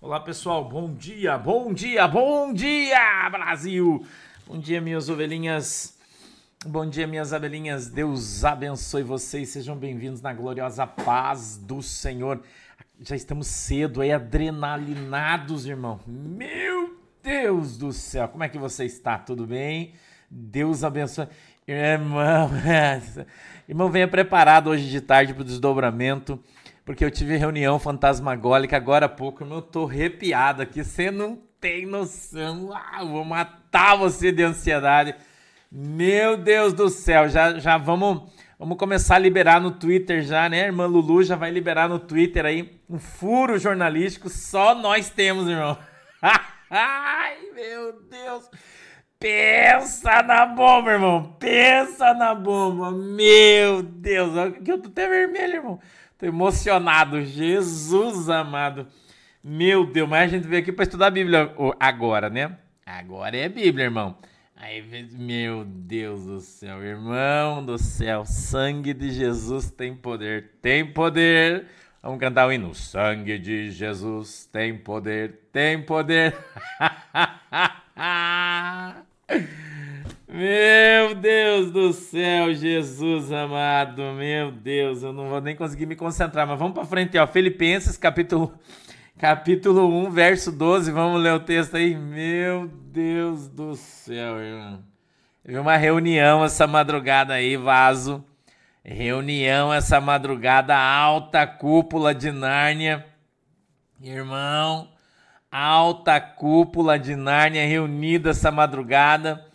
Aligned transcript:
Olá 0.00 0.20
pessoal, 0.20 0.64
bom 0.64 0.94
dia, 0.94 1.36
bom 1.36 1.74
dia, 1.74 2.06
bom 2.06 2.52
dia 2.52 3.28
Brasil! 3.30 4.06
Bom 4.46 4.56
dia 4.56 4.80
minhas 4.80 5.08
ovelhinhas, 5.08 5.98
bom 6.64 6.88
dia 6.88 7.04
minhas 7.04 7.32
abelhinhas, 7.32 7.88
Deus 7.88 8.44
abençoe 8.44 9.02
vocês, 9.02 9.48
sejam 9.48 9.76
bem-vindos 9.76 10.22
na 10.22 10.32
gloriosa 10.32 10.86
paz 10.86 11.56
do 11.56 11.82
Senhor. 11.82 12.40
Já 13.00 13.16
estamos 13.16 13.48
cedo 13.48 14.00
aí, 14.00 14.12
adrenalinados, 14.12 15.66
irmão. 15.66 15.98
Meu 16.06 16.96
Deus 17.20 17.76
do 17.76 17.92
céu, 17.92 18.28
como 18.28 18.44
é 18.44 18.48
que 18.48 18.56
você 18.56 18.84
está? 18.84 19.18
Tudo 19.18 19.48
bem? 19.48 19.94
Deus 20.30 20.84
abençoe. 20.84 21.26
Irmão, 21.66 22.48
irmão, 23.68 23.90
venha 23.90 24.06
preparado 24.06 24.70
hoje 24.70 24.88
de 24.88 25.00
tarde 25.00 25.34
para 25.34 25.42
o 25.42 25.44
desdobramento 25.44 26.40
porque 26.88 27.04
eu 27.04 27.10
tive 27.10 27.36
reunião 27.36 27.78
fantasmagólica 27.78 28.74
agora 28.74 29.04
há 29.04 29.08
pouco, 29.10 29.44
eu 29.44 29.60
tô 29.60 29.84
arrepiado 29.84 30.62
aqui, 30.62 30.82
você 30.82 31.10
não 31.10 31.36
tem 31.60 31.84
noção, 31.84 32.70
ah, 32.74 33.04
vou 33.04 33.22
matar 33.26 33.94
você 33.94 34.32
de 34.32 34.42
ansiedade. 34.42 35.14
Meu 35.70 36.38
Deus 36.38 36.72
do 36.72 36.88
céu, 36.88 37.28
já, 37.28 37.58
já 37.58 37.76
vamos, 37.76 38.32
vamos 38.58 38.78
começar 38.78 39.16
a 39.16 39.18
liberar 39.18 39.60
no 39.60 39.72
Twitter 39.72 40.22
já, 40.22 40.48
né? 40.48 40.64
irmã 40.64 40.86
Lulu 40.86 41.22
já 41.22 41.36
vai 41.36 41.50
liberar 41.50 41.90
no 41.90 41.98
Twitter 41.98 42.46
aí 42.46 42.80
um 42.88 42.98
furo 42.98 43.58
jornalístico, 43.58 44.30
só 44.30 44.74
nós 44.74 45.10
temos, 45.10 45.46
irmão. 45.46 45.76
Ai, 46.70 47.36
meu 47.54 48.00
Deus. 48.00 48.48
Pensa 49.18 50.22
na 50.22 50.46
bomba, 50.46 50.92
irmão. 50.92 51.36
Pensa 51.38 52.14
na 52.14 52.34
bomba. 52.34 52.92
Meu 52.92 53.82
Deus, 53.82 54.32
que 54.64 54.72
eu 54.72 54.80
tô 54.80 54.88
até 54.88 55.06
vermelho, 55.06 55.56
irmão. 55.56 55.80
Tô 56.18 56.26
emocionado. 56.26 57.22
Jesus 57.22 58.28
amado. 58.28 58.88
Meu 59.42 59.86
Deus, 59.86 60.06
mas 60.08 60.24
a 60.24 60.26
gente 60.26 60.48
veio 60.48 60.60
aqui 60.60 60.72
para 60.72 60.82
estudar 60.82 61.06
a 61.06 61.10
Bíblia 61.10 61.54
agora, 61.78 62.28
né? 62.28 62.58
Agora 62.84 63.36
é 63.36 63.48
Bíblia, 63.48 63.84
irmão. 63.84 64.18
Aí, 64.56 64.82
meu 65.12 65.64
Deus 65.64 66.26
do 66.26 66.40
céu, 66.40 66.82
irmão 66.82 67.64
do 67.64 67.78
céu, 67.78 68.24
sangue 68.24 68.92
de 68.92 69.12
Jesus 69.12 69.70
tem 69.70 69.94
poder, 69.94 70.54
tem 70.60 70.84
poder. 70.84 71.66
Vamos 72.02 72.18
cantar 72.18 72.48
o 72.48 72.52
hino. 72.52 72.74
Sangue 72.74 73.38
de 73.38 73.70
Jesus 73.70 74.50
tem 74.52 74.76
poder, 74.76 75.42
tem 75.52 75.80
poder. 75.80 76.36
Meu 80.30 81.14
Deus 81.14 81.70
do 81.70 81.90
céu, 81.90 82.52
Jesus 82.52 83.32
amado, 83.32 84.02
meu 84.12 84.52
Deus, 84.52 85.02
eu 85.02 85.10
não 85.10 85.30
vou 85.30 85.40
nem 85.40 85.56
conseguir 85.56 85.86
me 85.86 85.96
concentrar, 85.96 86.46
mas 86.46 86.58
vamos 86.58 86.74
para 86.74 86.84
frente, 86.84 87.16
ó, 87.16 87.26
Filipenses 87.26 87.96
capítulo 87.96 88.52
capítulo 89.16 89.88
1, 90.06 90.10
verso 90.10 90.52
12, 90.52 90.92
vamos 90.92 91.22
ler 91.22 91.32
o 91.32 91.40
texto 91.40 91.78
aí. 91.78 91.94
Meu 91.94 92.68
Deus 92.68 93.48
do 93.48 93.74
céu, 93.74 94.38
irmão. 94.38 94.84
Teve 95.42 95.58
uma 95.58 95.78
reunião 95.78 96.44
essa 96.44 96.66
madrugada 96.66 97.32
aí, 97.32 97.56
vaso. 97.56 98.22
Reunião 98.84 99.72
essa 99.72 99.98
madrugada, 99.98 100.76
alta 100.76 101.46
cúpula 101.46 102.14
de 102.14 102.30
Nárnia. 102.30 103.06
Irmão, 103.98 104.90
alta 105.50 106.20
cúpula 106.20 106.98
de 106.98 107.16
Nárnia 107.16 107.66
reunida 107.66 108.28
essa 108.28 108.52
madrugada 108.52 109.47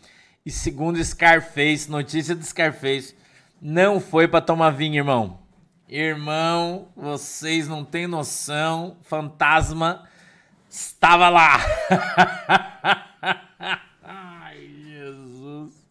e 0.45 0.51
segundo 0.51 1.03
Scarface, 1.03 1.89
notícia 1.89 2.35
do 2.35 2.43
Scarface, 2.43 3.15
não 3.61 3.99
foi 3.99 4.27
para 4.27 4.41
tomar 4.41 4.71
vinho, 4.71 4.97
irmão. 4.97 5.39
Irmão, 5.87 6.89
vocês 6.95 7.67
não 7.67 7.85
têm 7.85 8.07
noção, 8.07 8.97
fantasma 9.03 10.07
estava 10.73 11.29
lá. 11.29 11.59
Ai, 14.03 14.69
Jesus. 14.85 15.87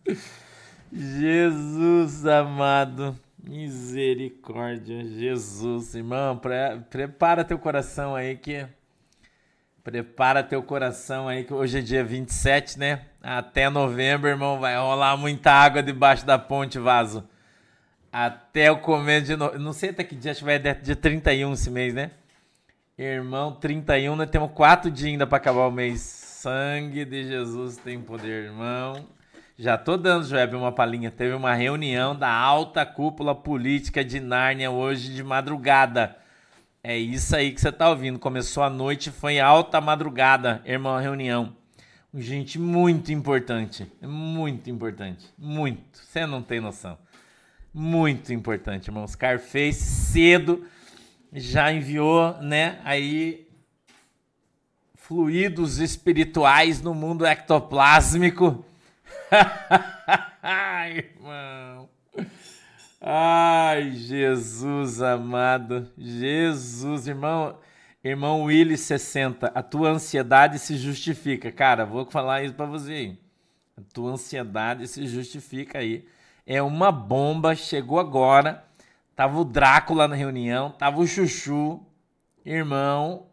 Jesus 0.93 2.27
amado. 2.27 3.17
Misericórdia, 3.43 5.05
Jesus, 5.05 5.95
irmão, 5.95 6.37
pre 6.37 6.81
prepara 6.91 7.45
teu 7.45 7.59
coração 7.59 8.15
aí 8.15 8.37
que 8.37 8.67
Prepara 9.85 10.45
teu 10.45 10.63
coração 10.63 11.27
aí, 11.27 11.43
que 11.43 11.53
hoje 11.53 11.79
é 11.79 11.81
dia 11.81 12.05
27, 12.05 12.79
né? 12.79 13.01
Até 13.21 13.69
novembro, 13.69 14.29
irmão, 14.29 14.61
vai 14.61 14.77
rolar 14.77 15.17
muita 15.17 15.51
água 15.51 15.83
debaixo 15.83 16.25
da 16.25 16.39
ponte, 16.39 16.79
vaso. 16.79 17.29
Até 18.13 18.71
o 18.71 18.79
começo 18.79 19.27
de 19.27 19.37
novembro. 19.37 19.61
Não 19.61 19.73
sei 19.73 19.91
até 19.91 20.05
que 20.05 20.15
dia, 20.15 20.31
acho 20.31 20.41
que 20.41 20.45
vai 20.45 20.61
dia 20.61 20.95
31 20.95 21.53
esse 21.53 21.69
mês, 21.69 21.93
né? 21.93 22.13
Irmão, 22.97 23.51
31, 23.51 24.15
nós 24.15 24.31
temos 24.31 24.53
quatro 24.53 24.89
dias 24.89 25.11
ainda 25.11 25.27
para 25.27 25.39
acabar 25.39 25.67
o 25.67 25.73
mês. 25.73 26.01
Sangue 26.01 27.05
de 27.05 27.25
Jesus 27.25 27.77
tem 27.77 28.01
poder, 28.01 28.45
irmão. 28.45 29.05
Já 29.59 29.77
tô 29.77 29.97
dando, 29.97 30.25
Joeb, 30.25 30.55
uma 30.55 30.71
palhinha. 30.71 31.11
Teve 31.11 31.35
uma 31.35 31.55
reunião 31.55 32.15
da 32.15 32.31
alta 32.31 32.87
cúpula 32.87 33.35
política 33.35 34.05
de 34.05 34.21
Nárnia 34.21 34.71
hoje 34.71 35.13
de 35.13 35.25
madrugada 35.25 36.22
é 36.85 36.99
isso 36.99 37.37
aí 37.37 37.53
que 37.53 37.61
você 37.61 37.71
tá 37.71 37.89
ouvindo. 37.89 38.19
Começou 38.19 38.63
a 38.63 38.71
noite, 38.71 39.11
foi 39.11 39.39
alta 39.39 39.81
madrugada, 39.81 40.61
irmão, 40.65 40.99
reunião. 40.99 41.57
Gente 42.15 42.59
muito 42.59 43.13
importante, 43.13 43.91
muito 44.03 44.69
importante, 44.69 45.33
muito. 45.39 45.99
Você 45.99 46.27
não 46.27 46.43
tem 46.43 46.61
noção. 46.61 46.99
Muito 47.73 48.33
importante, 48.33 48.89
irmão. 48.89 49.07
Scarface 49.07 49.81
cedo 49.81 50.67
já 51.33 51.73
enviou, 51.73 52.37
né, 52.43 52.81
aí 52.85 53.49
fluidos 54.95 55.79
espirituais 55.79 56.83
no 56.83 56.95
mundo 56.95 57.25
ectoplásmico. 57.25 58.65
Ai, 60.43 60.99
irmão. 61.17 61.82
Ai, 63.05 63.91
Jesus 63.91 65.03
amado. 65.03 65.91
Jesus, 65.99 67.09
irmão. 67.09 67.59
Irmão 68.05 68.45
Willy 68.45 68.77
60, 68.77 69.49
a 69.49 69.63
tua 69.63 69.91
ansiedade 69.91 70.59
se 70.59 70.77
justifica. 70.77 71.51
Cara, 71.51 71.85
vou 71.85 72.05
falar 72.05 72.45
isso 72.45 72.55
para 72.55 72.67
você 72.67 72.93
aí. 72.93 73.19
A 73.77 73.83
tua 73.93 74.13
ansiedade 74.13 74.87
se 74.87 75.07
justifica 75.07 75.79
aí. 75.79 76.07
É 76.47 76.63
uma 76.63 76.93
bomba, 76.93 77.55
chegou 77.57 77.99
agora. 77.99 78.65
Tava 79.17 79.39
o 79.39 79.45
Drácula 79.45 80.09
na 80.09 80.17
reunião, 80.17 80.71
tava 80.71 81.01
o 81.01 81.07
Chuchu, 81.07 81.81
irmão. 82.45 83.27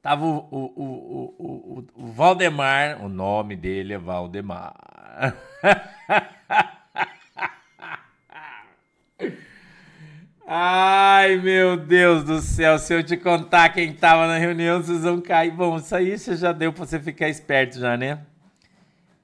Tava 0.00 0.24
o, 0.24 0.48
o, 0.50 0.72
o, 0.76 1.34
o, 1.38 1.84
o 1.94 2.06
Valdemar, 2.06 3.02
o 3.04 3.08
nome 3.08 3.56
dele 3.56 3.94
é 3.94 3.98
Valdemar. 3.98 4.74
Ai, 10.54 11.38
meu 11.38 11.78
Deus 11.78 12.24
do 12.24 12.38
céu, 12.42 12.78
se 12.78 12.92
eu 12.92 13.02
te 13.02 13.16
contar 13.16 13.70
quem 13.70 13.90
tava 13.90 14.26
na 14.26 14.36
reunião, 14.36 14.82
vocês 14.82 15.00
vão 15.00 15.18
cair. 15.18 15.50
Bom, 15.50 15.78
isso 15.78 15.96
aí 15.96 16.14
já 16.18 16.52
deu 16.52 16.70
pra 16.70 16.84
você 16.84 17.00
ficar 17.00 17.30
esperto 17.30 17.78
já, 17.78 17.96
né? 17.96 18.20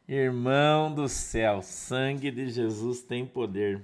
Irmão 0.09 0.91
do 0.91 1.07
céu, 1.07 1.61
sangue 1.61 2.31
de 2.31 2.49
Jesus 2.49 3.03
tem 3.03 3.27
poder. 3.27 3.83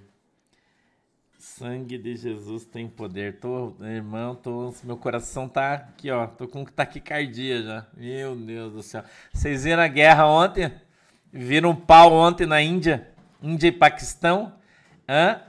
Sangue 1.38 1.98
de 1.98 2.16
Jesus 2.16 2.64
tem 2.64 2.88
poder. 2.88 3.38
Tô, 3.40 3.74
irmão, 3.82 4.34
tô, 4.34 4.72
meu 4.82 4.96
coração 4.96 5.46
tá 5.46 5.74
aqui, 5.74 6.10
ó. 6.10 6.26
Tô 6.26 6.48
com 6.48 6.64
taquicardia 6.64 7.62
já. 7.62 7.86
Meu 7.94 8.34
Deus 8.34 8.72
do 8.72 8.82
céu. 8.82 9.04
Vocês 9.34 9.64
viram 9.64 9.82
a 9.82 9.88
guerra 9.88 10.26
ontem? 10.26 10.72
Viram 11.30 11.72
um 11.72 11.76
pau 11.76 12.10
ontem 12.10 12.46
na 12.46 12.62
Índia? 12.62 13.06
Índia 13.42 13.68
e 13.68 13.72
Paquistão? 13.72 14.54
Hã? 15.06 15.42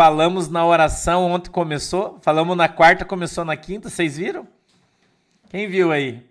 Falamos 0.00 0.48
na 0.48 0.64
oração, 0.64 1.30
ontem 1.30 1.50
começou. 1.50 2.18
Falamos 2.22 2.56
na 2.56 2.70
quarta, 2.70 3.04
começou 3.04 3.44
na 3.44 3.54
quinta. 3.54 3.90
Vocês 3.90 4.16
viram? 4.16 4.48
Quem 5.50 5.68
viu 5.68 5.92
aí? 5.92 6.26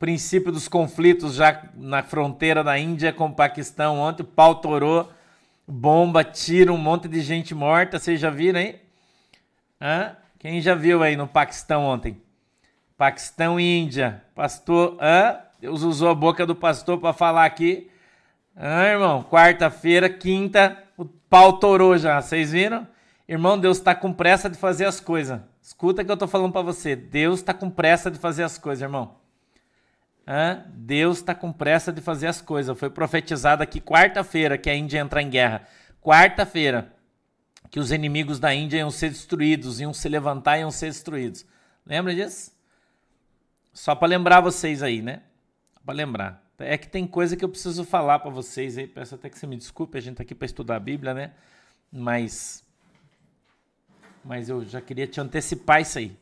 Princípio 0.00 0.50
dos 0.50 0.66
conflitos 0.66 1.36
já 1.36 1.62
na 1.76 2.02
fronteira 2.02 2.64
da 2.64 2.76
Índia 2.76 3.12
com 3.12 3.26
o 3.26 3.32
Paquistão. 3.32 4.00
Ontem 4.00 4.24
o 4.24 4.26
pau 4.26 4.56
torou, 4.56 5.08
bomba, 5.64 6.24
tira, 6.24 6.72
um 6.72 6.76
monte 6.76 7.06
de 7.06 7.20
gente 7.20 7.54
morta. 7.54 8.00
Vocês 8.00 8.18
já 8.18 8.30
viram 8.30 8.58
aí? 8.58 8.80
Hã? 9.80 10.16
Quem 10.40 10.60
já 10.60 10.74
viu 10.74 11.00
aí 11.00 11.14
no 11.14 11.28
Paquistão 11.28 11.84
ontem? 11.84 12.20
Paquistão 12.96 13.60
e 13.60 13.78
Índia. 13.78 14.24
Pastor, 14.34 14.98
hã? 15.00 15.38
Deus 15.60 15.82
usou 15.82 16.08
a 16.08 16.14
boca 16.16 16.44
do 16.44 16.56
pastor 16.56 16.98
para 16.98 17.12
falar 17.12 17.44
aqui. 17.44 17.88
Hã, 18.56 18.86
irmão? 18.86 19.22
Quarta-feira, 19.22 20.08
quinta, 20.08 20.76
o 20.96 21.04
pau 21.04 21.60
torou 21.60 21.96
já. 21.96 22.20
Vocês 22.20 22.50
viram? 22.50 22.92
Irmão, 23.26 23.58
Deus 23.58 23.78
está 23.78 23.94
com 23.94 24.12
pressa 24.12 24.50
de 24.50 24.58
fazer 24.58 24.84
as 24.84 25.00
coisas. 25.00 25.40
Escuta 25.62 26.04
que 26.04 26.10
eu 26.10 26.14
estou 26.14 26.28
falando 26.28 26.52
para 26.52 26.62
você. 26.62 26.94
Deus 26.94 27.40
está 27.40 27.54
com 27.54 27.70
pressa 27.70 28.10
de 28.10 28.18
fazer 28.18 28.42
as 28.42 28.58
coisas, 28.58 28.82
irmão. 28.82 29.16
Hã? 30.26 30.64
Deus 30.74 31.18
está 31.18 31.34
com 31.34 31.52
pressa 31.52 31.92
de 31.92 32.00
fazer 32.00 32.26
as 32.26 32.40
coisas. 32.40 32.78
Foi 32.78 32.90
profetizado 32.90 33.62
aqui 33.62 33.80
quarta-feira 33.80 34.58
que 34.58 34.68
a 34.68 34.74
Índia 34.74 34.98
ia 34.98 35.02
entrar 35.02 35.22
em 35.22 35.30
guerra. 35.30 35.66
Quarta-feira 36.02 36.92
que 37.70 37.80
os 37.80 37.90
inimigos 37.90 38.38
da 38.38 38.54
Índia 38.54 38.78
iam 38.78 38.90
ser 38.90 39.08
destruídos, 39.08 39.80
iam 39.80 39.92
se 39.92 40.08
levantar 40.08 40.58
e 40.58 40.60
iam 40.60 40.70
ser 40.70 40.86
destruídos. 40.86 41.46
Lembra 41.84 42.14
disso? 42.14 42.52
Só 43.72 43.94
para 43.94 44.08
lembrar 44.08 44.40
vocês 44.40 44.82
aí, 44.82 45.02
né? 45.02 45.22
Para 45.84 45.94
lembrar. 45.94 46.44
É 46.58 46.78
que 46.78 46.86
tem 46.86 47.06
coisa 47.06 47.36
que 47.36 47.44
eu 47.44 47.48
preciso 47.48 47.84
falar 47.84 48.20
para 48.20 48.30
vocês 48.30 48.78
aí. 48.78 48.86
Peço 48.86 49.14
até 49.16 49.28
que 49.28 49.38
você 49.38 49.46
me 49.46 49.56
desculpe, 49.56 49.98
a 49.98 50.00
gente 50.00 50.16
tá 50.16 50.22
aqui 50.22 50.34
para 50.34 50.46
estudar 50.46 50.76
a 50.76 50.80
Bíblia, 50.80 51.12
né? 51.12 51.32
Mas 51.90 52.63
mas 54.24 54.48
eu 54.48 54.64
já 54.64 54.80
queria 54.80 55.06
te 55.06 55.20
antecipar 55.20 55.80
isso 55.80 55.98
aí, 55.98 56.16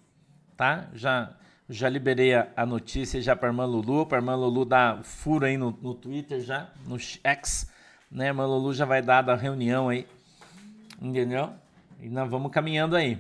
tá? 0.56 0.88
Já 0.94 1.34
já 1.69 1.88
liberei 1.88 2.34
a, 2.34 2.49
a 2.56 2.66
notícia 2.66 3.20
já 3.20 3.34
para 3.34 3.49
irmã 3.49 3.64
Lulu, 3.64 4.04
para 4.04 4.19
irmã 4.19 4.34
Lulu 4.34 4.64
dar 4.64 5.02
furo 5.02 5.46
aí 5.46 5.56
no, 5.56 5.76
no 5.81 5.94
Twitter 5.94 6.40
já, 6.40 6.69
no 6.87 6.99
X, 6.99 7.70
né? 8.10 8.26
Irmã 8.26 8.44
Lulu 8.44 8.75
já 8.75 8.84
vai 8.84 9.00
dar 9.00 9.22
da 9.22 9.34
reunião 9.34 9.88
aí, 9.88 10.06
entendeu? 11.00 11.50
E 12.00 12.08
nós 12.08 12.28
vamos 12.28 12.52
caminhando 12.52 12.96
aí, 12.96 13.19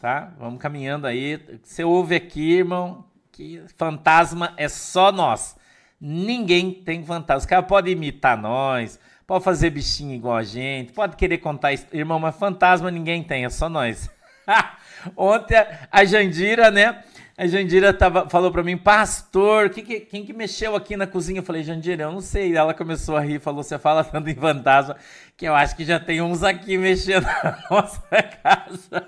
tá? 0.00 0.32
Vamos 0.38 0.60
caminhando 0.60 1.06
aí. 1.06 1.38
Você 1.62 1.84
ouve 1.84 2.14
aqui, 2.14 2.52
irmão, 2.52 3.04
que 3.30 3.62
fantasma 3.76 4.54
é 4.56 4.68
só 4.68 5.12
nós. 5.12 5.56
Ninguém 6.00 6.72
tem 6.72 7.04
fantasma. 7.04 7.40
Os 7.40 7.46
caras 7.46 7.66
podem 7.66 7.92
imitar 7.92 8.38
nós, 8.38 8.98
pode 9.26 9.44
fazer 9.44 9.70
bichinho 9.70 10.14
igual 10.14 10.36
a 10.36 10.42
gente, 10.42 10.92
pode 10.92 11.16
querer 11.16 11.38
contar, 11.38 11.72
irmão, 11.92 12.18
mas 12.18 12.36
fantasma 12.36 12.90
ninguém 12.90 13.22
tem, 13.22 13.44
é 13.44 13.50
só 13.50 13.68
nós. 13.68 14.08
Ontem 15.16 15.56
a 15.90 16.04
Jandira, 16.04 16.70
né? 16.70 17.02
A 17.36 17.46
Jandira 17.46 17.94
tava, 17.94 18.28
falou 18.28 18.52
para 18.52 18.62
mim, 18.62 18.76
pastor, 18.76 19.70
que, 19.70 19.80
que, 19.80 20.00
quem 20.00 20.26
que 20.26 20.32
mexeu 20.32 20.76
aqui 20.76 20.94
na 20.94 21.06
cozinha? 21.06 21.40
Eu 21.40 21.44
falei, 21.44 21.62
Jandira, 21.62 22.02
eu 22.02 22.12
não 22.12 22.20
sei. 22.20 22.54
Ela 22.54 22.74
começou 22.74 23.16
a 23.16 23.20
rir, 23.20 23.40
falou, 23.40 23.62
você 23.62 23.78
fala 23.78 24.04
tanto 24.04 24.28
em 24.28 24.34
fantasma, 24.34 24.96
que 25.36 25.46
eu 25.46 25.54
acho 25.54 25.74
que 25.74 25.84
já 25.84 25.98
tem 25.98 26.20
uns 26.20 26.42
aqui 26.42 26.76
mexendo 26.76 27.24
na 27.24 27.58
nossa 27.70 28.02
casa. 28.42 29.06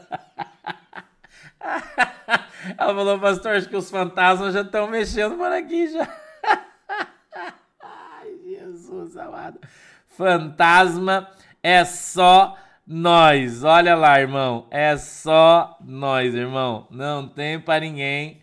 Ela 2.79 2.94
falou, 2.94 3.19
pastor, 3.19 3.53
acho 3.53 3.69
que 3.69 3.77
os 3.77 3.91
fantasmas 3.91 4.55
já 4.55 4.62
estão 4.62 4.89
mexendo 4.89 5.37
por 5.37 5.53
aqui 5.53 5.89
já. 5.89 6.09
Ai, 7.83 8.31
Jesus 8.47 9.17
amado. 9.17 9.61
Fantasma 10.09 11.29
é 11.62 11.85
só 11.85 12.56
nós. 12.87 13.64
Olha 13.64 13.94
lá, 13.94 14.20
irmão. 14.20 14.67
É 14.70 14.96
só 14.96 15.76
nós, 15.81 16.34
irmão. 16.34 16.87
Não 16.90 17.29
tem 17.29 17.61
para 17.61 17.81
ninguém. 17.81 18.43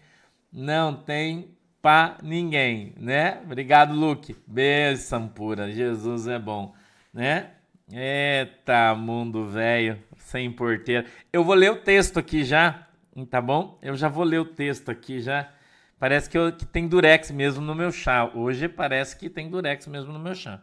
Não 0.52 0.94
tem 0.94 1.56
para 1.82 2.18
ninguém, 2.22 2.94
né? 2.98 3.40
Obrigado, 3.44 3.94
Luke. 3.94 4.36
Beijo, 4.46 5.30
pura. 5.34 5.72
Jesus 5.72 6.28
é 6.28 6.38
bom, 6.38 6.74
né? 7.14 7.52
Eita, 7.92 8.94
mundo 8.96 9.46
velho, 9.46 10.00
sem 10.18 10.52
porteira. 10.52 11.06
Eu 11.34 11.44
vou 11.44 11.56
ler 11.56 11.72
o 11.72 11.78
texto 11.78 12.20
aqui 12.20 12.44
já, 12.44 12.88
tá 13.30 13.42
bom? 13.42 13.80
Eu 13.82 13.96
já 13.96 14.08
vou 14.08 14.24
ler 14.24 14.40
o 14.40 14.46
texto 14.46 14.90
aqui 14.90 15.20
já. 15.20 15.50
Parece 15.98 16.30
que, 16.30 16.38
eu, 16.38 16.52
que 16.52 16.66
tem 16.66 16.88
durex 16.88 17.32
mesmo 17.32 17.64
no 17.64 17.74
meu 17.74 17.92
chá. 17.92 18.30
Hoje 18.34 18.68
parece 18.68 19.18
que 19.18 19.30
tem 19.30 19.50
durex 19.50 19.88
mesmo 19.88 20.14
no 20.14 20.20
meu 20.20 20.36
chá. 20.36 20.62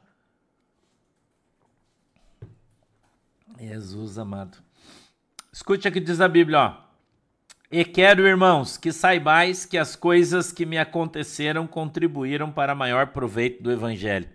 Jesus 3.60 4.18
amado. 4.18 4.58
Escute 5.52 5.88
o 5.88 5.92
que 5.92 6.00
diz 6.00 6.20
a 6.20 6.28
Bíblia, 6.28 6.58
ó. 6.60 6.86
E 7.70 7.84
quero, 7.84 8.26
irmãos, 8.26 8.76
que 8.76 8.92
saibais 8.92 9.66
que 9.66 9.76
as 9.76 9.96
coisas 9.96 10.52
que 10.52 10.64
me 10.64 10.78
aconteceram 10.78 11.66
contribuíram 11.66 12.52
para 12.52 12.74
maior 12.74 13.08
proveito 13.08 13.62
do 13.62 13.72
Evangelho. 13.72 14.28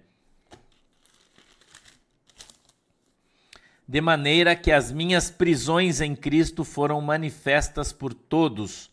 De 3.88 4.02
maneira 4.02 4.56
que 4.56 4.72
as 4.72 4.92
minhas 4.92 5.30
prisões 5.30 6.02
em 6.02 6.16
Cristo 6.16 6.64
foram 6.64 7.00
manifestas 7.02 7.94
por 7.94 8.14
todos, 8.14 8.90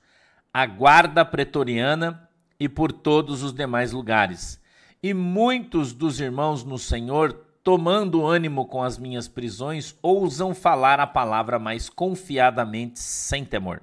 a 0.53 0.67
guarda 0.67 1.25
pretoriana 1.25 2.29
e 2.61 2.69
por 2.69 2.93
todos 2.93 3.43
os 3.43 3.53
demais 3.53 3.93
lugares. 3.93 4.61
E 5.03 5.15
muitos 5.15 5.93
dos 5.93 6.21
irmãos 6.21 6.65
no 6.65 6.79
Senhor 6.79 7.48
tomando 7.69 8.25
ânimo 8.25 8.65
com 8.65 8.83
as 8.83 8.97
minhas 8.97 9.29
prisões, 9.29 9.95
ousam 10.01 10.55
falar 10.55 10.99
a 11.01 11.07
palavra 11.07 11.59
mais 11.59 11.91
confiadamente, 11.91 12.99
sem 12.99 13.45
temor. 13.45 13.83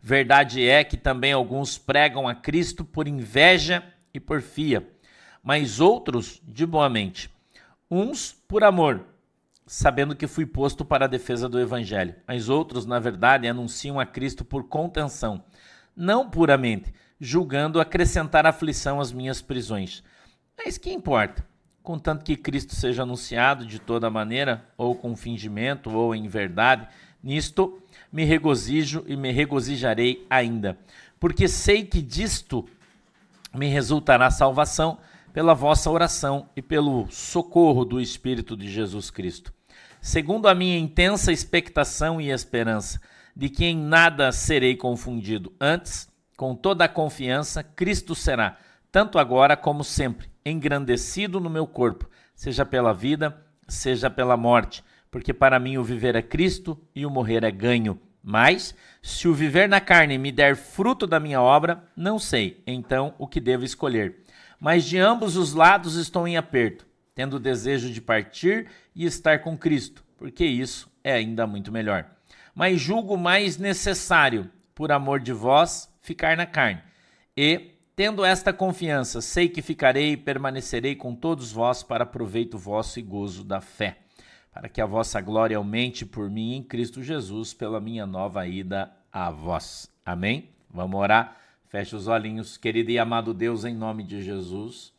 Verdade 0.00 0.64
é 0.64 0.84
que 0.84 0.96
também 0.96 1.32
alguns 1.32 1.76
pregam 1.76 2.28
a 2.28 2.34
Cristo 2.36 2.84
por 2.84 3.08
inveja 3.08 3.82
e 4.14 4.20
porfia, 4.20 4.88
mas 5.42 5.80
outros 5.80 6.40
de 6.46 6.64
boa 6.64 6.88
mente. 6.88 7.28
Uns 7.90 8.30
por 8.46 8.62
amor, 8.62 9.04
sabendo 9.66 10.14
que 10.14 10.28
fui 10.28 10.46
posto 10.46 10.84
para 10.84 11.06
a 11.06 11.08
defesa 11.08 11.48
do 11.48 11.58
evangelho, 11.58 12.14
mas 12.24 12.48
outros, 12.48 12.86
na 12.86 13.00
verdade, 13.00 13.48
anunciam 13.48 13.98
a 13.98 14.06
Cristo 14.06 14.44
por 14.44 14.68
contenção, 14.68 15.42
não 15.96 16.30
puramente, 16.30 16.94
julgando 17.18 17.80
acrescentar 17.80 18.46
aflição 18.46 19.00
às 19.00 19.10
minhas 19.10 19.42
prisões. 19.42 20.04
Mas 20.56 20.78
que 20.78 20.92
importa? 20.92 21.47
Contanto 21.88 22.22
que 22.22 22.36
Cristo 22.36 22.74
seja 22.74 23.02
anunciado 23.02 23.64
de 23.64 23.78
toda 23.78 24.10
maneira, 24.10 24.62
ou 24.76 24.94
com 24.94 25.16
fingimento, 25.16 25.88
ou 25.88 26.14
em 26.14 26.28
verdade, 26.28 26.86
nisto 27.22 27.80
me 28.12 28.24
regozijo 28.24 29.02
e 29.06 29.16
me 29.16 29.32
regozijarei 29.32 30.26
ainda, 30.28 30.78
porque 31.18 31.48
sei 31.48 31.86
que 31.86 32.02
disto 32.02 32.68
me 33.54 33.68
resultará 33.68 34.30
salvação 34.30 34.98
pela 35.32 35.54
vossa 35.54 35.90
oração 35.90 36.50
e 36.54 36.60
pelo 36.60 37.10
socorro 37.10 37.86
do 37.86 37.98
Espírito 37.98 38.54
de 38.54 38.70
Jesus 38.70 39.10
Cristo. 39.10 39.50
Segundo 39.98 40.46
a 40.46 40.54
minha 40.54 40.78
intensa 40.78 41.32
expectação 41.32 42.20
e 42.20 42.30
esperança, 42.30 43.00
de 43.34 43.48
que 43.48 43.64
em 43.64 43.74
nada 43.74 44.30
serei 44.30 44.76
confundido, 44.76 45.54
antes, 45.58 46.06
com 46.36 46.54
toda 46.54 46.84
a 46.84 46.88
confiança, 46.88 47.62
Cristo 47.62 48.14
será, 48.14 48.58
tanto 48.90 49.18
agora 49.18 49.56
como 49.56 49.84
sempre, 49.84 50.30
engrandecido 50.44 51.40
no 51.40 51.50
meu 51.50 51.66
corpo, 51.66 52.08
seja 52.34 52.64
pela 52.64 52.92
vida, 52.92 53.36
seja 53.66 54.08
pela 54.08 54.36
morte, 54.36 54.82
porque 55.10 55.32
para 55.32 55.58
mim 55.58 55.76
o 55.76 55.84
viver 55.84 56.14
é 56.14 56.22
Cristo 56.22 56.78
e 56.94 57.04
o 57.04 57.10
morrer 57.10 57.44
é 57.44 57.50
ganho. 57.50 58.00
Mas, 58.22 58.74
se 59.02 59.28
o 59.28 59.34
viver 59.34 59.68
na 59.68 59.80
carne 59.80 60.18
me 60.18 60.32
der 60.32 60.56
fruto 60.56 61.06
da 61.06 61.20
minha 61.20 61.40
obra, 61.40 61.84
não 61.96 62.18
sei, 62.18 62.62
então, 62.66 63.14
o 63.18 63.26
que 63.26 63.40
devo 63.40 63.64
escolher. 63.64 64.24
Mas 64.60 64.84
de 64.84 64.98
ambos 64.98 65.36
os 65.36 65.54
lados 65.54 65.94
estou 65.94 66.26
em 66.26 66.36
aperto, 66.36 66.86
tendo 67.14 67.36
o 67.36 67.40
desejo 67.40 67.90
de 67.90 68.00
partir 68.00 68.68
e 68.94 69.04
estar 69.04 69.40
com 69.40 69.56
Cristo, 69.56 70.04
porque 70.16 70.44
isso 70.44 70.90
é 71.02 71.12
ainda 71.12 71.46
muito 71.46 71.72
melhor. 71.72 72.06
Mas 72.54 72.80
julgo 72.80 73.16
mais 73.16 73.56
necessário, 73.56 74.50
por 74.74 74.90
amor 74.90 75.20
de 75.20 75.32
vós, 75.32 75.88
ficar 76.02 76.36
na 76.36 76.44
carne. 76.44 76.82
E, 77.36 77.77
Tendo 77.98 78.24
esta 78.24 78.52
confiança, 78.52 79.20
sei 79.20 79.48
que 79.48 79.60
ficarei 79.60 80.12
e 80.12 80.16
permanecerei 80.16 80.94
com 80.94 81.16
todos 81.16 81.50
vós 81.50 81.82
para 81.82 82.06
proveito 82.06 82.56
vosso 82.56 83.00
e 83.00 83.02
gozo 83.02 83.42
da 83.42 83.60
fé, 83.60 83.98
para 84.52 84.68
que 84.68 84.80
a 84.80 84.86
vossa 84.86 85.20
glória 85.20 85.56
aumente 85.56 86.06
por 86.06 86.30
mim 86.30 86.54
em 86.54 86.62
Cristo 86.62 87.02
Jesus, 87.02 87.52
pela 87.52 87.80
minha 87.80 88.06
nova 88.06 88.46
ida 88.46 88.88
a 89.10 89.32
vós. 89.32 89.90
Amém? 90.06 90.48
Vamos 90.70 91.00
orar? 91.00 91.38
Feche 91.66 91.96
os 91.96 92.06
olhinhos, 92.06 92.56
querido 92.56 92.92
e 92.92 93.00
amado 93.00 93.34
Deus, 93.34 93.64
em 93.64 93.74
nome 93.74 94.04
de 94.04 94.22
Jesus. 94.22 94.92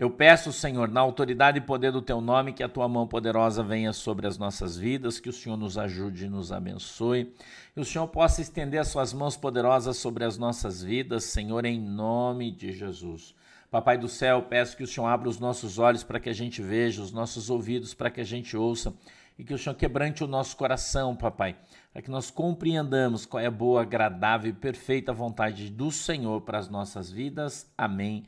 Eu 0.00 0.08
peço, 0.08 0.50
Senhor, 0.50 0.88
na 0.88 0.98
autoridade 1.02 1.58
e 1.58 1.60
poder 1.60 1.92
do 1.92 2.00
teu 2.00 2.22
nome, 2.22 2.54
que 2.54 2.62
a 2.62 2.68
tua 2.70 2.88
mão 2.88 3.06
poderosa 3.06 3.62
venha 3.62 3.92
sobre 3.92 4.26
as 4.26 4.38
nossas 4.38 4.74
vidas, 4.74 5.20
que 5.20 5.28
o 5.28 5.32
Senhor 5.32 5.58
nos 5.58 5.76
ajude 5.76 6.24
e 6.24 6.28
nos 6.30 6.50
abençoe, 6.50 7.34
que 7.74 7.80
o 7.80 7.84
Senhor 7.84 8.08
possa 8.08 8.40
estender 8.40 8.80
as 8.80 8.88
suas 8.88 9.12
mãos 9.12 9.36
poderosas 9.36 9.98
sobre 9.98 10.24
as 10.24 10.38
nossas 10.38 10.82
vidas, 10.82 11.24
Senhor, 11.24 11.66
em 11.66 11.78
nome 11.78 12.50
de 12.50 12.72
Jesus. 12.72 13.34
Papai 13.70 13.98
do 13.98 14.08
céu, 14.08 14.40
peço 14.40 14.74
que 14.74 14.84
o 14.84 14.86
Senhor 14.86 15.06
abra 15.06 15.28
os 15.28 15.38
nossos 15.38 15.78
olhos 15.78 16.02
para 16.02 16.18
que 16.18 16.30
a 16.30 16.34
gente 16.34 16.62
veja, 16.62 17.02
os 17.02 17.12
nossos 17.12 17.50
ouvidos 17.50 17.92
para 17.92 18.10
que 18.10 18.22
a 18.22 18.24
gente 18.24 18.56
ouça, 18.56 18.94
e 19.38 19.44
que 19.44 19.52
o 19.52 19.58
Senhor 19.58 19.74
quebrante 19.74 20.24
o 20.24 20.26
nosso 20.26 20.56
coração, 20.56 21.14
papai, 21.14 21.56
para 21.92 22.00
que 22.00 22.10
nós 22.10 22.30
compreendamos 22.30 23.26
qual 23.26 23.42
é 23.42 23.48
a 23.48 23.50
boa, 23.50 23.82
agradável 23.82 24.48
e 24.48 24.54
perfeita 24.54 25.12
vontade 25.12 25.68
do 25.68 25.92
Senhor 25.92 26.40
para 26.40 26.56
as 26.56 26.70
nossas 26.70 27.10
vidas. 27.10 27.70
Amém 27.76 28.24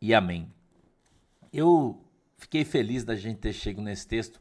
e 0.00 0.14
amém. 0.14 0.57
Eu 1.52 2.04
fiquei 2.36 2.64
feliz 2.64 3.04
da 3.04 3.14
gente 3.14 3.38
ter 3.38 3.52
chegado 3.52 3.84
nesse 3.84 4.06
texto, 4.06 4.40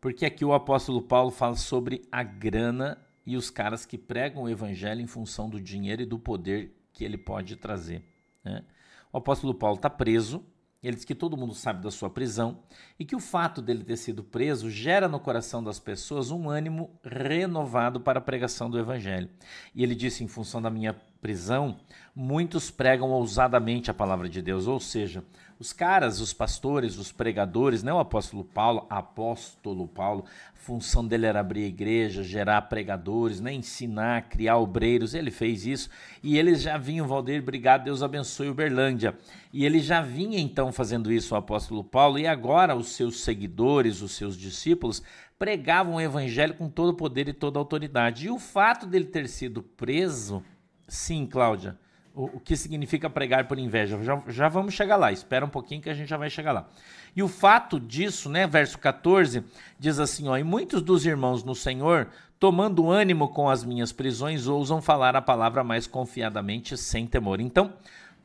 porque 0.00 0.26
aqui 0.26 0.44
o 0.44 0.52
apóstolo 0.52 1.00
Paulo 1.00 1.30
fala 1.30 1.56
sobre 1.56 2.02
a 2.10 2.22
grana 2.22 2.98
e 3.26 3.36
os 3.36 3.50
caras 3.50 3.86
que 3.86 3.96
pregam 3.96 4.42
o 4.42 4.48
evangelho 4.48 5.00
em 5.00 5.06
função 5.06 5.48
do 5.48 5.60
dinheiro 5.60 6.02
e 6.02 6.06
do 6.06 6.18
poder 6.18 6.76
que 6.92 7.04
ele 7.04 7.16
pode 7.16 7.56
trazer. 7.56 8.02
Né? 8.44 8.64
O 9.12 9.18
apóstolo 9.18 9.54
Paulo 9.54 9.76
está 9.76 9.88
preso, 9.88 10.44
ele 10.82 10.96
diz 10.96 11.04
que 11.04 11.14
todo 11.14 11.36
mundo 11.36 11.54
sabe 11.54 11.82
da 11.82 11.90
sua 11.90 12.10
prisão 12.10 12.62
e 12.98 13.06
que 13.06 13.16
o 13.16 13.20
fato 13.20 13.62
dele 13.62 13.82
ter 13.82 13.96
sido 13.96 14.22
preso 14.22 14.68
gera 14.68 15.08
no 15.08 15.18
coração 15.18 15.64
das 15.64 15.80
pessoas 15.80 16.30
um 16.30 16.50
ânimo 16.50 16.98
renovado 17.02 18.00
para 18.00 18.18
a 18.18 18.22
pregação 18.22 18.68
do 18.68 18.78
evangelho. 18.78 19.30
E 19.74 19.82
ele 19.82 19.94
disse: 19.94 20.22
em 20.22 20.28
função 20.28 20.60
da 20.60 20.68
minha 20.68 20.94
prisão, 21.24 21.78
muitos 22.14 22.70
pregam 22.70 23.08
ousadamente 23.08 23.90
a 23.90 23.94
palavra 23.94 24.28
de 24.28 24.42
Deus, 24.42 24.66
ou 24.66 24.78
seja, 24.78 25.24
os 25.58 25.72
caras, 25.72 26.20
os 26.20 26.34
pastores, 26.34 26.98
os 26.98 27.12
pregadores, 27.12 27.82
não 27.82 27.96
o 27.96 28.00
apóstolo 28.00 28.44
Paulo, 28.44 28.86
apóstolo 28.90 29.88
Paulo, 29.88 30.26
a 30.54 30.58
função 30.58 31.06
dele 31.06 31.24
era 31.24 31.40
abrir 31.40 31.64
igreja, 31.64 32.22
gerar 32.22 32.60
pregadores, 32.62 33.40
né, 33.40 33.54
ensinar, 33.54 34.28
criar 34.28 34.58
obreiros, 34.58 35.14
ele 35.14 35.30
fez 35.30 35.64
isso, 35.64 35.88
e 36.22 36.36
eles 36.36 36.60
já 36.60 36.76
vinham, 36.76 37.08
Valdeir, 37.08 37.40
obrigado, 37.40 37.84
Deus 37.84 38.02
abençoe 38.02 38.50
Uberlândia, 38.50 39.16
e 39.50 39.64
ele 39.64 39.80
já 39.80 40.02
vinha 40.02 40.38
então 40.38 40.70
fazendo 40.72 41.10
isso, 41.10 41.34
o 41.34 41.38
apóstolo 41.38 41.82
Paulo, 41.82 42.18
e 42.18 42.26
agora 42.26 42.76
os 42.76 42.88
seus 42.88 43.22
seguidores, 43.22 44.02
os 44.02 44.12
seus 44.12 44.36
discípulos, 44.36 45.02
pregavam 45.38 45.94
o 45.94 46.00
evangelho 46.02 46.52
com 46.52 46.68
todo 46.68 46.90
o 46.90 46.96
poder 46.96 47.28
e 47.28 47.32
toda 47.32 47.58
a 47.58 47.62
autoridade, 47.62 48.26
e 48.26 48.30
o 48.30 48.38
fato 48.38 48.86
dele 48.86 49.06
ter 49.06 49.26
sido 49.26 49.62
preso, 49.62 50.42
sim, 50.86 51.26
Cláudia, 51.26 51.78
o, 52.14 52.24
o 52.36 52.40
que 52.40 52.56
significa 52.56 53.10
pregar 53.10 53.48
por 53.48 53.58
inveja. 53.58 54.02
Já, 54.02 54.22
já 54.28 54.48
vamos 54.48 54.74
chegar 54.74 54.96
lá, 54.96 55.10
espera 55.10 55.44
um 55.44 55.48
pouquinho 55.48 55.82
que 55.82 55.90
a 55.90 55.94
gente 55.94 56.08
já 56.08 56.16
vai 56.16 56.30
chegar 56.30 56.52
lá. 56.52 56.68
E 57.16 57.22
o 57.22 57.28
fato 57.28 57.78
disso, 57.78 58.28
né, 58.28 58.46
verso 58.46 58.78
14, 58.78 59.44
diz 59.78 59.98
assim: 59.98 60.28
ó, 60.28 60.36
E 60.36 60.44
muitos 60.44 60.82
dos 60.82 61.04
irmãos 61.04 61.42
no 61.42 61.54
Senhor, 61.54 62.08
tomando 62.38 62.90
ânimo 62.90 63.28
com 63.28 63.48
as 63.48 63.64
minhas 63.64 63.92
prisões, 63.92 64.46
ousam 64.46 64.80
falar 64.80 65.16
a 65.16 65.22
palavra 65.22 65.64
mais 65.64 65.86
confiadamente, 65.86 66.76
sem 66.76 67.06
temor. 67.06 67.40
Então, 67.40 67.72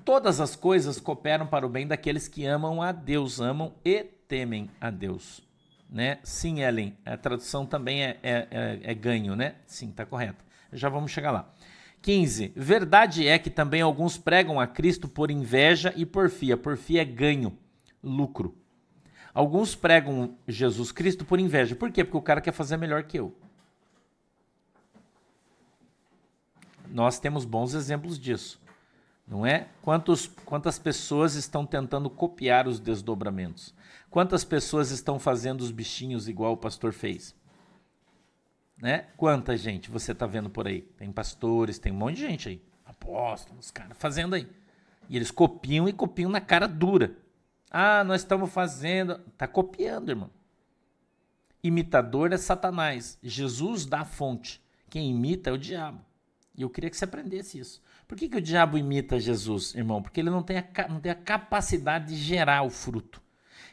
todas 0.04 0.40
as 0.40 0.56
coisas 0.56 1.00
cooperam 1.00 1.48
para 1.48 1.66
o 1.66 1.70
bem 1.70 1.88
daqueles 1.88 2.28
que 2.28 2.46
amam 2.46 2.82
a 2.82 2.92
Deus, 2.92 3.40
amam 3.40 3.74
e 3.84 4.04
temem 4.28 4.70
a 4.80 4.90
Deus. 4.90 5.42
Né? 5.90 6.20
Sim, 6.24 6.62
Ellen, 6.62 6.96
a 7.04 7.18
tradução 7.18 7.66
também 7.66 8.04
é, 8.04 8.18
é, 8.22 8.48
é, 8.52 8.80
é 8.84 8.94
ganho, 8.94 9.36
né? 9.36 9.56
Sim, 9.66 9.92
tá 9.92 10.06
correto. 10.06 10.44
Já 10.72 10.88
vamos 10.88 11.12
chegar 11.12 11.32
lá. 11.32 11.52
15. 12.02 12.54
Verdade 12.56 13.28
é 13.28 13.38
que 13.38 13.50
também 13.50 13.82
alguns 13.82 14.18
pregam 14.18 14.60
a 14.60 14.68
Cristo 14.68 15.08
por 15.08 15.30
inveja 15.30 15.94
e 15.96 16.06
porfia. 16.06 16.56
Porfia 16.56 17.02
é 17.02 17.06
ganho, 17.06 17.58
lucro. 18.04 18.56
Alguns 19.34 19.76
pregam 19.76 20.36
Jesus 20.48 20.92
Cristo 20.92 21.24
por 21.26 21.40
inveja. 21.40 21.76
Por 21.76 21.92
quê? 21.92 22.04
Porque 22.04 22.18
o 22.18 22.22
cara 22.22 22.42
quer 22.42 22.52
fazer 22.52 22.78
melhor 22.78 23.04
que 23.04 23.20
eu. 23.20 23.36
Nós 26.90 27.20
temos 27.20 27.46
bons 27.46 27.74
exemplos 27.74 28.18
disso. 28.20 28.60
Não 29.28 29.46
é? 29.46 29.68
Quantos, 29.82 30.26
quantas 30.44 30.80
pessoas 30.80 31.36
estão 31.36 31.64
tentando 31.64 32.10
copiar 32.10 32.68
os 32.68 32.80
desdobramentos? 32.80 33.76
Quantas 34.10 34.44
pessoas 34.44 34.90
estão 34.90 35.20
fazendo 35.20 35.62
os 35.62 35.70
bichinhos 35.70 36.28
igual 36.28 36.54
o 36.54 36.58
pastor 36.58 36.92
fez? 36.92 37.36
Né? 38.82 39.08
Quanta 39.18 39.58
gente 39.58 39.90
você 39.90 40.14
tá 40.14 40.26
vendo 40.26 40.50
por 40.50 40.68
aí? 40.68 40.82
Tem 40.82 41.12
pastores, 41.12 41.80
tem 41.80 41.92
um 41.92 41.96
monte 41.96 42.16
de 42.16 42.22
gente 42.22 42.50
aí, 42.50 42.62
apóstolos, 42.86 43.72
cara, 43.72 43.94
fazendo 43.94 44.36
aí. 44.36 44.48
E 45.10 45.16
eles 45.16 45.32
copiam 45.32 45.90
e 45.90 45.94
copiam 45.94 46.30
na 46.30 46.40
cara 46.40 46.68
dura. 46.68 47.18
Ah, 47.72 48.04
nós 48.04 48.22
estamos 48.22 48.52
fazendo. 48.52 49.20
Tá 49.38 49.48
copiando, 49.48 50.10
irmão. 50.10 50.30
Imitador 51.64 52.32
é 52.32 52.38
Satanás. 52.38 53.18
Jesus 53.22 53.86
dá 53.86 54.02
a 54.02 54.06
fonte. 54.06 54.62
Quem 54.90 55.10
imita 55.10 55.50
é 55.50 55.54
o 55.54 55.58
diabo. 55.58 56.00
E 56.56 56.62
eu 56.62 56.70
queria 56.70 56.90
que 56.90 56.98
você 56.98 57.06
aprendesse 57.06 57.60
isso. 57.60 57.82
Por 58.08 58.18
que, 58.18 58.28
que 58.28 58.38
o 58.38 58.42
diabo 58.42 58.78
imita 58.78 59.20
Jesus, 59.20 59.74
irmão? 59.76 60.02
Porque 60.02 60.20
ele 60.20 60.30
não 60.30 60.42
tem, 60.42 60.58
a, 60.58 60.88
não 60.88 61.00
tem 61.00 61.12
a 61.12 61.16
capacidade 61.16 62.08
de 62.08 62.16
gerar 62.16 62.64
o 62.64 62.70
fruto. 62.70 63.22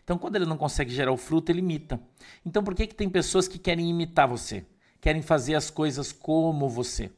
Então, 0.04 0.18
quando 0.18 0.36
ele 0.36 0.46
não 0.46 0.56
consegue 0.56 0.92
gerar 0.92 1.10
o 1.10 1.16
fruto, 1.16 1.50
ele 1.50 1.58
imita. 1.58 2.00
Então, 2.44 2.62
por 2.62 2.74
que, 2.74 2.86
que 2.86 2.94
tem 2.94 3.08
pessoas 3.08 3.48
que 3.48 3.58
querem 3.58 3.90
imitar 3.90 4.28
você? 4.28 4.64
Querem 5.00 5.22
fazer 5.22 5.54
as 5.54 5.70
coisas 5.70 6.12
como 6.12 6.68
você. 6.68 7.10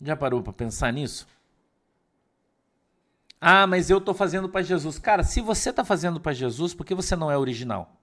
Já 0.00 0.16
parou 0.16 0.42
para 0.42 0.52
pensar 0.52 0.92
nisso? 0.92 1.26
Ah, 3.40 3.66
mas 3.66 3.90
eu 3.90 3.98
estou 3.98 4.14
fazendo 4.14 4.48
para 4.48 4.62
Jesus. 4.62 4.98
Cara, 4.98 5.24
se 5.24 5.40
você 5.40 5.70
está 5.70 5.84
fazendo 5.84 6.20
para 6.20 6.32
Jesus, 6.32 6.74
por 6.74 6.86
que 6.86 6.94
você 6.94 7.16
não 7.16 7.30
é 7.30 7.36
original? 7.36 8.00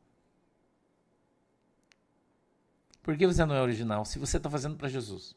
Por 3.02 3.18
que 3.18 3.26
você 3.26 3.46
não 3.46 3.56
é 3.56 3.62
original? 3.62 4.04
Se 4.06 4.20
você 4.20 4.38
está 4.38 4.50
fazendo 4.50 4.76
para 4.76 4.90
Jesus. 4.90 5.36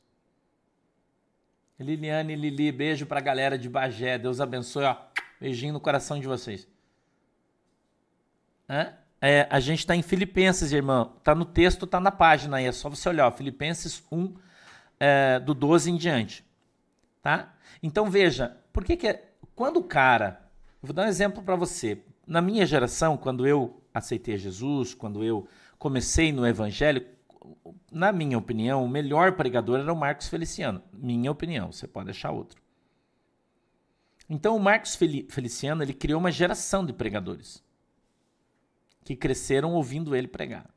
Liliane, 1.78 2.37
Lili, 2.37 2.71
beijo 2.71 3.07
para 3.07 3.19
a 3.19 3.23
galera 3.23 3.59
de 3.59 3.69
Bagé. 3.69 4.19
Deus 4.19 4.40
abençoe. 4.40 4.85
Ó, 4.85 4.97
beijinho 5.40 5.73
no 5.73 5.81
coração 5.81 6.19
de 6.19 6.26
vocês. 6.26 6.69
Hã? 8.69 8.95
É, 9.25 9.47
a 9.49 9.61
gente 9.61 9.79
está 9.79 9.95
em 9.95 10.02
Filipenses, 10.02 10.73
irmão. 10.73 11.12
Está 11.17 11.33
no 11.33 11.45
texto, 11.45 11.85
está 11.85 12.00
na 12.00 12.11
página 12.11 12.57
aí. 12.57 12.67
É 12.67 12.73
só 12.73 12.91
você 12.91 13.09
olhar. 13.09 13.29
Ó, 13.29 13.31
Filipenses 13.31 14.02
1, 14.11 14.35
é, 14.99 15.38
do 15.38 15.55
12 15.55 15.93
em 15.93 15.97
diante. 15.97 16.45
Tá? 17.23 17.55
Então 17.81 18.11
veja, 18.11 18.57
por 18.73 18.85
que, 18.85 18.97
que 18.97 19.07
é, 19.07 19.33
quando 19.55 19.76
o 19.76 19.85
cara. 19.85 20.43
Vou 20.83 20.93
dar 20.93 21.05
um 21.05 21.09
exemplo 21.09 21.41
para 21.41 21.55
você. 21.55 22.02
Na 22.26 22.43
minha 22.43 22.67
geração, 22.67 23.17
quando 23.17 23.47
eu 23.47 23.81
aceitei 23.95 24.37
Jesus, 24.37 24.93
quando 24.93 25.23
eu 25.23 25.47
comecei 25.79 26.33
no 26.33 26.45
evangelho, 26.45 27.07
na 27.93 28.11
minha 28.11 28.37
opinião, 28.37 28.85
o 28.85 28.88
melhor 28.88 29.33
pregador 29.33 29.79
era 29.79 29.93
o 29.93 29.97
Marcos 29.97 30.26
Feliciano. 30.26 30.83
Minha 30.93 31.31
opinião, 31.31 31.71
você 31.71 31.87
pode 31.87 32.11
achar 32.11 32.33
outro. 32.33 32.61
Então 34.29 34.57
o 34.57 34.61
Marcos 34.61 34.97
Feliciano 34.97 35.85
ele 35.85 35.95
criou 35.95 36.19
uma 36.19 36.33
geração 36.33 36.85
de 36.85 36.93
pregadores 36.93 37.62
que 39.04 39.16
cresceram 39.16 39.75
ouvindo 39.75 40.14
ele 40.14 40.28
pregar. 40.28 40.68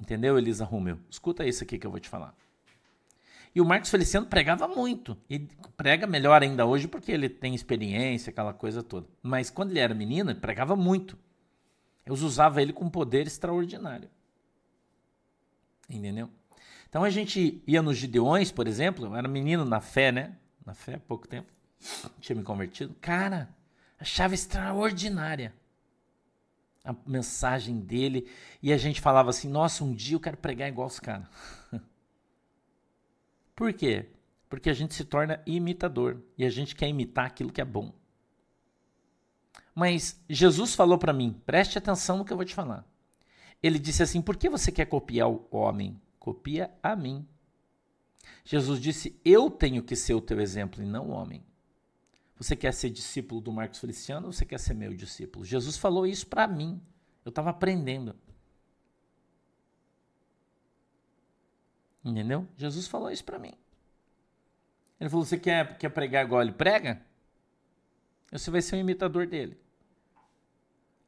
Entendeu, 0.00 0.38
Elisa 0.38 0.64
Rummel? 0.64 0.98
Escuta 1.10 1.46
isso 1.46 1.64
aqui 1.64 1.78
que 1.78 1.86
eu 1.86 1.90
vou 1.90 1.98
te 1.98 2.08
falar. 2.08 2.34
E 3.54 3.60
o 3.60 3.64
Marcos 3.64 3.90
Feliciano 3.90 4.26
pregava 4.26 4.68
muito. 4.68 5.16
E 5.28 5.40
prega 5.76 6.06
melhor 6.06 6.42
ainda 6.42 6.64
hoje 6.64 6.86
porque 6.86 7.10
ele 7.10 7.28
tem 7.28 7.54
experiência, 7.54 8.30
aquela 8.30 8.52
coisa 8.52 8.82
toda. 8.82 9.06
Mas 9.22 9.50
quando 9.50 9.70
ele 9.70 9.80
era 9.80 9.94
menino, 9.94 10.30
ele 10.30 10.38
pregava 10.38 10.76
muito. 10.76 11.18
Eu 12.06 12.14
usava 12.14 12.62
ele 12.62 12.72
com 12.72 12.88
poder 12.88 13.26
extraordinário. 13.26 14.08
Entendeu? 15.90 16.30
Então 16.88 17.02
a 17.02 17.10
gente 17.10 17.62
ia 17.66 17.82
nos 17.82 17.96
Gideões, 17.96 18.52
por 18.52 18.66
exemplo, 18.66 19.06
eu 19.06 19.16
era 19.16 19.26
menino 19.26 19.64
na 19.64 19.80
fé, 19.80 20.12
né? 20.12 20.36
Na 20.64 20.74
fé 20.74 20.94
há 20.94 21.00
pouco 21.00 21.26
tempo. 21.26 21.50
Tinha 22.20 22.36
me 22.36 22.42
convertido. 22.42 22.94
Cara, 23.00 23.48
achava 23.98 24.34
extraordinária 24.34 25.52
a 26.88 26.96
mensagem 27.06 27.78
dele 27.78 28.26
e 28.62 28.72
a 28.72 28.78
gente 28.78 28.98
falava 28.98 29.28
assim: 29.28 29.46
nossa, 29.46 29.84
um 29.84 29.92
dia 29.92 30.16
eu 30.16 30.20
quero 30.20 30.38
pregar 30.38 30.68
igual 30.68 30.86
os 30.86 30.98
caras. 30.98 31.26
Por 33.54 33.74
quê? 33.74 34.06
Porque 34.48 34.70
a 34.70 34.72
gente 34.74 34.94
se 34.94 35.04
torna 35.04 35.42
imitador 35.44 36.22
e 36.38 36.46
a 36.46 36.50
gente 36.50 36.74
quer 36.74 36.88
imitar 36.88 37.26
aquilo 37.26 37.52
que 37.52 37.60
é 37.60 37.64
bom. 37.64 37.92
Mas 39.74 40.18
Jesus 40.30 40.74
falou 40.74 40.96
para 40.96 41.12
mim: 41.12 41.38
preste 41.44 41.76
atenção 41.76 42.16
no 42.16 42.24
que 42.24 42.32
eu 42.32 42.36
vou 42.38 42.46
te 42.46 42.54
falar. 42.54 42.86
Ele 43.62 43.78
disse 43.78 44.02
assim: 44.02 44.22
por 44.22 44.38
que 44.38 44.48
você 44.48 44.72
quer 44.72 44.86
copiar 44.86 45.28
o 45.28 45.46
homem? 45.50 46.00
Copia 46.18 46.70
a 46.82 46.96
mim. 46.96 47.28
Jesus 48.46 48.80
disse: 48.80 49.20
eu 49.22 49.50
tenho 49.50 49.82
que 49.82 49.94
ser 49.94 50.14
o 50.14 50.22
teu 50.22 50.40
exemplo 50.40 50.82
e 50.82 50.86
não 50.86 51.08
o 51.08 51.10
homem. 51.10 51.44
Você 52.38 52.54
quer 52.54 52.72
ser 52.72 52.90
discípulo 52.90 53.40
do 53.40 53.52
Marcos 53.52 53.80
Feliciano 53.80 54.26
ou 54.26 54.32
você 54.32 54.46
quer 54.46 54.60
ser 54.60 54.72
meu 54.72 54.94
discípulo? 54.94 55.44
Jesus 55.44 55.76
falou 55.76 56.06
isso 56.06 56.26
para 56.26 56.46
mim. 56.46 56.80
Eu 57.24 57.30
estava 57.30 57.50
aprendendo. 57.50 58.14
Entendeu? 62.04 62.46
Jesus 62.56 62.86
falou 62.86 63.10
isso 63.10 63.24
para 63.24 63.38
mim. 63.38 63.52
Ele 65.00 65.10
falou: 65.10 65.24
Você 65.24 65.36
quer, 65.36 65.76
quer 65.78 65.88
pregar 65.88 66.24
igual 66.24 66.40
ele 66.40 66.52
prega? 66.52 67.02
Você 68.30 68.50
vai 68.50 68.62
ser 68.62 68.76
um 68.76 68.80
imitador 68.80 69.26
dele. 69.26 69.58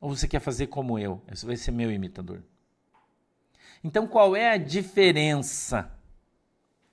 Ou 0.01 0.15
você 0.15 0.27
quer 0.27 0.41
fazer 0.41 0.67
como 0.67 0.99
eu? 0.99 1.23
Você 1.29 1.47
vai 1.47 1.57
ser 1.57 1.71
meu 1.71 1.93
imitador. 1.93 2.43
Então, 3.85 4.07
qual 4.07 4.35
é 4.35 4.51
a 4.51 4.57
diferença, 4.57 5.93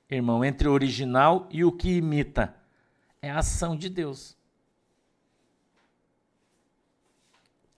irmão, 0.09 0.43
entre 0.43 0.67
o 0.67 0.73
original 0.73 1.47
e 1.49 1.63
o 1.63 1.71
que 1.71 1.89
imita? 1.97 2.56
É 3.21 3.29
a 3.29 3.39
ação 3.39 3.75
de 3.75 3.89
Deus. 3.89 4.37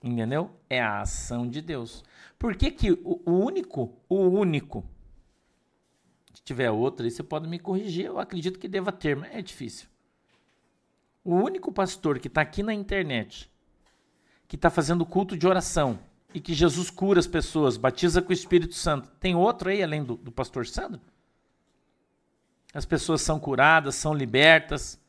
Entendeu? 0.02 0.50
É 0.68 0.80
a 0.80 1.00
ação 1.00 1.48
de 1.48 1.60
Deus. 1.60 2.02
Por 2.38 2.56
que, 2.56 2.70
que 2.70 2.92
o, 2.92 3.20
único, 3.26 3.94
o 4.08 4.16
único, 4.16 4.84
se 6.32 6.42
tiver 6.42 6.70
outro 6.70 7.04
aí, 7.04 7.10
você 7.10 7.22
pode 7.22 7.46
me 7.46 7.58
corrigir, 7.58 8.06
eu 8.06 8.18
acredito 8.18 8.58
que 8.58 8.66
deva 8.66 8.90
ter, 8.90 9.14
mas 9.14 9.34
é 9.34 9.42
difícil. 9.42 9.88
O 11.22 11.34
único 11.34 11.70
pastor 11.70 12.18
que 12.18 12.28
está 12.28 12.40
aqui 12.40 12.62
na 12.62 12.72
internet, 12.72 13.50
que 14.48 14.56
está 14.56 14.70
fazendo 14.70 15.04
culto 15.04 15.36
de 15.36 15.46
oração 15.46 15.98
e 16.32 16.40
que 16.40 16.54
Jesus 16.54 16.90
cura 16.90 17.20
as 17.20 17.26
pessoas, 17.26 17.76
batiza 17.76 18.22
com 18.22 18.30
o 18.30 18.32
Espírito 18.32 18.74
Santo, 18.74 19.10
tem 19.20 19.34
outro 19.34 19.68
aí 19.68 19.82
além 19.82 20.02
do, 20.02 20.16
do 20.16 20.32
pastor 20.32 20.66
Sandro? 20.66 21.00
As 22.72 22.84
pessoas 22.84 23.20
são 23.20 23.38
curadas, 23.38 23.96
são 23.96 24.14
libertas, 24.14 24.99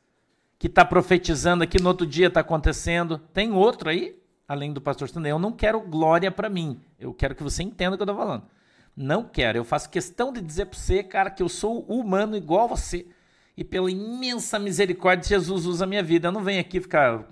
que 0.61 0.67
está 0.67 0.85
profetizando 0.85 1.63
aqui, 1.63 1.81
no 1.81 1.87
outro 1.87 2.05
dia 2.05 2.27
está 2.27 2.41
acontecendo. 2.41 3.17
Tem 3.17 3.51
outro 3.51 3.89
aí, 3.89 4.15
além 4.47 4.71
do 4.71 4.79
pastor 4.79 5.09
Sandro. 5.09 5.27
Eu 5.27 5.39
não 5.39 5.51
quero 5.51 5.81
glória 5.81 6.29
para 6.29 6.51
mim. 6.51 6.79
Eu 6.99 7.15
quero 7.15 7.33
que 7.33 7.41
você 7.41 7.63
entenda 7.63 7.95
o 7.95 7.97
que 7.97 8.03
eu 8.03 8.05
estou 8.05 8.15
falando. 8.15 8.43
Não 8.95 9.23
quero. 9.23 9.57
Eu 9.57 9.65
faço 9.65 9.89
questão 9.89 10.31
de 10.31 10.39
dizer 10.39 10.67
para 10.67 10.77
você, 10.77 11.01
cara, 11.01 11.31
que 11.31 11.41
eu 11.41 11.49
sou 11.49 11.81
humano 11.85 12.37
igual 12.37 12.67
você. 12.67 13.07
e 13.57 13.63
pela 13.63 13.89
imensa 13.89 14.59
misericórdia, 14.59 15.29
Jesus 15.29 15.65
usa 15.65 15.85
a 15.85 15.87
minha 15.87 16.03
vida. 16.03 16.27
Eu 16.27 16.31
não 16.31 16.43
venho 16.43 16.61
aqui 16.61 16.79
ficar 16.79 17.25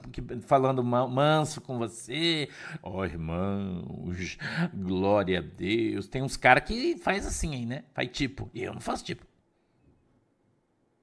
falando 0.47 0.83
manso 0.83 1.61
com 1.61 1.77
você. 1.77 2.49
Ó, 2.81 2.97
oh, 2.97 3.05
irmãos, 3.05 4.39
glória 4.73 5.37
a 5.37 5.41
Deus. 5.43 6.07
Tem 6.07 6.23
uns 6.23 6.35
caras 6.35 6.63
que 6.63 6.97
faz 6.97 7.27
assim 7.27 7.53
aí, 7.53 7.65
né? 7.67 7.83
Faz 7.93 8.09
tipo. 8.11 8.49
E 8.55 8.63
eu 8.63 8.73
não 8.73 8.81
faço 8.81 9.03
tipo. 9.03 9.28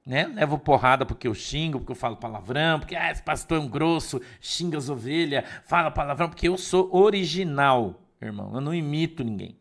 Né? 0.06 0.25
Levo 0.26 0.56
porrada 0.56 1.04
porque 1.04 1.26
eu 1.26 1.34
xingo, 1.34 1.80
porque 1.80 1.90
eu 1.90 1.96
falo 1.96 2.16
palavrão, 2.16 2.78
porque 2.78 2.94
ah, 2.94 3.10
esse 3.10 3.22
pastor 3.22 3.58
é 3.58 3.60
um 3.60 3.68
grosso, 3.68 4.20
xinga 4.40 4.78
as 4.78 4.88
ovelhas, 4.88 5.44
fala 5.64 5.90
palavrão, 5.90 6.28
porque 6.28 6.46
eu 6.46 6.56
sou 6.56 6.94
original, 6.94 8.00
irmão. 8.22 8.54
Eu 8.54 8.60
não 8.60 8.72
imito 8.72 9.25
ninguém. 9.25 9.58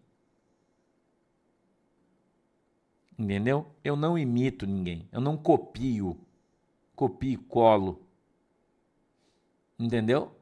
Entendeu? 3.18 3.66
Eu 3.84 3.96
não 3.96 4.18
imito 4.18 4.68
ninguém. 4.68 5.08
Eu 5.12 5.22
não 5.22 5.36
copio. 5.36 6.20
Copio 6.96 7.32
e 7.32 7.38
colo. 7.38 8.06
Entendeu? 9.80 10.35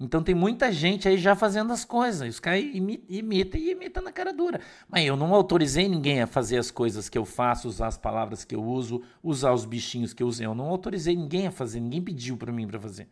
Então 0.00 0.22
tem 0.22 0.34
muita 0.34 0.70
gente 0.70 1.08
aí 1.08 1.18
já 1.18 1.34
fazendo 1.34 1.72
as 1.72 1.84
coisas. 1.84 2.28
Os 2.28 2.38
caras 2.38 2.62
imitam 2.62 3.60
e 3.60 3.72
imitam 3.72 4.02
na 4.02 4.12
cara 4.12 4.32
dura. 4.32 4.60
Mas 4.88 5.04
eu 5.04 5.16
não 5.16 5.34
autorizei 5.34 5.88
ninguém 5.88 6.22
a 6.22 6.26
fazer 6.26 6.56
as 6.56 6.70
coisas 6.70 7.08
que 7.08 7.18
eu 7.18 7.24
faço, 7.24 7.66
usar 7.66 7.88
as 7.88 7.98
palavras 7.98 8.44
que 8.44 8.54
eu 8.54 8.62
uso, 8.62 9.02
usar 9.22 9.52
os 9.52 9.64
bichinhos 9.64 10.14
que 10.14 10.22
eu 10.22 10.28
uso. 10.28 10.42
Eu 10.42 10.54
não 10.54 10.66
autorizei 10.66 11.16
ninguém 11.16 11.48
a 11.48 11.50
fazer, 11.50 11.80
ninguém 11.80 12.00
pediu 12.00 12.36
para 12.36 12.52
mim 12.52 12.66
para 12.68 12.78
fazer. 12.78 13.08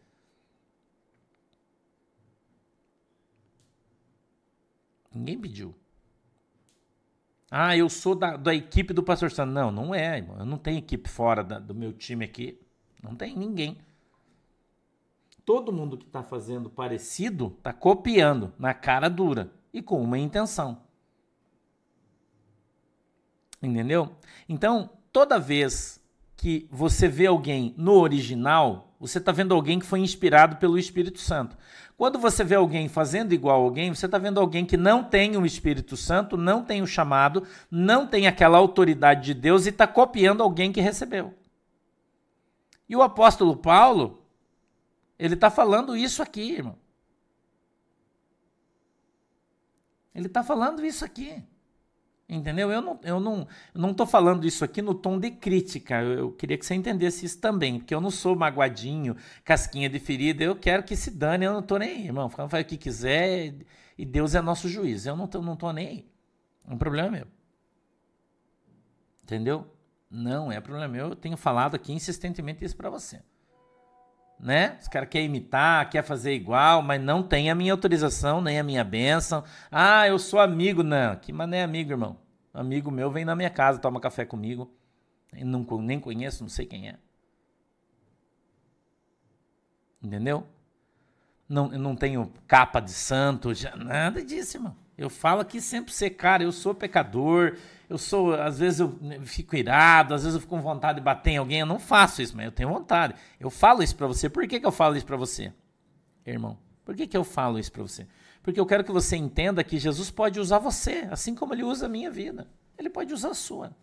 Ninguém 5.12 5.40
pediu. 5.40 5.74
Ah, 7.50 7.76
eu 7.76 7.88
sou 7.88 8.14
da, 8.14 8.36
da 8.36 8.54
equipe 8.54 8.92
do 8.92 9.02
Pastor 9.02 9.32
Santo. 9.32 9.50
Não, 9.52 9.72
não 9.72 9.92
é, 9.94 10.18
irmão. 10.18 10.38
Eu 10.38 10.46
não 10.46 10.58
tenho 10.58 10.78
equipe 10.78 11.08
fora 11.08 11.42
da, 11.42 11.58
do 11.58 11.74
meu 11.74 11.92
time 11.92 12.24
aqui. 12.24 12.60
Não 13.02 13.16
tem 13.16 13.36
ninguém. 13.36 13.78
Todo 15.46 15.72
mundo 15.72 15.96
que 15.96 16.04
está 16.04 16.24
fazendo 16.24 16.68
parecido 16.68 17.54
está 17.56 17.72
copiando 17.72 18.52
na 18.58 18.74
cara 18.74 19.08
dura 19.08 19.52
e 19.72 19.80
com 19.80 20.02
uma 20.02 20.18
intenção. 20.18 20.82
Entendeu? 23.62 24.10
Então, 24.48 24.90
toda 25.12 25.38
vez 25.38 26.04
que 26.36 26.68
você 26.68 27.06
vê 27.06 27.26
alguém 27.26 27.72
no 27.78 27.92
original, 27.92 28.96
você 28.98 29.18
está 29.18 29.30
vendo 29.30 29.54
alguém 29.54 29.78
que 29.78 29.86
foi 29.86 30.00
inspirado 30.00 30.56
pelo 30.56 30.76
Espírito 30.76 31.20
Santo. 31.20 31.56
Quando 31.96 32.18
você 32.18 32.42
vê 32.42 32.56
alguém 32.56 32.88
fazendo 32.88 33.32
igual 33.32 33.60
a 33.60 33.64
alguém, 33.64 33.94
você 33.94 34.06
está 34.06 34.18
vendo 34.18 34.40
alguém 34.40 34.66
que 34.66 34.76
não 34.76 35.04
tem 35.04 35.36
o 35.36 35.46
Espírito 35.46 35.96
Santo, 35.96 36.36
não 36.36 36.64
tem 36.64 36.82
o 36.82 36.86
chamado, 36.88 37.46
não 37.70 38.04
tem 38.04 38.26
aquela 38.26 38.58
autoridade 38.58 39.26
de 39.26 39.34
Deus 39.34 39.64
e 39.64 39.68
está 39.68 39.86
copiando 39.86 40.42
alguém 40.42 40.72
que 40.72 40.80
recebeu. 40.80 41.32
E 42.88 42.96
o 42.96 43.02
apóstolo 43.02 43.56
Paulo, 43.56 44.25
ele 45.18 45.34
está 45.34 45.50
falando 45.50 45.96
isso 45.96 46.22
aqui, 46.22 46.52
irmão. 46.52 46.78
Ele 50.14 50.26
está 50.26 50.42
falando 50.42 50.84
isso 50.84 51.04
aqui. 51.04 51.42
Entendeu? 52.28 52.72
Eu 52.72 52.82
não, 52.82 53.00
eu 53.04 53.20
não, 53.20 53.48
eu 53.72 53.80
não 53.80 54.06
falando 54.06 54.44
isso 54.46 54.64
aqui 54.64 54.82
no 54.82 54.94
tom 54.94 55.18
de 55.18 55.30
crítica. 55.30 56.02
Eu, 56.02 56.12
eu, 56.12 56.32
queria 56.32 56.58
que 56.58 56.66
você 56.66 56.74
entendesse 56.74 57.24
isso 57.24 57.40
também, 57.40 57.78
porque 57.78 57.94
eu 57.94 58.00
não 58.00 58.10
sou 58.10 58.34
magoadinho, 58.34 59.16
casquinha 59.44 59.88
de 59.88 60.00
ferida. 60.00 60.42
Eu 60.42 60.56
quero 60.56 60.82
que 60.82 60.96
se 60.96 61.10
dane, 61.10 61.44
eu 61.44 61.52
não 61.52 61.62
tô 61.62 61.76
nem 61.78 61.90
aí, 61.90 62.04
irmão. 62.06 62.28
Faz 62.28 62.52
o 62.52 62.66
que 62.66 62.76
quiser 62.76 63.54
e 63.96 64.04
Deus 64.04 64.34
é 64.34 64.40
nosso 64.40 64.68
juiz. 64.68 65.06
Eu 65.06 65.16
não 65.16 65.28
tô, 65.28 65.40
não 65.40 65.54
tô 65.54 65.72
nem 65.72 65.86
aí. 65.86 66.10
É 66.68 66.74
um 66.74 66.78
problema 66.78 67.10
meu. 67.10 67.26
Entendeu? 69.22 69.72
Não 70.10 70.50
é 70.50 70.60
problema 70.60 70.88
meu. 70.88 71.08
Eu 71.10 71.16
tenho 71.16 71.36
falado 71.36 71.76
aqui 71.76 71.92
insistentemente 71.92 72.64
isso 72.64 72.76
para 72.76 72.90
você. 72.90 73.22
Né? 74.38 74.76
Os 74.80 74.88
caras 74.88 75.08
querem 75.08 75.26
imitar, 75.26 75.88
quer 75.88 76.02
fazer 76.02 76.34
igual, 76.34 76.82
mas 76.82 77.00
não 77.00 77.22
tem 77.22 77.50
a 77.50 77.54
minha 77.54 77.72
autorização, 77.72 78.40
nem 78.40 78.58
a 78.58 78.62
minha 78.62 78.84
bênção. 78.84 79.42
Ah, 79.70 80.06
eu 80.06 80.18
sou 80.18 80.38
amigo. 80.38 80.82
Não, 80.82 81.16
que 81.16 81.32
mané 81.32 81.62
amigo, 81.62 81.92
irmão. 81.92 82.18
Amigo 82.52 82.90
meu 82.90 83.10
vem 83.10 83.24
na 83.24 83.34
minha 83.34 83.50
casa, 83.50 83.78
toma 83.78 84.00
café 84.00 84.24
comigo. 84.24 84.70
Eu 85.34 85.46
não, 85.46 85.66
nem 85.80 86.00
conheço, 86.00 86.42
não 86.42 86.48
sei 86.48 86.66
quem 86.66 86.88
é. 86.88 86.96
Entendeu? 90.02 90.46
Não, 91.48 91.72
eu 91.72 91.78
não 91.78 91.94
tenho 91.94 92.32
capa 92.46 92.80
de 92.80 92.92
santo, 92.92 93.54
já, 93.54 93.76
nada 93.76 94.24
disso, 94.24 94.56
irmão. 94.56 94.76
Eu 94.96 95.10
falo 95.10 95.40
aqui 95.40 95.60
sempre 95.60 95.92
ser 95.92 96.10
cara, 96.10 96.42
eu 96.42 96.50
sou 96.50 96.74
pecador, 96.74 97.56
eu 97.88 97.98
sou, 97.98 98.34
às 98.34 98.58
vezes 98.58 98.80
eu 98.80 98.98
fico 99.22 99.54
irado, 99.54 100.12
às 100.12 100.22
vezes 100.22 100.34
eu 100.34 100.40
fico 100.40 100.56
com 100.56 100.62
vontade 100.62 100.98
de 100.98 101.04
bater 101.04 101.30
em 101.30 101.36
alguém, 101.36 101.60
eu 101.60 101.66
não 101.66 101.78
faço 101.78 102.20
isso, 102.20 102.36
mas 102.36 102.46
eu 102.46 102.52
tenho 102.52 102.68
vontade. 102.68 103.14
Eu 103.38 103.48
falo 103.48 103.82
isso 103.82 103.94
para 103.94 104.06
você. 104.06 104.28
Por 104.28 104.46
que, 104.46 104.58
que 104.58 104.66
eu 104.66 104.72
falo 104.72 104.96
isso 104.96 105.06
para 105.06 105.16
você, 105.16 105.52
irmão? 106.24 106.58
Por 106.84 106.96
que, 106.96 107.06
que 107.06 107.16
eu 107.16 107.24
falo 107.24 107.58
isso 107.58 107.70
para 107.70 107.82
você? 107.82 108.06
Porque 108.42 108.58
eu 108.58 108.66
quero 108.66 108.84
que 108.84 108.92
você 108.92 109.16
entenda 109.16 109.62
que 109.62 109.78
Jesus 109.78 110.10
pode 110.10 110.38
usar 110.40 110.58
você, 110.58 111.06
assim 111.10 111.34
como 111.34 111.54
ele 111.54 111.64
usa 111.64 111.86
a 111.86 111.88
minha 111.88 112.10
vida. 112.10 112.48
Ele 112.78 112.90
pode 112.90 113.12
usar 113.12 113.30
a 113.30 113.34
sua. 113.34 113.74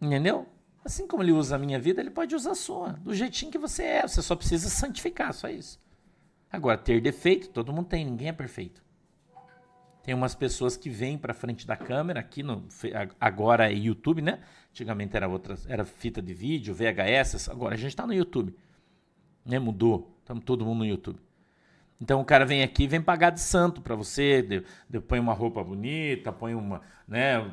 Entendeu? 0.00 0.46
Assim 0.84 1.06
como 1.06 1.22
ele 1.22 1.32
usa 1.32 1.56
a 1.56 1.58
minha 1.58 1.78
vida, 1.78 2.00
ele 2.00 2.10
pode 2.10 2.34
usar 2.34 2.52
a 2.52 2.54
sua, 2.54 2.92
do 2.92 3.14
jeitinho 3.14 3.50
que 3.50 3.58
você 3.58 3.82
é. 3.82 4.06
Você 4.06 4.22
só 4.22 4.36
precisa 4.36 4.68
santificar, 4.68 5.34
só 5.34 5.48
isso. 5.48 5.80
Agora, 6.50 6.78
ter 6.78 7.00
defeito, 7.00 7.48
todo 7.48 7.72
mundo 7.72 7.88
tem, 7.88 8.04
ninguém 8.04 8.28
é 8.28 8.32
perfeito. 8.32 8.82
Tem 10.08 10.14
umas 10.14 10.34
pessoas 10.34 10.74
que 10.74 10.88
vêm 10.88 11.18
para 11.18 11.34
frente 11.34 11.66
da 11.66 11.76
câmera, 11.76 12.20
aqui 12.20 12.42
no 12.42 12.66
agora 13.20 13.70
é 13.70 13.74
YouTube, 13.74 14.22
né? 14.22 14.38
Antigamente 14.70 15.14
era 15.14 15.28
outra, 15.28 15.54
era 15.66 15.84
fita 15.84 16.22
de 16.22 16.32
vídeo, 16.32 16.74
VHS, 16.74 17.50
agora 17.50 17.74
a 17.74 17.76
gente 17.76 17.90
está 17.90 18.06
no 18.06 18.14
YouTube. 18.14 18.56
Né? 19.44 19.58
Mudou. 19.58 20.16
Estamos 20.20 20.44
todo 20.44 20.64
mundo 20.64 20.78
no 20.78 20.86
YouTube. 20.86 21.20
Então 22.00 22.22
o 22.22 22.24
cara 22.24 22.46
vem 22.46 22.62
aqui 22.62 22.86
vem 22.86 23.02
pagar 23.02 23.28
de 23.28 23.42
santo 23.42 23.82
para 23.82 23.94
você, 23.94 24.40
de, 24.88 24.98
põe 24.98 25.18
uma 25.18 25.34
roupa 25.34 25.62
bonita, 25.62 26.32
põe 26.32 26.54
uma, 26.54 26.80
né, 27.06 27.44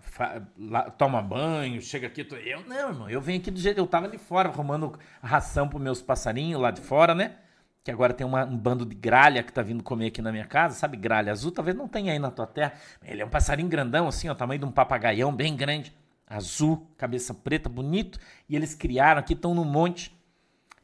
fa, 0.00 0.42
lá, 0.58 0.90
toma 0.90 1.22
banho, 1.22 1.80
chega 1.80 2.08
aqui, 2.08 2.24
tô, 2.24 2.34
eu 2.34 2.64
não, 2.66 2.88
irmão, 2.88 3.10
eu 3.10 3.20
venho 3.20 3.38
aqui 3.38 3.52
do 3.52 3.60
jeito 3.60 3.78
eu 3.78 3.86
tava 3.86 4.08
ali 4.08 4.18
fora 4.18 4.48
arrumando 4.48 4.98
ração 5.22 5.68
para 5.68 5.78
meus 5.78 6.02
passarinhos 6.02 6.60
lá 6.60 6.72
de 6.72 6.80
fora, 6.80 7.14
né? 7.14 7.36
Que 7.84 7.90
agora 7.90 8.14
tem 8.14 8.26
uma, 8.26 8.44
um 8.44 8.56
bando 8.56 8.86
de 8.86 8.94
gralha 8.94 9.42
que 9.42 9.52
tá 9.52 9.60
vindo 9.60 9.82
comer 9.82 10.06
aqui 10.08 10.22
na 10.22 10.30
minha 10.30 10.46
casa, 10.46 10.74
sabe? 10.74 10.96
Gralha 10.96 11.32
azul, 11.32 11.50
talvez 11.50 11.76
não 11.76 11.88
tenha 11.88 12.12
aí 12.12 12.18
na 12.18 12.30
tua 12.30 12.46
terra. 12.46 12.74
Ele 13.02 13.22
é 13.22 13.24
um 13.24 13.28
passarinho 13.28 13.68
grandão, 13.68 14.06
assim, 14.06 14.28
ó, 14.28 14.34
tamanho 14.34 14.60
de 14.60 14.66
um 14.66 14.70
papagaião 14.70 15.34
bem 15.34 15.56
grande, 15.56 15.92
azul, 16.26 16.86
cabeça 16.96 17.34
preta, 17.34 17.68
bonito. 17.68 18.20
E 18.48 18.54
eles 18.54 18.74
criaram 18.74 19.18
aqui, 19.18 19.32
estão 19.32 19.54
no 19.54 19.64
monte. 19.64 20.16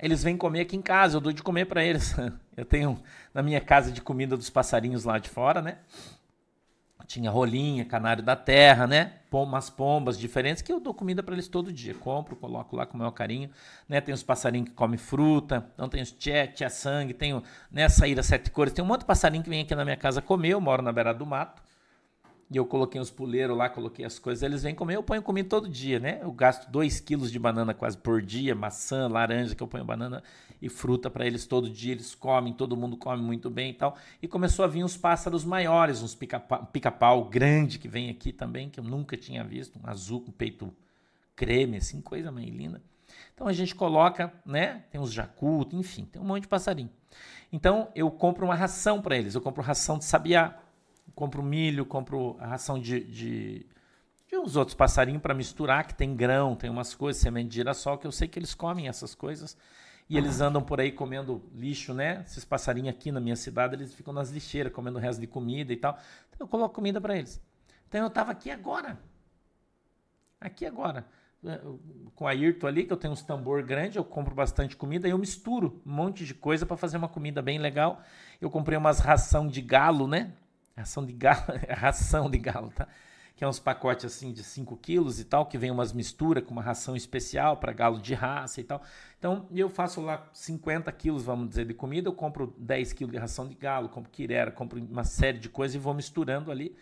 Eles 0.01 0.23
vêm 0.23 0.37
comer 0.37 0.61
aqui 0.61 0.77
em 0.77 0.83
casa, 0.83 1.17
eu 1.17 1.21
dou 1.21 1.33
de 1.33 1.43
comer 1.43 1.67
para 1.67 1.85
eles. 1.85 2.15
Eu 2.57 2.65
tenho 2.65 3.01
na 3.33 3.41
minha 3.41 3.61
casa 3.61 3.93
de 3.93 4.01
comida 4.03 4.37
dos 4.37 4.51
passarinhos 4.51 5.05
lá 5.05 5.17
de 5.21 5.29
fora, 5.29 5.63
né? 5.63 5.79
Tinha 7.09 7.31
rolinha, 7.31 7.87
canário 7.87 8.23
da 8.23 8.37
terra, 8.37 8.87
né? 8.87 9.15
Umas 9.33 9.71
pombas 9.71 10.19
diferentes 10.19 10.63
que 10.63 10.71
eu 10.71 10.79
dou 10.79 10.93
comida 10.93 11.23
para 11.23 11.35
eles 11.35 11.49
todo 11.49 11.73
dia. 11.73 11.95
Compro, 11.95 12.37
coloco 12.37 12.77
lá 12.77 12.85
com 12.85 12.97
o 12.97 12.99
maior 12.99 13.13
carinho. 13.13 13.51
Né? 13.89 13.99
Tem 14.01 14.15
os 14.15 14.23
passarinhos 14.23 14.69
que 14.69 14.75
comem 14.75 14.99
fruta, 14.99 15.67
então 15.75 15.89
tem 15.89 16.03
os 16.03 16.13
tchê, 16.13 16.47
tchê 16.49 16.69
sangue, 16.69 17.15
tem 17.15 17.43
né, 17.73 17.89
saíra 17.89 18.23
sete 18.23 18.51
cores. 18.51 18.75
Tem 18.75 18.85
um 18.85 18.87
monte 18.87 19.01
de 19.01 19.07
passarinho 19.07 19.43
que 19.43 19.49
vem 19.49 19.63
aqui 19.63 19.75
na 19.75 19.87
minha 19.87 19.97
casa 19.97 20.21
comer. 20.21 20.51
Eu 20.51 20.61
moro 20.61 20.83
na 20.83 20.93
beira 20.93 21.15
do 21.15 21.25
mato. 21.25 21.63
E 22.51 22.57
eu 22.57 22.67
coloquei 22.67 23.01
os 23.01 23.11
puleiros 23.11 23.57
lá, 23.57 23.69
coloquei 23.69 24.05
as 24.07 24.19
coisas, 24.19 24.43
eles 24.43 24.63
vêm 24.63 24.75
comer, 24.75 24.97
eu 24.97 25.03
ponho 25.03 25.21
comida 25.21 25.47
todo 25.47 25.69
dia, 25.69 26.01
né? 26.01 26.19
Eu 26.23 26.33
gasto 26.33 26.71
2 26.71 26.99
quilos 26.99 27.31
de 27.31 27.39
banana 27.39 27.75
quase 27.75 27.99
por 27.99 28.23
dia, 28.23 28.55
maçã, 28.55 29.07
laranja, 29.07 29.55
que 29.55 29.63
eu 29.63 29.69
ponho 29.69 29.85
banana 29.85 30.23
e 30.61 30.69
fruta 30.69 31.09
para 31.11 31.27
eles 31.27 31.47
todo 31.47 31.71
dia, 31.71 31.93
eles 31.93 32.15
comem, 32.15 32.53
todo 32.53 32.77
mundo 32.77 32.97
come 32.97 33.23
muito 33.23 33.49
bem 33.49 33.71
e 33.71 33.75
tal. 33.75 33.97
E 34.21 34.29
começou 34.29 34.65
a 34.65 34.69
vir 34.69 34.85
uns 34.85 34.97
pássaros 34.97 35.45
maiores, 35.45 36.03
uns 36.03 36.15
pica-pau 36.15 36.67
pica 36.67 36.91
grande 37.31 37.79
que 37.79 37.89
vem 37.89 38.11
aqui 38.11 38.33
também, 38.33 38.69
que 38.69 38.81
eu 38.81 38.85
nunca 38.85 39.17
tinha 39.17 39.45
visto, 39.45 39.79
um 39.79 39.89
azul 39.89 40.21
com 40.21 40.33
peito 40.33 40.75
creme, 41.37 41.77
assim, 41.77 42.01
coisa 42.01 42.33
meio 42.33 42.51
linda. 42.51 42.83
Então 43.35 43.47
a 43.47 43.53
gente 43.53 43.75
coloca, 43.75 44.33
né? 44.45 44.85
Tem 44.91 45.01
uns 45.01 45.13
jacu, 45.13 45.67
enfim, 45.73 46.05
tem 46.05 46.21
um 46.21 46.25
monte 46.25 46.43
de 46.43 46.49
passarinho. 46.49 46.91
Então 47.53 47.89
eu 47.95 48.11
compro 48.11 48.45
uma 48.45 48.55
ração 48.55 49.01
para 49.01 49.17
eles, 49.17 49.35
eu 49.35 49.41
compro 49.41 49.63
ração 49.63 49.99
de 49.99 50.05
sabiá 50.05 50.59
compro 51.19 51.43
milho, 51.43 51.85
compro 51.85 52.37
a 52.39 52.47
ração 52.47 52.79
de, 52.79 53.01
de, 53.01 53.67
de 54.29 54.37
uns 54.37 54.55
outros 54.55 54.77
passarinhos 54.77 55.21
para 55.21 55.35
misturar, 55.35 55.85
que 55.85 55.93
tem 55.93 56.15
grão, 56.15 56.55
tem 56.55 56.71
umas 56.71 56.95
coisas, 56.95 57.21
semente 57.21 57.49
de 57.49 57.57
girassol, 57.57 57.99
que 57.99 58.07
eu 58.07 58.13
sei 58.13 58.29
que 58.29 58.39
eles 58.39 58.55
comem 58.55 58.87
essas 58.87 59.17
coisas. 59.17 59.57
E 60.09 60.17
eles 60.17 60.41
andam 60.41 60.63
por 60.63 60.81
aí 60.81 60.91
comendo 60.91 61.43
lixo, 61.55 61.93
né? 61.93 62.23
Esses 62.27 62.45
passarinhos 62.45 62.89
aqui 62.89 63.13
na 63.13 63.21
minha 63.21 63.37
cidade, 63.37 63.75
eles 63.75 63.93
ficam 63.93 64.13
nas 64.13 64.31
lixeiras, 64.31 64.73
comendo 64.73 64.99
resto 64.99 65.21
de 65.21 65.27
comida 65.27 65.73
e 65.73 65.77
tal. 65.77 65.99
Então 66.29 66.47
eu 66.47 66.49
coloco 66.49 66.75
comida 66.75 67.01
para 67.01 67.17
eles. 67.17 67.41
Então 67.87 68.01
eu 68.01 68.07
estava 68.07 68.33
aqui 68.33 68.51
agora. 68.51 68.99
Aqui 70.41 70.65
agora. 70.65 71.07
Eh, 71.45 71.61
com 72.15 72.27
a 72.27 72.35
Irto 72.35 72.67
ali, 72.67 72.85
que 72.85 72.93
eu 72.93 72.97
tenho 72.97 73.13
uns 73.13 73.23
tambor 73.23 73.63
grande, 73.63 73.99
eu 73.99 74.05
compro 74.05 74.35
bastante 74.35 74.77
comida 74.77 75.07
e 75.07 75.11
eu 75.11 75.19
misturo 75.19 75.81
um 75.85 75.93
monte 75.93 76.25
de 76.25 76.35
coisa 76.35 76.65
para 76.65 76.77
fazer 76.77 76.97
uma 76.97 77.09
comida 77.09 77.43
bem 77.43 77.59
legal. 77.59 78.01
Eu 78.41 78.51
comprei 78.51 78.79
umas 78.79 79.01
ração 79.01 79.47
de 79.47 79.61
galo, 79.61 80.09
né? 80.09 80.33
Ração 80.77 81.05
de 81.05 81.13
galo, 81.13 81.45
ração 81.69 82.31
de 82.31 82.39
galo, 82.39 82.71
tá? 82.71 82.89
Que 83.39 83.45
é 83.45 83.49
uns 83.49 83.61
pacotes 83.61 84.05
assim 84.05 84.33
de 84.33 84.43
5 84.43 84.77
quilos 84.79 85.21
e 85.21 85.25
tal, 85.25 85.47
que 85.47 85.57
vem 85.57 85.71
umas 85.71 85.93
misturas 85.93 86.43
com 86.43 86.51
uma 86.51 86.61
ração 86.61 86.97
especial 86.97 87.57
para 87.57 87.73
galo 87.73 88.01
de 88.01 88.13
raça 88.13 88.61
e 88.61 88.65
tal. 88.65 88.83
Então 89.17 89.47
eu 89.53 89.69
faço 89.69 90.01
lá 90.01 90.29
50 90.33 90.91
quilos, 90.91 91.23
vamos 91.23 91.49
dizer, 91.49 91.65
de 91.65 91.73
comida, 91.73 92.09
eu 92.09 92.13
compro 92.13 92.53
10 92.59 92.93
quilos 92.95 93.13
de 93.13 93.19
ração 93.19 93.47
de 93.47 93.55
galo, 93.55 93.91
compro 93.91 94.11
quirera, 94.11 94.51
compro 94.51 94.83
uma 94.83 95.05
série 95.05 95.39
de 95.39 95.49
coisas 95.49 95.77
e 95.77 95.79
vou 95.79 95.95
misturando 95.95 96.51
ali 96.51 96.75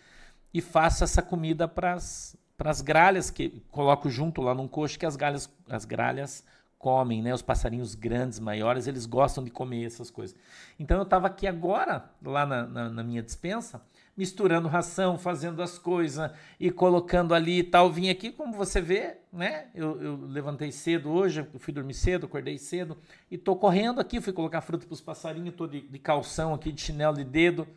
e 0.54 0.62
faço 0.62 1.04
essa 1.04 1.20
comida 1.20 1.68
para 1.68 1.92
as 1.92 2.80
gralhas, 2.80 3.28
que 3.28 3.62
coloco 3.70 4.08
junto 4.08 4.40
lá 4.40 4.54
num 4.54 4.66
coxo 4.66 4.98
que 4.98 5.04
as 5.04 5.14
gralhas, 5.14 5.54
as 5.68 5.84
gralhas 5.84 6.42
comem, 6.78 7.20
né? 7.22 7.34
Os 7.34 7.42
passarinhos 7.42 7.94
grandes, 7.94 8.40
maiores, 8.40 8.86
eles 8.86 9.04
gostam 9.04 9.44
de 9.44 9.50
comer 9.50 9.84
essas 9.84 10.10
coisas. 10.10 10.34
Então 10.80 10.96
eu 10.96 11.02
estava 11.02 11.26
aqui 11.26 11.46
agora, 11.46 12.10
lá 12.24 12.46
na, 12.46 12.66
na, 12.66 12.88
na 12.88 13.02
minha 13.02 13.22
dispensa, 13.22 13.82
misturando 14.16 14.66
ração, 14.66 15.18
fazendo 15.18 15.62
as 15.62 15.78
coisas 15.78 16.30
e 16.58 16.70
colocando 16.70 17.34
ali 17.34 17.58
e 17.58 17.64
tal. 17.64 17.92
Vim 17.92 18.08
aqui, 18.08 18.32
como 18.32 18.52
você 18.52 18.80
vê, 18.80 19.18
né? 19.32 19.66
Eu, 19.74 20.00
eu 20.00 20.16
levantei 20.26 20.72
cedo 20.72 21.10
hoje, 21.10 21.46
fui 21.58 21.72
dormir 21.72 21.94
cedo, 21.94 22.26
acordei 22.26 22.56
cedo 22.56 22.96
e 23.30 23.36
tô 23.36 23.54
correndo 23.54 24.00
aqui. 24.00 24.20
Fui 24.20 24.32
colocar 24.32 24.62
fruta 24.62 24.86
para 24.86 24.94
os 24.94 25.00
passarinhos, 25.00 25.54
tô 25.54 25.66
de, 25.66 25.82
de 25.82 25.98
calção 25.98 26.54
aqui, 26.54 26.72
de 26.72 26.80
chinelo 26.80 27.16
de 27.16 27.24
dedo. 27.24 27.68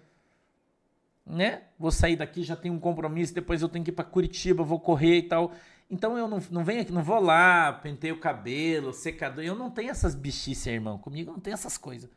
Né? 1.25 1.63
Vou 1.77 1.91
sair 1.91 2.15
daqui, 2.15 2.41
já 2.41 2.55
tenho 2.55 2.73
um 2.73 2.79
compromisso, 2.79 3.33
depois 3.33 3.61
eu 3.61 3.69
tenho 3.69 3.85
que 3.85 3.91
ir 3.91 3.93
para 3.93 4.05
Curitiba, 4.05 4.63
vou 4.63 4.79
correr 4.79 5.17
e 5.17 5.23
tal. 5.23 5.51
Então 5.91 6.17
eu 6.17 6.27
não, 6.27 6.39
não 6.49 6.63
venho 6.63 6.81
aqui, 6.81 6.91
não 6.91 7.03
vou 7.03 7.19
lá, 7.19 7.73
pentei 7.73 8.11
o 8.11 8.19
cabelo, 8.19 8.93
secador. 8.93 9.43
Eu 9.43 9.55
não 9.55 9.69
tenho 9.69 9.89
essas 9.89 10.15
bichices, 10.15 10.65
irmão. 10.67 10.97
Comigo 10.97 11.31
não 11.31 11.39
tem 11.39 11.53
essas 11.53 11.77
coisas. 11.77 12.09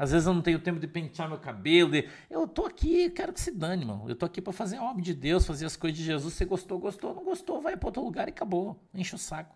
Às 0.00 0.12
vezes 0.12 0.26
eu 0.26 0.32
não 0.32 0.40
tenho 0.40 0.58
tempo 0.58 0.80
de 0.80 0.86
pentear 0.86 1.28
meu 1.28 1.38
cabelo. 1.38 1.90
De... 1.90 2.08
Eu 2.30 2.48
tô 2.48 2.64
aqui, 2.64 3.10
quero 3.10 3.34
que 3.34 3.40
se 3.40 3.50
dane, 3.50 3.82
irmão. 3.82 4.08
Eu 4.08 4.16
tô 4.16 4.24
aqui 4.24 4.40
para 4.40 4.50
fazer 4.50 4.78
a 4.78 4.82
obra 4.82 5.02
de 5.02 5.12
Deus, 5.12 5.46
fazer 5.46 5.66
as 5.66 5.76
coisas 5.76 5.98
de 5.98 6.02
Jesus. 6.02 6.32
Você 6.32 6.46
gostou, 6.46 6.78
gostou, 6.78 7.14
não 7.14 7.22
gostou, 7.22 7.60
vai 7.60 7.76
para 7.76 7.88
outro 7.88 8.02
lugar 8.02 8.26
e 8.26 8.30
acabou. 8.30 8.82
Enche 8.94 9.14
o 9.14 9.18
saco. 9.18 9.54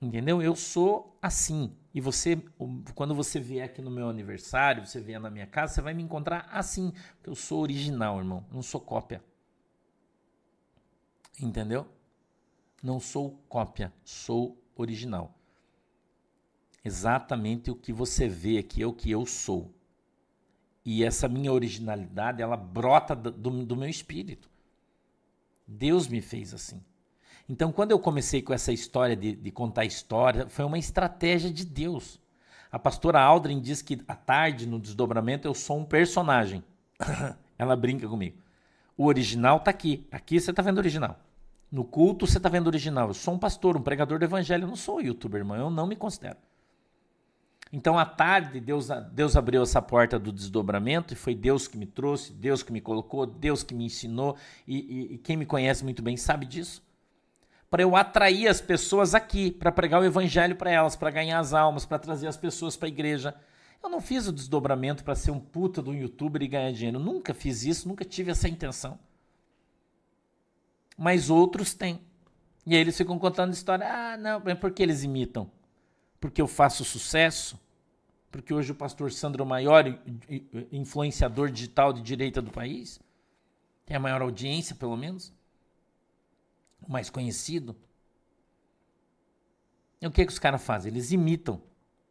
Entendeu? 0.00 0.40
Eu 0.40 0.54
sou 0.54 1.18
assim. 1.20 1.74
E 1.92 2.00
você, 2.00 2.40
quando 2.94 3.12
você 3.12 3.40
vier 3.40 3.64
aqui 3.64 3.82
no 3.82 3.90
meu 3.90 4.08
aniversário, 4.08 4.86
você 4.86 5.00
vier 5.00 5.18
na 5.18 5.30
minha 5.30 5.48
casa, 5.48 5.74
você 5.74 5.82
vai 5.82 5.92
me 5.92 6.04
encontrar 6.04 6.48
assim. 6.52 6.92
Porque 7.16 7.30
eu 7.30 7.34
sou 7.34 7.60
original, 7.60 8.18
irmão. 8.18 8.46
não 8.52 8.62
sou 8.62 8.80
cópia. 8.80 9.20
Entendeu? 11.42 11.88
Não 12.80 13.00
sou 13.00 13.42
cópia, 13.48 13.92
sou 14.04 14.62
original. 14.76 15.34
Exatamente 16.84 17.70
o 17.70 17.76
que 17.76 17.92
você 17.92 18.28
vê 18.28 18.58
aqui 18.58 18.82
é 18.82 18.86
o 18.86 18.92
que 18.92 19.10
eu 19.10 19.26
sou. 19.26 19.74
E 20.84 21.04
essa 21.04 21.28
minha 21.28 21.52
originalidade, 21.52 22.40
ela 22.40 22.56
brota 22.56 23.14
do, 23.14 23.64
do 23.64 23.76
meu 23.76 23.88
espírito. 23.88 24.48
Deus 25.66 26.08
me 26.08 26.22
fez 26.22 26.54
assim. 26.54 26.82
Então, 27.48 27.72
quando 27.72 27.90
eu 27.90 27.98
comecei 27.98 28.42
com 28.42 28.52
essa 28.52 28.72
história 28.72 29.16
de, 29.16 29.34
de 29.34 29.50
contar 29.50 29.84
história, 29.84 30.48
foi 30.48 30.64
uma 30.64 30.78
estratégia 30.78 31.50
de 31.50 31.64
Deus. 31.64 32.20
A 32.70 32.78
pastora 32.78 33.20
Aldrin 33.20 33.60
diz 33.60 33.80
que 33.80 34.02
à 34.06 34.14
tarde, 34.14 34.66
no 34.66 34.78
desdobramento, 34.78 35.48
eu 35.48 35.54
sou 35.54 35.78
um 35.78 35.84
personagem. 35.84 36.62
ela 37.58 37.74
brinca 37.74 38.06
comigo. 38.06 38.38
O 38.96 39.06
original 39.06 39.58
está 39.58 39.70
aqui. 39.70 40.06
Aqui 40.10 40.38
você 40.38 40.50
está 40.50 40.62
vendo 40.62 40.76
o 40.76 40.80
original. 40.80 41.18
No 41.70 41.84
culto 41.84 42.26
você 42.26 42.36
está 42.36 42.48
vendo 42.48 42.66
o 42.66 42.70
original. 42.70 43.08
Eu 43.08 43.14
sou 43.14 43.34
um 43.34 43.38
pastor, 43.38 43.76
um 43.76 43.82
pregador 43.82 44.18
do 44.18 44.24
evangelho. 44.24 44.64
Eu 44.64 44.68
não 44.68 44.76
sou 44.76 45.00
youtuber, 45.00 45.40
irmão. 45.40 45.56
Eu 45.56 45.70
não 45.70 45.86
me 45.86 45.96
considero. 45.96 46.36
Então, 47.72 47.98
à 47.98 48.06
tarde, 48.06 48.60
Deus, 48.60 48.88
Deus 49.12 49.36
abriu 49.36 49.62
essa 49.62 49.82
porta 49.82 50.18
do 50.18 50.32
desdobramento 50.32 51.12
e 51.12 51.16
foi 51.16 51.34
Deus 51.34 51.68
que 51.68 51.76
me 51.76 51.86
trouxe, 51.86 52.32
Deus 52.32 52.62
que 52.62 52.72
me 52.72 52.80
colocou, 52.80 53.26
Deus 53.26 53.62
que 53.62 53.74
me 53.74 53.84
ensinou. 53.84 54.36
E, 54.66 54.78
e, 54.78 55.14
e 55.14 55.18
quem 55.18 55.36
me 55.36 55.44
conhece 55.44 55.84
muito 55.84 56.02
bem 56.02 56.16
sabe 56.16 56.46
disso. 56.46 56.82
Para 57.70 57.82
eu 57.82 57.94
atrair 57.94 58.48
as 58.48 58.62
pessoas 58.62 59.14
aqui, 59.14 59.50
para 59.50 59.70
pregar 59.70 60.00
o 60.00 60.04
evangelho 60.04 60.56
para 60.56 60.70
elas, 60.70 60.96
para 60.96 61.10
ganhar 61.10 61.38
as 61.38 61.52
almas, 61.52 61.84
para 61.84 61.98
trazer 61.98 62.26
as 62.26 62.38
pessoas 62.38 62.74
para 62.74 62.88
a 62.88 62.90
igreja. 62.90 63.34
Eu 63.82 63.90
não 63.90 64.00
fiz 64.00 64.26
o 64.26 64.32
desdobramento 64.32 65.04
para 65.04 65.14
ser 65.14 65.30
um 65.30 65.38
puta 65.38 65.82
do 65.82 65.94
youtuber 65.94 66.42
e 66.42 66.48
ganhar 66.48 66.72
dinheiro. 66.72 66.98
Nunca 66.98 67.34
fiz 67.34 67.64
isso, 67.64 67.86
nunca 67.86 68.04
tive 68.04 68.30
essa 68.30 68.48
intenção. 68.48 68.98
Mas 70.96 71.28
outros 71.28 71.74
têm. 71.74 72.00
E 72.66 72.74
aí 72.74 72.80
eles 72.80 72.96
ficam 72.96 73.18
contando 73.18 73.52
história. 73.52 73.86
Ah, 73.86 74.16
não, 74.16 74.42
é 74.46 74.54
porque 74.54 74.82
eles 74.82 75.04
imitam 75.04 75.50
porque 76.20 76.40
eu 76.40 76.46
faço 76.46 76.84
sucesso, 76.84 77.58
porque 78.30 78.52
hoje 78.52 78.72
o 78.72 78.74
pastor 78.74 79.10
Sandro 79.12 79.42
é 79.42 79.46
maior 79.46 79.84
influenciador 80.70 81.50
digital 81.50 81.92
de 81.92 82.02
direita 82.02 82.42
do 82.42 82.50
país, 82.50 83.00
tem 83.86 83.96
a 83.96 84.00
maior 84.00 84.20
audiência, 84.20 84.76
pelo 84.76 84.96
menos, 84.96 85.32
o 86.82 86.92
mais 86.92 87.08
conhecido. 87.08 87.74
E 90.00 90.06
o 90.06 90.10
que, 90.10 90.24
que 90.26 90.32
os 90.32 90.38
caras 90.38 90.62
fazem? 90.62 90.92
Eles 90.92 91.10
imitam. 91.10 91.62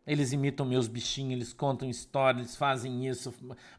Eles 0.06 0.32
imitam 0.32 0.66
meus 0.66 0.88
bichinhos, 0.88 1.34
eles 1.34 1.54
contam 1.54 1.90
histórias, 1.90 2.42
eles 2.42 2.56
fazem 2.56 3.08
isso. 3.08 3.34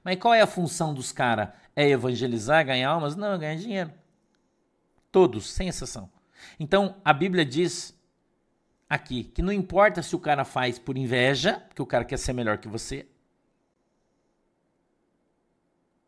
Mas 0.05 0.19
qual 0.19 0.35
é 0.35 0.43
a 0.43 0.47
função 0.47 0.93
dos 0.93 1.11
caras? 1.11 1.49
É 1.75 1.89
evangelizar, 1.89 2.65
ganhar 2.65 2.91
almas? 2.91 3.17
Não, 3.17 3.33
é 3.33 3.39
ganhar 3.39 3.57
dinheiro. 3.57 3.93
Todos, 5.11 5.51
sem 5.51 5.69
exceção. 5.69 6.11
Então, 6.61 7.01
a 7.05 7.13
Bíblia 7.13 7.45
diz 7.45 7.98
aqui 8.89 9.25
que 9.25 9.43
não 9.43 9.53
importa 9.53 10.03
se 10.03 10.17
o 10.17 10.19
cara 10.19 10.45
faz 10.45 10.79
por 10.79 10.97
inveja, 10.97 11.63
porque 11.69 11.83
o 11.83 11.87
cara 11.87 12.05
quer 12.05 12.19
ser 12.19 12.33
melhor 12.33 12.59
que 12.59 12.69
você. 12.69 13.07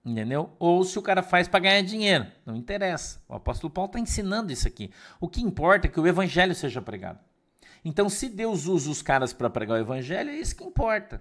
Entendeu? 0.05 0.57
Ou 0.59 0.83
se 0.83 0.99
o 0.99 1.03
cara 1.03 1.23
faz 1.23 1.47
para 1.47 1.61
ganhar 1.61 1.83
dinheiro. 1.83 2.27
Não 2.47 2.57
interessa. 2.57 3.23
O 3.29 3.35
apóstolo 3.35 3.71
Paulo 3.71 3.89
está 3.89 4.01
ensinando 4.01 4.51
isso 4.51 4.67
aqui. 4.67 4.91
O 5.21 5.29
que 5.29 5.43
importa 5.43 5.87
é 5.87 5.91
que 5.91 6.01
o 6.01 6.07
evangelho 6.07 6.55
seja 6.55 6.81
pregado. 6.81 7.19
Então, 7.85 8.09
se 8.09 8.29
Deus 8.29 8.67
usa 8.67 8.91
os 8.91 9.03
caras 9.03 9.33
para 9.33 9.51
pregar 9.51 9.79
o 9.79 9.81
evangelho, 9.81 10.31
é 10.31 10.37
isso 10.37 10.57
que 10.57 10.65
importa. 10.65 11.21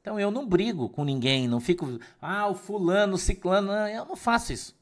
Então, 0.00 0.18
eu 0.18 0.30
não 0.30 0.46
brigo 0.46 0.88
com 0.88 1.04
ninguém, 1.04 1.46
não 1.46 1.60
fico, 1.60 2.00
ah, 2.20 2.48
o 2.48 2.54
fulano, 2.54 3.14
o 3.14 3.18
ciclano, 3.18 3.68
não, 3.68 3.88
eu 3.88 4.04
não 4.04 4.16
faço 4.16 4.52
isso. 4.52 4.78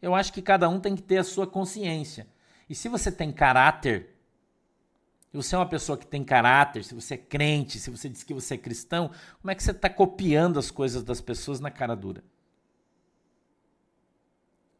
Eu 0.00 0.14
acho 0.14 0.32
que 0.32 0.42
cada 0.42 0.68
um 0.68 0.80
tem 0.80 0.96
que 0.96 1.02
ter 1.02 1.18
a 1.18 1.24
sua 1.24 1.46
consciência. 1.46 2.26
E 2.68 2.74
se 2.74 2.88
você 2.88 3.12
tem 3.12 3.30
caráter, 3.30 4.12
se 5.32 5.36
você 5.38 5.54
é 5.54 5.58
uma 5.58 5.66
pessoa 5.66 5.96
que 5.96 6.06
tem 6.06 6.22
caráter, 6.22 6.84
se 6.84 6.94
você 6.94 7.14
é 7.14 7.16
crente, 7.16 7.78
se 7.78 7.88
você 7.88 8.06
diz 8.06 8.22
que 8.22 8.34
você 8.34 8.52
é 8.52 8.58
cristão, 8.58 9.10
como 9.40 9.50
é 9.50 9.54
que 9.54 9.62
você 9.62 9.70
está 9.70 9.88
copiando 9.88 10.58
as 10.58 10.70
coisas 10.70 11.02
das 11.02 11.22
pessoas 11.22 11.58
na 11.58 11.70
cara 11.70 11.94
dura? 11.94 12.22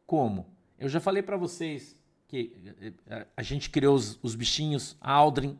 Como? 0.05 0.45
Eu 0.77 0.87
já 0.87 0.99
falei 0.99 1.23
para 1.23 1.37
vocês 1.37 1.97
que 2.27 2.53
eh, 2.79 2.93
eh, 3.07 3.27
a 3.35 3.41
gente 3.41 3.71
criou 3.71 3.95
os, 3.95 4.19
os 4.21 4.35
bichinhos, 4.35 4.95
Aldrin, 5.01 5.59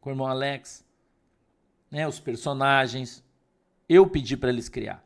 com 0.00 0.10
o 0.10 0.12
irmão 0.12 0.28
Alex, 0.28 0.84
né, 1.90 2.06
os 2.06 2.20
personagens. 2.20 3.24
Eu 3.88 4.08
pedi 4.08 4.36
para 4.36 4.50
eles 4.50 4.68
criar. 4.68 5.04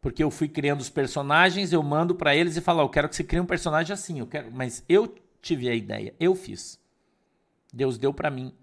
Porque 0.00 0.22
eu 0.22 0.30
fui 0.30 0.46
criando 0.46 0.80
os 0.80 0.90
personagens, 0.90 1.72
eu 1.72 1.82
mando 1.82 2.14
para 2.14 2.36
eles 2.36 2.56
e 2.56 2.60
falo, 2.60 2.82
eu 2.82 2.88
quero 2.88 3.08
que 3.08 3.16
você 3.16 3.24
crie 3.24 3.40
um 3.40 3.46
personagem 3.46 3.92
assim, 3.92 4.20
eu 4.20 4.28
quero, 4.28 4.52
mas 4.52 4.84
eu 4.88 5.12
tive 5.42 5.68
a 5.68 5.74
ideia, 5.74 6.14
eu 6.20 6.36
fiz. 6.36 6.78
Deus 7.72 7.98
deu 7.98 8.12
para 8.12 8.30
mim. 8.30 8.54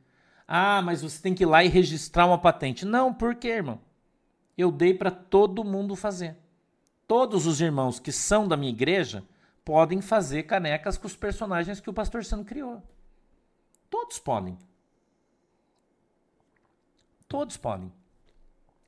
Ah, 0.48 0.82
mas 0.82 1.02
você 1.02 1.22
tem 1.22 1.34
que 1.34 1.44
ir 1.44 1.48
lá 1.48 1.64
e 1.64 1.68
registrar 1.68 2.26
uma 2.26 2.38
patente. 2.38 2.86
Não, 2.86 3.14
por 3.14 3.36
quê, 3.36 3.50
irmão? 3.50 3.80
Eu 4.58 4.72
dei 4.72 4.94
para 4.94 5.12
todo 5.12 5.64
mundo 5.64 5.96
fazer. 5.96 6.38
Todos 7.08 7.46
os 7.46 7.62
irmãos 7.62 8.00
que 8.00 8.12
são 8.12 8.48
da 8.48 8.58
minha 8.58 8.72
igreja 8.72 9.24
podem 9.64 10.02
fazer 10.02 10.44
canecas 10.44 10.98
com 10.98 11.08
os 11.08 11.16
personagens 11.16 11.80
que 11.80 11.90
o 11.90 11.94
pastor 11.94 12.24
Sano 12.24 12.46
criou. 12.46 12.82
Todos 13.90 14.20
podem. 14.20 14.58
Todos 17.28 17.58
podem. 17.58 17.92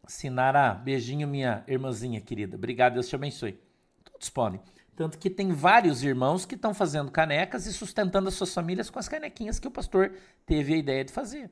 Sinara, 0.08 0.74
beijinho, 0.74 1.28
minha 1.28 1.64
irmãzinha 1.68 2.22
querida. 2.22 2.56
Obrigado, 2.56 2.94
Deus 2.94 3.10
te 3.10 3.16
abençoe. 3.16 3.60
Todos 4.04 4.30
podem. 4.30 4.62
Tanto 4.98 5.20
que 5.20 5.30
tem 5.30 5.52
vários 5.52 6.02
irmãos 6.02 6.44
que 6.44 6.56
estão 6.56 6.74
fazendo 6.74 7.12
canecas 7.12 7.68
e 7.68 7.72
sustentando 7.72 8.30
as 8.30 8.34
suas 8.34 8.52
famílias 8.52 8.90
com 8.90 8.98
as 8.98 9.08
canequinhas 9.08 9.60
que 9.60 9.68
o 9.68 9.72
pastor 9.72 10.12
teve 10.44 10.74
a 10.74 10.78
ideia 10.78 11.06
de 11.06 11.14
fazer. 11.14 11.52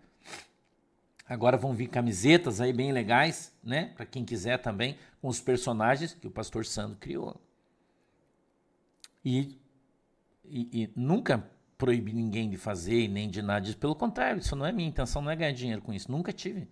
Agora 1.30 1.56
vão 1.56 1.72
vir 1.72 1.88
camisetas 1.88 2.60
aí 2.60 2.74
bem 2.74 2.92
legais, 2.92 3.54
né? 3.64 3.94
Para 3.96 4.04
quem 4.08 4.26
quiser 4.26 4.58
também, 4.58 4.98
com 5.22 5.28
os 5.28 5.40
personagens 5.40 6.12
que 6.12 6.26
o 6.26 6.32
pastor 6.32 6.66
Sandro 6.66 6.98
criou. 6.98 7.40
E, 9.24 9.60
e, 10.44 10.82
e 10.82 10.90
nunca 10.96 11.48
proíbe 11.78 12.14
ninguém 12.14 12.50
de 12.50 12.58
fazer 12.58 13.08
nem 13.08 13.30
de 13.30 13.44
nada 13.44 13.62
disso. 13.62 13.78
Pelo 13.78 13.94
contrário, 13.94 14.40
isso 14.40 14.56
não 14.56 14.66
é 14.66 14.72
minha 14.72 14.90
intenção, 14.90 15.22
não 15.22 15.30
é 15.30 15.36
ganhar 15.36 15.52
dinheiro 15.52 15.84
com 15.84 15.94
isso. 15.94 16.12
Nunca 16.12 16.34
tive. 16.34 16.68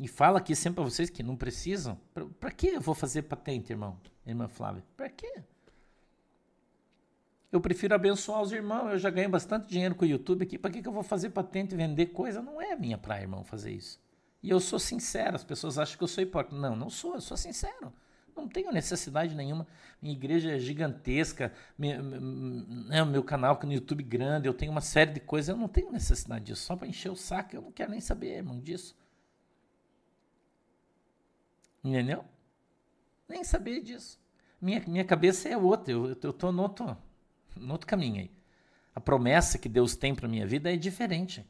E 0.00 0.08
fala 0.08 0.38
aqui 0.38 0.56
sempre 0.56 0.76
para 0.76 0.90
vocês 0.90 1.08
que 1.08 1.22
não 1.22 1.36
precisam. 1.36 1.96
Para 2.40 2.50
que 2.50 2.66
eu 2.66 2.80
vou 2.80 2.94
fazer 2.94 3.22
patente, 3.22 3.72
irmão? 3.72 4.00
Irmã 4.26 4.48
Flávia? 4.48 4.82
Para 4.96 5.08
quê? 5.08 5.44
Eu 7.50 7.60
prefiro 7.60 7.94
abençoar 7.94 8.40
os 8.42 8.52
irmãos. 8.52 8.90
Eu 8.90 8.98
já 8.98 9.10
ganhei 9.10 9.28
bastante 9.28 9.68
dinheiro 9.68 9.94
com 9.94 10.04
o 10.04 10.08
YouTube 10.08 10.42
aqui. 10.42 10.58
Para 10.58 10.70
que, 10.70 10.82
que 10.82 10.88
eu 10.88 10.92
vou 10.92 11.02
fazer 11.02 11.30
patente 11.30 11.74
e 11.74 11.76
vender 11.76 12.06
coisa? 12.06 12.40
Não 12.40 12.60
é 12.60 12.76
minha 12.76 12.96
praia, 12.96 13.22
irmão, 13.22 13.42
fazer 13.42 13.72
isso. 13.72 14.00
E 14.42 14.48
eu 14.48 14.60
sou 14.60 14.78
sincero. 14.78 15.36
As 15.36 15.44
pessoas 15.44 15.78
acham 15.78 15.98
que 15.98 16.04
eu 16.04 16.08
sou 16.08 16.22
hipócrita. 16.22 16.56
Não, 16.56 16.76
não 16.76 16.88
sou. 16.88 17.14
Eu 17.14 17.20
sou 17.20 17.36
sincero. 17.36 17.92
Não 18.36 18.48
tenho 18.48 18.72
necessidade 18.72 19.34
nenhuma. 19.34 19.66
Minha 20.00 20.14
igreja 20.14 20.52
é 20.52 20.58
gigantesca, 20.58 21.52
minha, 21.76 22.00
né, 22.00 23.04
meu 23.04 23.22
canal 23.22 23.58
no 23.62 23.72
YouTube 23.72 24.02
grande, 24.02 24.48
eu 24.48 24.54
tenho 24.54 24.72
uma 24.72 24.80
série 24.80 25.12
de 25.12 25.20
coisas, 25.20 25.50
eu 25.50 25.56
não 25.56 25.68
tenho 25.68 25.92
necessidade 25.92 26.46
disso. 26.46 26.62
Só 26.62 26.74
para 26.74 26.88
encher 26.88 27.10
o 27.10 27.16
saco, 27.16 27.54
eu 27.54 27.60
não 27.60 27.72
quero 27.72 27.90
nem 27.90 28.00
saber, 28.00 28.38
irmão, 28.38 28.58
disso. 28.58 28.96
Entendeu? 31.84 32.24
Nem 33.28 33.44
saber 33.44 33.82
disso. 33.82 34.18
Minha, 34.60 34.82
minha 34.86 35.04
cabeça 35.04 35.48
é 35.48 35.56
outra, 35.56 35.92
eu, 35.92 36.32
tô 36.32 36.50
no 36.50 36.62
outro, 36.62 36.96
no 37.56 37.72
outro 37.72 37.86
caminho 37.86 38.20
aí. 38.20 38.30
A 38.94 39.00
promessa 39.00 39.58
que 39.58 39.68
Deus 39.68 39.94
tem 39.94 40.14
para 40.14 40.28
minha 40.28 40.46
vida 40.46 40.72
é 40.72 40.76
diferente. 40.76 41.46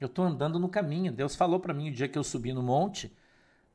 Eu 0.00 0.06
estou 0.06 0.24
andando 0.24 0.58
no 0.58 0.68
caminho. 0.68 1.12
Deus 1.12 1.34
falou 1.34 1.58
para 1.58 1.74
mim 1.74 1.90
o 1.90 1.92
dia 1.92 2.08
que 2.08 2.18
eu 2.18 2.24
subi 2.24 2.52
no 2.52 2.62
monte, 2.62 3.12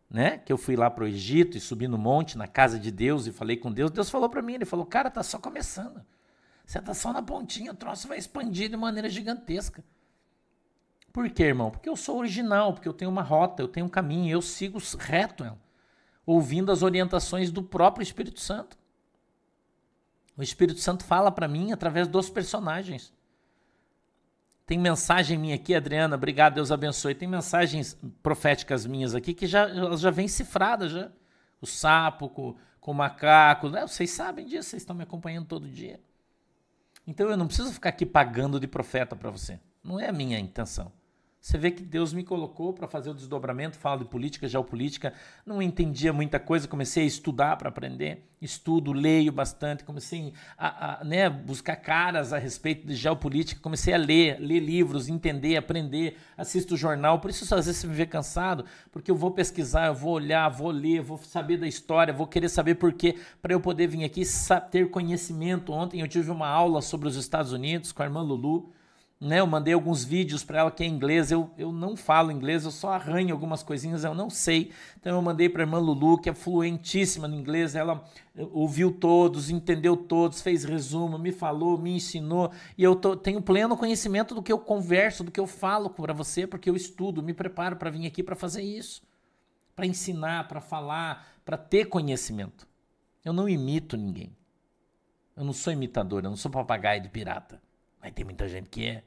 né? 0.10 0.38
Que 0.38 0.54
eu 0.54 0.58
fui 0.58 0.76
lá 0.76 0.90
para 0.90 1.04
o 1.04 1.08
Egito 1.08 1.58
e 1.58 1.60
subi 1.60 1.88
no 1.88 1.98
monte, 1.98 2.38
na 2.38 2.48
casa 2.48 2.80
de 2.80 2.92
Deus 2.92 3.28
e 3.28 3.32
falei 3.32 3.58
com 3.58 3.72
Deus. 3.72 3.92
Deus 3.92 4.10
falou 4.10 4.30
para 4.30 4.42
mim, 4.42 4.54
ele 4.54 4.66
falou: 4.66 4.86
"Cara, 4.86 5.10
tá 5.10 5.24
só 5.24 5.40
começando. 5.40 6.02
Você 6.66 6.82
tá 6.82 6.94
só 6.94 7.12
na 7.12 7.22
pontinha, 7.22 7.72
o 7.72 7.76
troço 7.76 8.08
vai 8.08 8.18
expandir 8.18 8.70
de 8.70 8.78
maneira 8.78 9.10
gigantesca." 9.10 9.84
Por 11.12 11.30
quê, 11.30 11.44
irmão? 11.44 11.70
Porque 11.70 11.88
eu 11.88 11.96
sou 11.96 12.18
original, 12.18 12.74
porque 12.74 12.88
eu 12.88 12.94
tenho 12.94 13.12
uma 13.12 13.22
rota, 13.22 13.62
eu 13.62 13.68
tenho 13.68 13.86
um 13.86 13.90
caminho, 13.90 14.32
eu 14.32 14.42
sigo 14.42 14.80
reto, 14.98 15.46
ouvindo 16.26 16.72
as 16.72 16.82
orientações 16.82 17.52
do 17.52 17.62
próprio 17.62 18.02
Espírito 18.02 18.40
Santo. 18.40 18.78
O 20.38 20.42
Espírito 20.42 20.80
Santo 20.80 21.04
fala 21.04 21.32
para 21.32 21.48
mim 21.48 21.72
através 21.72 22.08
dos 22.08 22.30
personagens. 22.30 23.14
Tem 24.66 24.78
mensagem 24.78 25.38
minha 25.38 25.56
aqui, 25.56 25.76
Adriana, 25.76 26.16
obrigado, 26.16 26.56
Deus 26.56 26.72
abençoe. 26.72 27.14
Tem 27.14 27.28
mensagens 27.28 27.98
proféticas 28.22 28.86
minhas 28.86 29.14
aqui 29.14 29.34
que 29.34 29.46
já, 29.46 29.70
elas 29.70 30.00
já 30.00 30.10
vêm 30.10 30.28
cifradas 30.28 30.92
já. 30.92 31.12
O 31.62 31.68
sapo 31.68 32.30
com, 32.30 32.56
com 32.80 32.92
o 32.92 32.96
macaco, 32.96 33.70
né? 33.70 33.86
vocês 33.86 34.10
sabem 34.12 34.46
disso, 34.46 34.70
vocês 34.70 34.82
estão 34.82 34.96
me 34.96 35.04
acompanhando 35.04 35.48
todo 35.48 35.68
dia. 35.68 36.00
Então 37.06 37.30
eu 37.30 37.38
não 37.38 37.48
preciso 37.48 37.72
ficar 37.72 37.90
aqui 37.90 38.06
pagando 38.06 38.60
de 38.60 38.68
profeta 38.68 39.16
para 39.16 39.30
você. 39.30 39.60
Não 39.84 40.00
é 40.00 40.08
a 40.08 40.14
minha 40.14 40.40
intenção. 40.40 40.92
Você 41.44 41.58
vê 41.58 41.72
que 41.72 41.84
Deus 41.84 42.14
me 42.14 42.24
colocou 42.24 42.72
para 42.72 42.88
fazer 42.88 43.10
o 43.10 43.14
desdobramento, 43.14 43.78
falo 43.78 44.00
de 44.00 44.06
política, 44.06 44.48
geopolítica, 44.48 45.14
não 45.46 45.62
entendia 45.62 46.14
muita 46.14 46.40
coisa, 46.40 46.70
comecei 46.70 47.04
a 47.04 47.06
estudar 47.06 47.58
para 47.58 47.68
aprender, 47.68 48.24
estudo, 48.42 48.94
leio 48.94 49.30
bastante, 49.30 49.84
comecei 49.84 50.32
a, 50.58 51.02
a 51.02 51.04
né, 51.04 51.30
buscar 51.30 51.76
caras 51.76 52.32
a 52.32 52.38
respeito 52.38 52.88
de 52.88 52.96
geopolítica, 52.96 53.60
comecei 53.60 53.94
a 53.94 53.98
ler, 53.98 54.40
ler 54.40 54.62
livros, 54.62 55.10
entender, 55.10 55.58
aprender, 55.58 56.16
assisto 56.38 56.78
jornal, 56.78 57.20
por 57.20 57.30
isso 57.30 57.44
às 57.54 57.66
vezes 57.66 57.82
você 57.82 57.88
me 57.88 57.94
vê 57.94 58.06
cansado, 58.06 58.64
porque 58.90 59.12
eu 59.12 59.16
vou 59.18 59.32
pesquisar, 59.32 59.88
eu 59.88 59.96
vou 59.96 60.14
olhar, 60.14 60.48
vou 60.48 60.72
ler, 60.72 61.02
vou 61.02 61.18
saber 61.18 61.58
da 61.58 61.68
história, 61.68 62.14
vou 62.14 62.26
querer 62.26 62.48
saber 62.48 62.76
por 62.76 62.94
quê, 62.94 63.18
para 63.42 63.52
eu 63.54 63.60
poder 63.60 63.88
vir 63.88 64.06
aqui 64.06 64.22
ter 64.72 64.90
conhecimento. 64.90 65.74
Ontem 65.74 66.00
eu 66.00 66.08
tive 66.08 66.32
uma 66.32 66.48
aula 66.48 66.82
sobre 66.82 67.10
os 67.10 67.18
Estados 67.18 67.52
Unidos 67.52 67.92
com 67.92 68.02
a 68.02 68.06
irmã 68.06 68.22
Lulu, 68.22 68.72
né? 69.24 69.40
Eu 69.40 69.48
mandei 69.48 69.74
alguns 69.74 70.04
vídeos 70.04 70.44
para 70.44 70.60
ela 70.60 70.72
que 70.72 70.84
é 70.84 70.86
inglês. 70.86 71.32
Eu, 71.32 71.50
eu 71.58 71.72
não 71.72 71.96
falo 71.96 72.30
inglês, 72.30 72.66
eu 72.66 72.72
só 72.72 72.92
arranho 72.92 73.34
algumas 73.34 73.64
coisinhas, 73.64 74.04
eu 74.04 74.14
não 74.14 74.30
sei. 74.30 74.72
Então 75.00 75.16
eu 75.16 75.22
mandei 75.22 75.48
para 75.48 75.64
a 75.64 75.66
irmã 75.66 75.80
Lulu, 75.80 76.18
que 76.18 76.30
é 76.30 76.34
fluentíssima 76.34 77.26
no 77.26 77.36
inglês. 77.36 77.74
Ela 77.74 78.04
ouviu 78.52 78.92
todos, 78.92 79.50
entendeu 79.50 79.96
todos, 79.96 80.42
fez 80.42 80.66
resumo, 80.66 81.18
me 81.18 81.32
falou, 81.32 81.78
me 81.78 81.96
ensinou. 81.96 82.52
E 82.78 82.84
eu 82.84 82.98
tô, 82.98 83.16
tenho 83.16 83.42
pleno 83.42 83.78
conhecimento 83.78 84.36
do 84.36 84.44
que 84.44 84.52
eu 84.52 84.60
converso, 84.60 85.24
do 85.24 85.32
que 85.32 85.40
eu 85.40 85.48
falo 85.48 85.90
para 85.90 86.12
você, 86.12 86.46
porque 86.46 86.70
eu 86.70 86.76
estudo, 86.76 87.24
me 87.24 87.34
preparo 87.34 87.78
para 87.78 87.90
vir 87.90 88.06
aqui 88.06 88.22
para 88.22 88.36
fazer 88.36 88.62
isso. 88.62 89.02
Para 89.74 89.86
ensinar, 89.86 90.50
para 90.50 90.60
falar, 90.60 91.26
para 91.46 91.56
ter 91.56 91.86
conhecimento. 91.86 92.68
Eu 93.24 93.32
não 93.32 93.48
imito 93.48 93.96
ninguém. 93.96 94.36
Eu 95.34 95.46
não 95.46 95.54
sou 95.54 95.72
imitador, 95.72 96.26
eu 96.26 96.30
não 96.30 96.38
sou 96.38 96.52
papagaio 96.52 97.02
de 97.02 97.08
pirata. 97.08 97.62
Mas 98.02 98.12
tem 98.12 98.26
muita 98.26 98.50
gente 98.50 98.70
que 98.70 98.86
é 98.86 99.04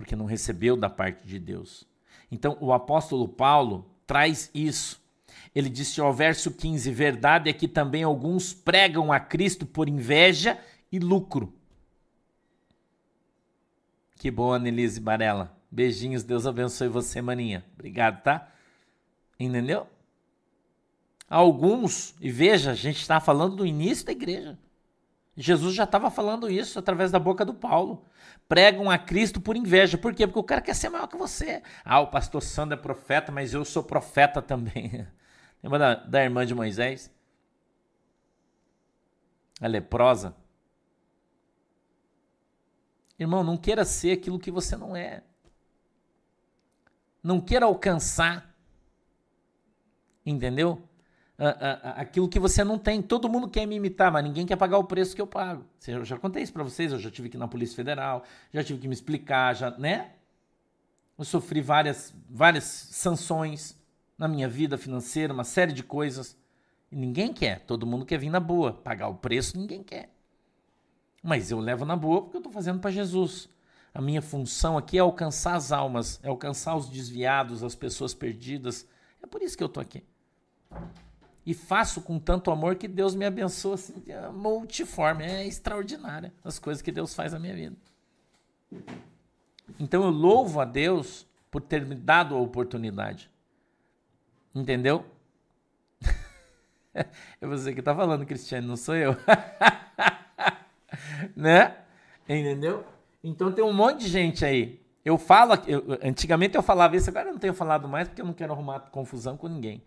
porque 0.00 0.16
não 0.16 0.24
recebeu 0.24 0.78
da 0.78 0.88
parte 0.88 1.26
de 1.26 1.38
Deus. 1.38 1.86
Então, 2.32 2.56
o 2.58 2.72
apóstolo 2.72 3.28
Paulo 3.28 3.84
traz 4.06 4.50
isso. 4.54 4.98
Ele 5.54 5.68
disse 5.68 6.00
ao 6.00 6.10
verso 6.10 6.50
15: 6.50 6.90
Verdade 6.90 7.50
é 7.50 7.52
que 7.52 7.68
também 7.68 8.02
alguns 8.02 8.54
pregam 8.54 9.12
a 9.12 9.20
Cristo 9.20 9.66
por 9.66 9.90
inveja 9.90 10.58
e 10.90 10.98
lucro. 10.98 11.52
Que 14.16 14.30
bom, 14.30 14.54
Annelise 14.54 14.98
Barella. 14.98 15.54
Beijinhos, 15.70 16.22
Deus 16.22 16.46
abençoe 16.46 16.88
você, 16.88 17.20
maninha. 17.20 17.62
Obrigado, 17.74 18.22
tá? 18.22 18.50
Entendeu? 19.38 19.86
Alguns, 21.28 22.14
e 22.22 22.30
veja, 22.30 22.70
a 22.70 22.74
gente 22.74 23.02
está 23.02 23.20
falando 23.20 23.56
do 23.56 23.66
início 23.66 24.06
da 24.06 24.12
igreja. 24.12 24.58
Jesus 25.36 25.74
já 25.74 25.84
estava 25.84 26.10
falando 26.10 26.48
isso 26.50 26.78
através 26.78 27.10
da 27.10 27.18
boca 27.18 27.44
do 27.44 27.52
Paulo. 27.52 28.06
Pregam 28.50 28.90
a 28.90 28.98
Cristo 28.98 29.40
por 29.40 29.56
inveja. 29.56 29.96
Por 29.96 30.12
quê? 30.12 30.26
Porque 30.26 30.40
o 30.40 30.42
cara 30.42 30.60
quer 30.60 30.74
ser 30.74 30.88
maior 30.88 31.06
que 31.06 31.16
você. 31.16 31.62
Ah, 31.84 32.00
o 32.00 32.08
pastor 32.08 32.42
Sandro 32.42 32.76
é 32.76 32.82
profeta, 32.82 33.30
mas 33.30 33.54
eu 33.54 33.64
sou 33.64 33.80
profeta 33.80 34.42
também. 34.42 35.06
Lembra 35.62 35.78
da, 35.78 35.94
da 35.94 36.24
irmã 36.24 36.44
de 36.44 36.52
Moisés? 36.52 37.14
A 39.60 39.68
leprosa. 39.68 40.34
Irmão, 43.16 43.44
não 43.44 43.56
queira 43.56 43.84
ser 43.84 44.18
aquilo 44.18 44.36
que 44.36 44.50
você 44.50 44.76
não 44.76 44.96
é. 44.96 45.22
Não 47.22 47.40
queira 47.40 47.66
alcançar. 47.66 48.52
Entendeu? 50.26 50.89
Aquilo 51.96 52.28
que 52.28 52.38
você 52.38 52.62
não 52.62 52.78
tem. 52.78 53.00
Todo 53.00 53.28
mundo 53.28 53.48
quer 53.48 53.66
me 53.66 53.76
imitar, 53.76 54.12
mas 54.12 54.22
ninguém 54.22 54.44
quer 54.44 54.56
pagar 54.56 54.78
o 54.78 54.84
preço 54.84 55.14
que 55.14 55.22
eu 55.22 55.26
pago. 55.26 55.64
Eu 55.86 56.04
já 56.04 56.18
contei 56.18 56.42
isso 56.42 56.52
para 56.52 56.62
vocês, 56.62 56.92
eu 56.92 56.98
já 56.98 57.10
tive 57.10 57.28
que 57.30 57.36
ir 57.36 57.40
na 57.40 57.48
Polícia 57.48 57.74
Federal, 57.74 58.22
já 58.52 58.62
tive 58.62 58.80
que 58.80 58.88
me 58.88 58.94
explicar, 58.94 59.54
já, 59.54 59.70
né? 59.70 60.12
Eu 61.18 61.24
sofri 61.24 61.60
várias, 61.60 62.14
várias 62.28 62.64
sanções 62.64 63.78
na 64.18 64.28
minha 64.28 64.48
vida 64.48 64.76
financeira, 64.76 65.32
uma 65.32 65.44
série 65.44 65.72
de 65.72 65.82
coisas. 65.82 66.36
E 66.92 66.96
ninguém 66.96 67.32
quer, 67.32 67.60
todo 67.60 67.86
mundo 67.86 68.04
quer 68.04 68.18
vir 68.18 68.30
na 68.30 68.40
boa. 68.40 68.72
Pagar 68.72 69.08
o 69.08 69.14
preço, 69.14 69.56
ninguém 69.56 69.82
quer. 69.82 70.10
Mas 71.22 71.50
eu 71.50 71.58
levo 71.58 71.84
na 71.84 71.96
boa 71.96 72.22
porque 72.22 72.36
eu 72.36 72.40
estou 72.40 72.52
fazendo 72.52 72.80
para 72.80 72.90
Jesus. 72.90 73.48
A 73.92 74.00
minha 74.00 74.22
função 74.22 74.76
aqui 74.76 74.98
é 74.98 75.00
alcançar 75.00 75.54
as 75.54 75.72
almas, 75.72 76.20
é 76.22 76.28
alcançar 76.28 76.76
os 76.76 76.88
desviados, 76.88 77.62
as 77.62 77.74
pessoas 77.74 78.14
perdidas. 78.14 78.86
É 79.22 79.26
por 79.26 79.42
isso 79.42 79.56
que 79.56 79.62
eu 79.62 79.66
estou 79.66 79.80
aqui 79.80 80.04
e 81.44 81.54
faço 81.54 82.02
com 82.02 82.18
tanto 82.18 82.50
amor 82.50 82.76
que 82.76 82.86
Deus 82.86 83.14
me 83.14 83.24
abençoa 83.24 83.74
assim, 83.74 83.94
multiforme, 84.34 85.24
é 85.24 85.46
extraordinária 85.46 86.32
as 86.44 86.58
coisas 86.58 86.82
que 86.82 86.92
Deus 86.92 87.14
faz 87.14 87.32
na 87.32 87.38
minha 87.38 87.54
vida. 87.54 87.76
Então 89.78 90.02
eu 90.04 90.10
louvo 90.10 90.60
a 90.60 90.64
Deus 90.64 91.26
por 91.50 91.60
ter 91.60 91.84
me 91.84 91.94
dado 91.94 92.34
a 92.34 92.38
oportunidade. 92.38 93.30
Entendeu? 94.54 95.04
É 97.40 97.46
você 97.46 97.72
que 97.72 97.78
está 97.78 97.94
falando, 97.94 98.26
Cristiano, 98.26 98.66
não 98.66 98.76
sou 98.76 98.96
eu. 98.96 99.16
né? 101.36 101.76
Entendeu? 102.28 102.84
Então 103.22 103.52
tem 103.52 103.64
um 103.64 103.72
monte 103.72 104.00
de 104.00 104.08
gente 104.08 104.44
aí. 104.44 104.80
Eu 105.04 105.16
falo, 105.16 105.54
eu, 105.66 105.98
antigamente 106.02 106.56
eu 106.56 106.62
falava 106.62 106.96
isso, 106.96 107.08
agora 107.08 107.28
eu 107.28 107.32
não 107.32 107.38
tenho 107.38 107.54
falado 107.54 107.88
mais 107.88 108.08
porque 108.08 108.20
eu 108.20 108.26
não 108.26 108.34
quero 108.34 108.52
arrumar 108.52 108.80
confusão 108.90 109.36
com 109.36 109.46
ninguém. 109.46 109.82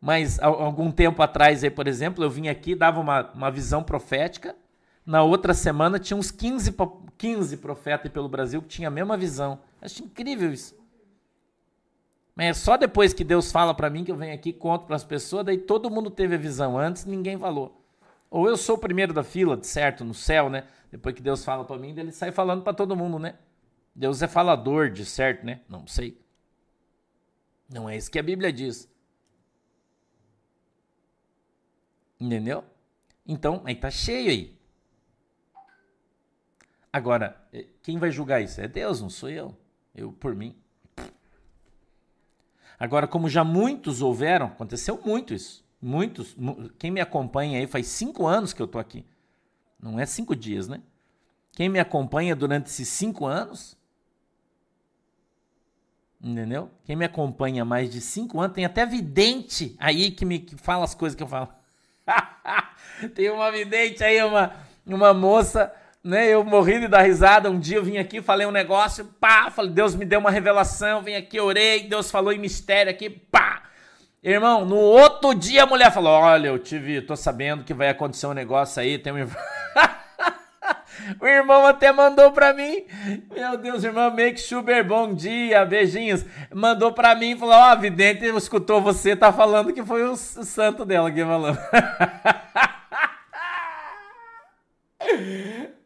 Mas 0.00 0.38
algum 0.40 0.90
tempo 0.90 1.22
atrás, 1.22 1.64
aí, 1.64 1.70
por 1.70 1.86
exemplo, 1.86 2.22
eu 2.22 2.30
vim 2.30 2.48
aqui, 2.48 2.74
dava 2.74 3.00
uma, 3.00 3.30
uma 3.32 3.50
visão 3.50 3.82
profética. 3.82 4.54
Na 5.04 5.22
outra 5.22 5.54
semana 5.54 5.98
tinha 5.98 6.16
uns 6.16 6.30
15, 6.30 6.74
15 7.16 7.56
profetas 7.58 8.12
pelo 8.12 8.28
Brasil 8.28 8.60
que 8.60 8.68
tinham 8.68 8.88
a 8.88 8.94
mesma 8.94 9.16
visão. 9.16 9.58
Acho 9.80 10.04
incrível 10.04 10.52
isso. 10.52 10.76
Mas 12.34 12.48
é 12.48 12.52
só 12.52 12.76
depois 12.76 13.14
que 13.14 13.24
Deus 13.24 13.50
fala 13.50 13.72
para 13.72 13.88
mim 13.88 14.04
que 14.04 14.12
eu 14.12 14.16
venho 14.16 14.34
aqui 14.34 14.52
conto 14.52 14.84
para 14.84 14.96
as 14.96 15.04
pessoas, 15.04 15.46
daí 15.46 15.56
todo 15.56 15.90
mundo 15.90 16.10
teve 16.10 16.34
a 16.34 16.38
visão 16.38 16.78
antes, 16.78 17.06
ninguém 17.06 17.38
falou. 17.38 17.82
Ou 18.30 18.46
eu 18.46 18.56
sou 18.58 18.76
o 18.76 18.78
primeiro 18.78 19.14
da 19.14 19.24
fila, 19.24 19.58
certo, 19.62 20.04
no 20.04 20.12
céu, 20.12 20.50
né? 20.50 20.64
Depois 20.90 21.14
que 21.14 21.22
Deus 21.22 21.44
fala 21.44 21.64
para 21.64 21.78
mim, 21.78 21.94
ele 21.96 22.12
sai 22.12 22.30
falando 22.32 22.62
para 22.62 22.74
todo 22.74 22.94
mundo, 22.94 23.18
né? 23.18 23.36
Deus 23.94 24.20
é 24.20 24.28
falador, 24.28 24.90
de 24.90 25.06
certo, 25.06 25.46
né? 25.46 25.60
Não 25.66 25.86
sei. 25.86 26.20
Não 27.72 27.88
é 27.88 27.96
isso 27.96 28.10
que 28.10 28.18
a 28.18 28.22
Bíblia 28.22 28.52
diz. 28.52 28.86
Entendeu? 32.20 32.64
Então, 33.26 33.62
aí 33.64 33.74
tá 33.74 33.90
cheio 33.90 34.30
aí. 34.30 34.56
Agora, 36.92 37.36
eh, 37.52 37.66
quem 37.82 37.98
vai 37.98 38.10
julgar 38.10 38.42
isso? 38.42 38.60
É 38.60 38.68
Deus, 38.68 39.00
não 39.00 39.10
sou 39.10 39.28
eu. 39.28 39.56
Eu 39.94 40.12
por 40.12 40.34
mim. 40.34 40.54
Agora, 42.78 43.06
como 43.06 43.28
já 43.28 43.42
muitos 43.42 44.02
houveram, 44.02 44.46
aconteceu 44.46 45.00
muito 45.04 45.34
isso. 45.34 45.64
Muitos. 45.80 46.36
Quem 46.78 46.90
me 46.90 47.00
acompanha 47.00 47.58
aí 47.58 47.66
faz 47.66 47.86
cinco 47.88 48.26
anos 48.26 48.52
que 48.52 48.60
eu 48.62 48.68
tô 48.68 48.78
aqui. 48.78 49.04
Não 49.78 50.00
é 50.00 50.06
cinco 50.06 50.34
dias, 50.34 50.68
né? 50.68 50.82
Quem 51.52 51.68
me 51.68 51.78
acompanha 51.78 52.34
durante 52.36 52.66
esses 52.66 52.88
cinco 52.88 53.26
anos 53.26 53.76
Entendeu? 56.20 56.70
Quem 56.84 56.96
me 56.96 57.04
acompanha 57.04 57.64
mais 57.64 57.90
de 57.90 58.00
cinco 58.00 58.40
anos, 58.40 58.54
tem 58.54 58.64
até 58.64 58.86
vidente 58.86 59.76
aí 59.78 60.10
que 60.10 60.24
me 60.24 60.38
que 60.38 60.56
fala 60.56 60.84
as 60.84 60.94
coisas 60.94 61.14
que 61.14 61.22
eu 61.22 61.28
falo. 61.28 61.48
tem 63.14 63.30
uma 63.30 63.50
vidente 63.50 64.02
aí, 64.02 64.22
uma, 64.22 64.52
uma 64.86 65.12
moça, 65.12 65.72
né? 66.02 66.28
Eu 66.28 66.44
morri 66.44 66.80
de 66.80 66.88
dar 66.88 67.02
risada. 67.02 67.50
Um 67.50 67.58
dia 67.58 67.78
eu 67.78 67.84
vim 67.84 67.98
aqui, 67.98 68.22
falei 68.22 68.46
um 68.46 68.52
negócio, 68.52 69.04
pá, 69.20 69.50
falei, 69.50 69.72
Deus 69.72 69.94
me 69.94 70.04
deu 70.04 70.20
uma 70.20 70.30
revelação, 70.30 71.02
vim 71.02 71.14
aqui, 71.14 71.40
orei, 71.40 71.84
Deus 71.84 72.10
falou 72.10 72.32
em 72.32 72.38
mistério 72.38 72.90
aqui, 72.90 73.10
pá. 73.10 73.62
Irmão, 74.22 74.64
no 74.64 74.76
outro 74.76 75.34
dia 75.34 75.62
a 75.62 75.66
mulher 75.66 75.92
falou: 75.92 76.12
Olha, 76.12 76.48
eu 76.48 76.58
tive, 76.58 77.00
tô 77.00 77.14
sabendo 77.14 77.62
que 77.62 77.72
vai 77.72 77.88
acontecer 77.88 78.26
um 78.26 78.32
negócio 78.32 78.82
aí, 78.82 78.98
tem 78.98 79.12
um. 79.12 79.16
O 81.20 81.26
irmão 81.26 81.66
até 81.66 81.92
mandou 81.92 82.32
pra 82.32 82.52
mim. 82.52 82.84
Meu 83.32 83.56
Deus, 83.56 83.84
irmão, 83.84 84.10
Make 84.10 84.40
Schuber, 84.40 84.84
bom 84.84 85.14
dia, 85.14 85.64
beijinhos. 85.64 86.24
Mandou 86.52 86.92
pra 86.92 87.14
mim 87.14 87.32
e 87.32 87.38
falou: 87.38 87.54
Ó, 87.54 87.72
oh, 87.72 87.78
vidente 87.78 88.24
escutou 88.24 88.80
você, 88.80 89.14
tá 89.14 89.32
falando 89.32 89.72
que 89.72 89.84
foi 89.84 90.02
o 90.04 90.16
santo 90.16 90.84
dela 90.84 91.10
que 91.10 91.24
falou. 91.24 91.56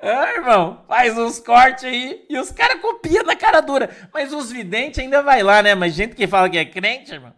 Ah, 0.03 0.33
irmão, 0.33 0.83
faz 0.89 1.17
uns 1.19 1.39
cortes 1.39 1.85
aí 1.85 2.25
e 2.27 2.39
os 2.39 2.51
caras 2.51 2.81
copiam 2.81 3.23
na 3.23 3.37
cara 3.37 3.61
dura. 3.61 3.91
Mas 4.15 4.33
os 4.33 4.51
videntes 4.51 4.99
ainda 4.99 5.23
vai 5.23 5.43
lá, 5.43 5.63
né? 5.63 5.75
Mas 5.75 5.93
gente 5.93 6.17
que 6.17 6.27
fala 6.27 6.49
que 6.49 6.57
é 6.57 6.65
crente, 6.65 7.13
irmão. 7.13 7.35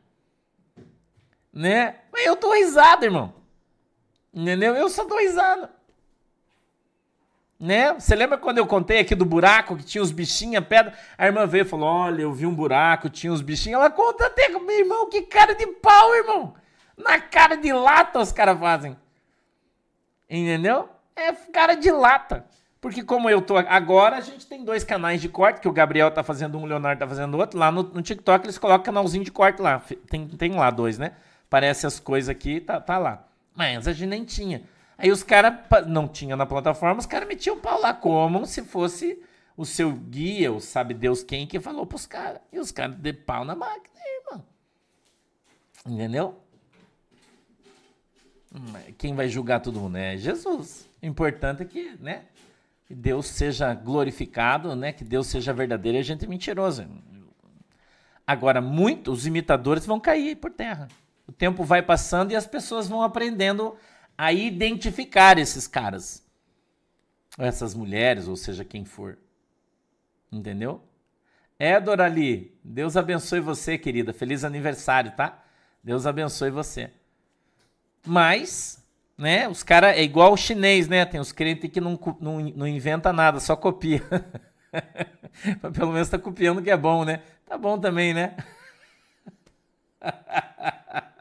Né? 1.53 1.97
Mas 2.13 2.25
eu 2.25 2.37
tô 2.37 2.53
risado, 2.55 3.05
irmão. 3.05 3.35
Entendeu? 4.33 4.77
Eu 4.77 4.89
só 4.89 5.05
tô 5.05 5.19
risado 5.19 5.69
né? 7.63 7.95
Você 7.95 8.17
lembra 8.17 8.37
quando 8.37 8.59
eu 8.59 8.67
contei 8.67 8.99
aqui 8.99 9.15
do 9.15 9.25
buraco 9.25 9.77
que 9.77 9.85
tinha 9.85 10.03
os 10.03 10.11
bichinhos, 10.11 10.57
a 10.57 10.63
pedra? 10.63 10.95
A 11.17 11.27
irmã 11.27 11.47
veio 11.47 11.63
e 11.63 11.65
falou: 11.65 11.89
Olha, 11.89 12.23
eu 12.23 12.33
vi 12.33 12.45
um 12.45 12.53
buraco, 12.53 13.09
tinha 13.09 13.33
os 13.33 13.41
bichinhos. 13.41 13.79
Ela 13.79 13.89
conta 13.89 14.27
até 14.27 14.51
com 14.51 14.59
meu 14.59 14.81
irmão, 14.81 15.09
que 15.09 15.23
cara 15.23 15.55
de 15.55 15.65
pau, 15.69 16.13
irmão. 16.13 16.55
Na 16.97 17.21
cara 17.21 17.55
de 17.55 17.73
lata 17.73 18.19
os 18.19 18.33
caras 18.33 18.59
fazem. 18.59 18.97
Entendeu? 20.29 20.89
É 21.15 21.31
cara 21.53 21.77
de 21.77 21.89
lata. 21.93 22.45
Porque 22.81 23.01
como 23.01 23.31
eu 23.31 23.41
tô 23.41 23.57
agora, 23.57 24.17
a 24.17 24.21
gente 24.21 24.45
tem 24.45 24.65
dois 24.65 24.83
canais 24.83 25.21
de 25.21 25.29
corte, 25.29 25.61
que 25.61 25.69
o 25.69 25.73
Gabriel 25.73 26.11
tá 26.11 26.25
fazendo 26.25 26.59
um, 26.59 26.63
o 26.63 26.67
Leonardo 26.67 26.99
tá 26.99 27.07
fazendo 27.07 27.39
outro. 27.39 27.61
Lá 27.61 27.71
no, 27.71 27.85
no 27.85 28.03
TikTok 28.03 28.45
eles 28.45 28.59
colocam 28.59 28.87
canalzinho 28.87 29.23
de 29.23 29.31
corte 29.31 29.63
lá. 29.63 29.81
Tem, 30.11 30.27
tem 30.27 30.53
lá 30.53 30.69
dois, 30.69 30.99
né? 30.99 31.13
Parece 31.49 31.87
as 31.87 32.01
coisas 32.01 32.29
aqui, 32.29 32.61
tá, 32.61 32.81
tá 32.81 32.99
lá. 32.99 33.25
Mas 33.55 33.87
a 33.87 33.93
gente 33.93 34.09
nem 34.09 34.25
tinha. 34.25 34.65
Aí 35.03 35.11
os 35.11 35.25
caras, 35.25 35.55
não 35.89 36.07
tinha 36.07 36.37
na 36.37 36.47
plataforma, 36.47 37.01
os 37.01 37.07
caras 37.07 37.27
metiam 37.27 37.57
o 37.57 37.59
pau 37.59 37.81
lá 37.81 37.93
como 37.93 38.47
se 38.47 38.63
fosse 38.63 39.21
o 39.57 39.67
seu 39.67 39.91
guia, 39.91 40.53
o 40.53 40.61
sabe 40.61 40.95
Deus 40.95 41.25
quem, 41.25 41.45
que 41.45 41.59
falou 41.59 41.85
pros 41.85 42.07
caras. 42.07 42.41
E 42.53 42.61
os 42.61 42.71
caras 42.71 42.95
de 42.95 43.13
pau 43.13 43.45
na 43.45 43.57
máquina, 43.57 43.99
irmão. 44.21 44.45
Entendeu? 45.85 46.39
Quem 48.97 49.13
vai 49.13 49.29
julgar 49.29 49.59
todo 49.59 49.81
mundo 49.81 49.97
é 49.97 50.17
Jesus. 50.17 50.89
O 51.03 51.07
importante 51.07 51.63
é 51.63 51.65
que, 51.65 51.97
né? 51.99 52.27
Que 52.87 52.95
Deus 52.95 53.27
seja 53.27 53.75
glorificado, 53.75 54.77
né? 54.77 54.93
Que 54.93 55.03
Deus 55.03 55.27
seja 55.27 55.53
verdadeiro 55.53 55.99
e 55.99 56.01
a 56.01 56.05
gente 56.05 56.25
é 56.25 56.29
mentiroso. 56.29 56.87
Agora, 58.25 58.61
muitos 58.61 59.27
imitadores 59.27 59.85
vão 59.85 59.99
cair 59.99 60.37
por 60.37 60.53
terra. 60.53 60.87
O 61.27 61.33
tempo 61.33 61.65
vai 61.65 61.83
passando 61.83 62.31
e 62.31 62.37
as 62.37 62.47
pessoas 62.47 62.89
vão 62.89 63.03
aprendendo 63.03 63.77
a 64.23 64.33
identificar 64.33 65.37
esses 65.37 65.67
caras. 65.67 66.25
Ou 67.37 67.45
essas 67.45 67.75
mulheres, 67.75 68.29
ou 68.29 68.37
seja, 68.37 68.65
quem 68.65 68.85
for. 68.85 69.19
Entendeu? 70.31 70.81
É, 71.59 71.81
Dorali, 71.81 72.57
Deus 72.63 72.97
abençoe 72.97 73.41
você, 73.41 73.77
querida. 73.77 74.13
Feliz 74.13 74.45
aniversário, 74.45 75.11
tá? 75.17 75.43
Deus 75.83 76.07
abençoe 76.07 76.51
você. 76.51 76.93
Mas, 78.07 78.81
né, 79.19 79.49
os 79.49 79.65
caras 79.65 79.97
é 79.97 80.05
igual 80.05 80.35
o 80.35 80.37
chinês, 80.37 80.87
né? 80.87 81.05
Tem 81.05 81.19
os 81.19 81.33
crentes 81.33 81.69
que 81.69 81.81
não, 81.81 81.99
não, 82.21 82.39
não 82.39 82.69
inventa 82.69 83.13
nada, 83.13 83.41
só 83.41 83.57
copia. 83.57 84.03
Pelo 85.75 85.93
menos 85.93 86.09
tá 86.09 86.17
copiando 86.17 86.63
que 86.63 86.71
é 86.71 86.77
bom, 86.77 87.05
né? 87.05 87.25
Tá 87.45 87.59
bom 87.59 87.77
também, 87.77 88.15
né? 88.15 88.37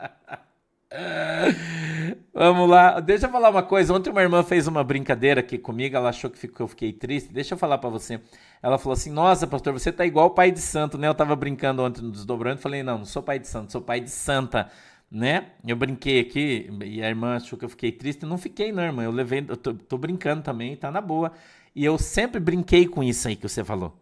Vamos 2.34 2.70
lá. 2.70 3.00
Deixa 3.00 3.26
eu 3.26 3.32
falar 3.32 3.50
uma 3.50 3.64
coisa. 3.64 3.94
Ontem 3.94 4.10
uma 4.10 4.22
irmã 4.22 4.44
fez 4.44 4.68
uma 4.68 4.84
brincadeira 4.84 5.40
aqui 5.40 5.58
comigo. 5.58 5.96
Ela 5.96 6.10
achou 6.10 6.30
que 6.30 6.50
eu 6.60 6.68
fiquei 6.68 6.92
triste. 6.92 7.32
Deixa 7.32 7.54
eu 7.54 7.58
falar 7.58 7.78
para 7.78 7.90
você. 7.90 8.20
Ela 8.62 8.78
falou 8.78 8.94
assim: 8.94 9.10
Nossa, 9.12 9.48
pastor, 9.48 9.74
você 9.74 9.92
tá 9.92 10.06
igual 10.06 10.28
o 10.28 10.32
pai 10.32 10.52
de 10.52 10.60
santo, 10.60 10.98
né? 10.98 11.08
Eu 11.08 11.16
tava 11.16 11.36
brincando 11.36 11.82
ontem 11.82 12.02
no 12.02 12.12
desdobrando. 12.12 12.60
Falei: 12.60 12.84
Não, 12.84 13.00
não 13.00 13.06
sou 13.06 13.24
pai 13.24 13.40
de 13.40 13.48
santo, 13.48 13.72
sou 13.72 13.82
pai 13.82 14.02
de 14.02 14.10
santa, 14.10 14.70
né? 15.10 15.52
Eu 15.66 15.76
brinquei 15.76 16.20
aqui 16.20 16.70
e 16.84 17.02
a 17.02 17.08
irmã 17.08 17.38
achou 17.38 17.58
que 17.58 17.66
eu 17.66 17.70
fiquei 17.70 17.92
triste. 17.92 18.26
Não 18.26 18.38
fiquei, 18.38 18.72
não, 18.72 18.84
irmã. 18.84 19.04
Eu 19.04 19.12
levei, 19.12 19.46
eu 19.48 19.58
tô, 19.58 19.74
tô 19.74 19.98
brincando 19.98 20.42
também, 20.42 20.76
tá 20.76 20.92
na 20.92 21.02
boa. 21.02 21.32
E 21.76 21.86
eu 21.86 21.98
sempre 21.98 22.40
brinquei 22.40 22.86
com 22.88 23.02
isso 23.02 23.28
aí 23.28 23.36
que 23.36 23.48
você 23.48 23.64
falou. 23.64 24.01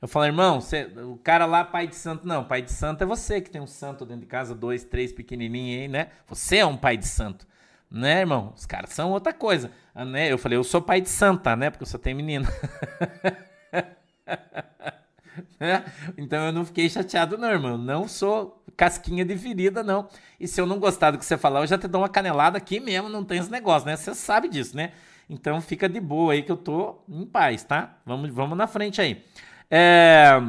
Eu 0.00 0.08
falo, 0.08 0.26
irmão, 0.26 0.60
você, 0.60 0.84
o 0.84 1.16
cara 1.16 1.46
lá, 1.46 1.64
pai 1.64 1.86
de 1.86 1.94
santo, 1.94 2.26
não, 2.26 2.44
pai 2.44 2.60
de 2.60 2.70
santo 2.70 3.02
é 3.02 3.06
você 3.06 3.40
que 3.40 3.50
tem 3.50 3.60
um 3.60 3.66
santo 3.66 4.04
dentro 4.04 4.20
de 4.20 4.26
casa, 4.26 4.54
dois, 4.54 4.84
três 4.84 5.12
pequenininhos 5.12 5.82
aí, 5.82 5.88
né? 5.88 6.08
Você 6.26 6.58
é 6.58 6.66
um 6.66 6.76
pai 6.76 6.96
de 6.96 7.06
santo, 7.06 7.46
né, 7.90 8.20
irmão? 8.20 8.52
Os 8.54 8.66
caras 8.66 8.90
são 8.90 9.12
outra 9.12 9.32
coisa, 9.32 9.70
né? 9.94 10.30
Eu 10.30 10.36
falei, 10.36 10.58
eu 10.58 10.64
sou 10.64 10.82
pai 10.82 11.00
de 11.00 11.08
santa, 11.08 11.56
né? 11.56 11.70
Porque 11.70 11.84
eu 11.84 11.88
só 11.88 11.96
tenho 11.96 12.16
menino. 12.16 12.46
né? 15.58 15.84
Então 16.16 16.46
eu 16.46 16.52
não 16.52 16.64
fiquei 16.64 16.88
chateado, 16.88 17.38
não, 17.38 17.50
irmão. 17.50 17.78
Não 17.78 18.06
sou 18.06 18.62
casquinha 18.76 19.24
de 19.24 19.36
ferida, 19.36 19.82
não. 19.82 20.08
E 20.38 20.46
se 20.46 20.60
eu 20.60 20.66
não 20.66 20.78
gostar 20.78 21.12
do 21.12 21.18
que 21.18 21.24
você 21.24 21.38
falar, 21.38 21.60
eu 21.60 21.66
já 21.66 21.78
te 21.78 21.88
dou 21.88 22.02
uma 22.02 22.08
canelada 22.08 22.58
aqui 22.58 22.80
mesmo, 22.80 23.08
não 23.08 23.24
tem 23.24 23.38
esse 23.38 23.50
negócio, 23.50 23.86
né? 23.86 23.96
Você 23.96 24.14
sabe 24.14 24.48
disso, 24.48 24.76
né? 24.76 24.92
Então 25.28 25.60
fica 25.60 25.88
de 25.88 26.00
boa 26.00 26.34
aí 26.34 26.42
que 26.42 26.52
eu 26.52 26.56
tô 26.56 27.02
em 27.08 27.24
paz, 27.24 27.64
tá? 27.64 27.96
Vamos, 28.04 28.30
vamos 28.30 28.56
na 28.58 28.66
frente 28.66 29.00
aí. 29.00 29.24
É... 29.70 30.40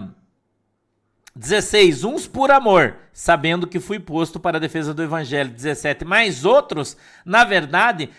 16. 1.35 2.05
Uns 2.05 2.27
por 2.27 2.49
amor, 2.49 2.95
sabendo 3.11 3.67
que 3.67 3.79
fui 3.79 3.99
posto 3.99 4.39
para 4.39 4.57
a 4.57 4.59
defesa 4.59 4.93
do 4.93 5.03
evangelho. 5.03 5.49
17. 5.49 6.05
Mas 6.05 6.45
outros, 6.45 6.95
na 7.25 7.43
verdade, 7.43 8.09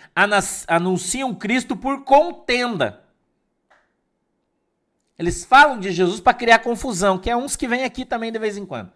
anunciam 0.67 1.35
Cristo 1.35 1.75
por 1.75 2.05
contenda. 2.05 3.01
Eles 5.19 5.47
falam 5.47 5.81
de 5.81 5.91
Jesus 5.93 6.21
para 6.21 6.35
criar 6.35 6.59
confusão, 6.59 7.17
que 7.17 7.31
é 7.31 7.37
uns 7.37 7.57
que 7.57 7.67
vêm 7.67 7.85
aqui 7.85 8.05
também 8.05 8.31
de 8.31 8.39
vez 8.39 8.59
em 8.59 8.67
quando. 8.67 8.93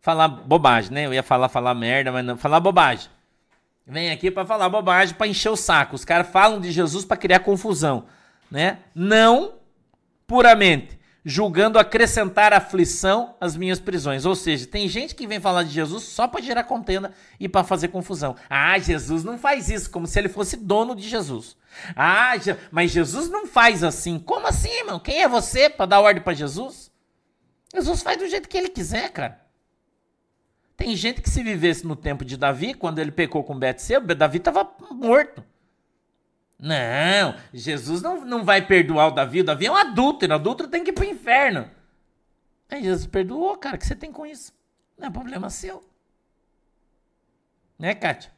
Falar 0.00 0.26
bobagem, 0.26 0.90
né? 0.90 1.06
Eu 1.06 1.14
ia 1.14 1.22
falar 1.22 1.48
falar 1.48 1.72
merda, 1.74 2.10
mas 2.10 2.24
não, 2.24 2.36
falar 2.36 2.58
bobagem. 2.58 3.08
Vem 3.86 4.10
aqui 4.10 4.28
para 4.28 4.44
falar 4.44 4.68
bobagem, 4.68 5.14
para 5.14 5.28
encher 5.28 5.50
o 5.50 5.56
saco. 5.56 5.94
Os 5.94 6.04
caras 6.04 6.28
falam 6.28 6.60
de 6.60 6.72
Jesus 6.72 7.04
para 7.04 7.16
criar 7.16 7.40
confusão, 7.40 8.06
né? 8.50 8.78
Não 8.92 9.54
puramente 10.26 10.98
julgando 11.24 11.78
acrescentar 11.78 12.52
aflição 12.52 13.36
às 13.40 13.56
minhas 13.56 13.78
prisões. 13.78 14.24
Ou 14.24 14.34
seja, 14.34 14.66
tem 14.66 14.88
gente 14.88 15.14
que 15.14 15.26
vem 15.26 15.40
falar 15.40 15.62
de 15.62 15.70
Jesus 15.70 16.04
só 16.04 16.26
para 16.26 16.42
gerar 16.42 16.64
contenda 16.64 17.12
e 17.38 17.48
para 17.48 17.64
fazer 17.64 17.88
confusão. 17.88 18.34
Ah, 18.50 18.78
Jesus 18.78 19.22
não 19.22 19.38
faz 19.38 19.68
isso, 19.68 19.90
como 19.90 20.06
se 20.06 20.18
ele 20.18 20.28
fosse 20.28 20.56
dono 20.56 20.94
de 20.96 21.08
Jesus. 21.08 21.56
Ah, 21.94 22.32
mas 22.70 22.90
Jesus 22.90 23.28
não 23.30 23.46
faz 23.46 23.84
assim. 23.84 24.18
Como 24.18 24.46
assim, 24.46 24.70
irmão? 24.70 24.98
Quem 24.98 25.22
é 25.22 25.28
você 25.28 25.70
para 25.70 25.86
dar 25.86 26.00
ordem 26.00 26.22
para 26.22 26.34
Jesus? 26.34 26.90
Jesus 27.72 28.02
faz 28.02 28.18
do 28.18 28.28
jeito 28.28 28.48
que 28.48 28.58
ele 28.58 28.68
quiser, 28.68 29.10
cara. 29.10 29.40
Tem 30.76 30.96
gente 30.96 31.22
que 31.22 31.30
se 31.30 31.42
vivesse 31.42 31.86
no 31.86 31.94
tempo 31.94 32.24
de 32.24 32.36
Davi, 32.36 32.74
quando 32.74 32.98
ele 32.98 33.12
pecou 33.12 33.44
com 33.44 33.56
Betseba, 33.56 34.14
Davi 34.14 34.38
estava 34.38 34.68
morto. 34.90 35.44
Não, 36.62 37.34
Jesus 37.52 38.00
não, 38.00 38.24
não 38.24 38.44
vai 38.44 38.64
perdoar 38.64 39.08
o 39.08 39.10
Davi. 39.10 39.40
O 39.40 39.44
Davi 39.44 39.66
é 39.66 39.72
um 39.72 39.76
adulto, 39.76 40.24
o 40.24 40.32
adulto 40.32 40.68
tem 40.68 40.84
que 40.84 40.90
ir 40.90 40.92
pro 40.92 41.04
inferno. 41.04 41.68
Aí 42.70 42.84
Jesus 42.84 43.04
perdoou, 43.04 43.56
cara. 43.56 43.74
O 43.74 43.78
que 43.80 43.84
você 43.84 43.96
tem 43.96 44.12
com 44.12 44.24
isso? 44.24 44.52
Não 44.96 45.08
é 45.08 45.10
problema 45.10 45.50
seu. 45.50 45.82
Né, 47.76 47.96
Kátia? 47.96 48.30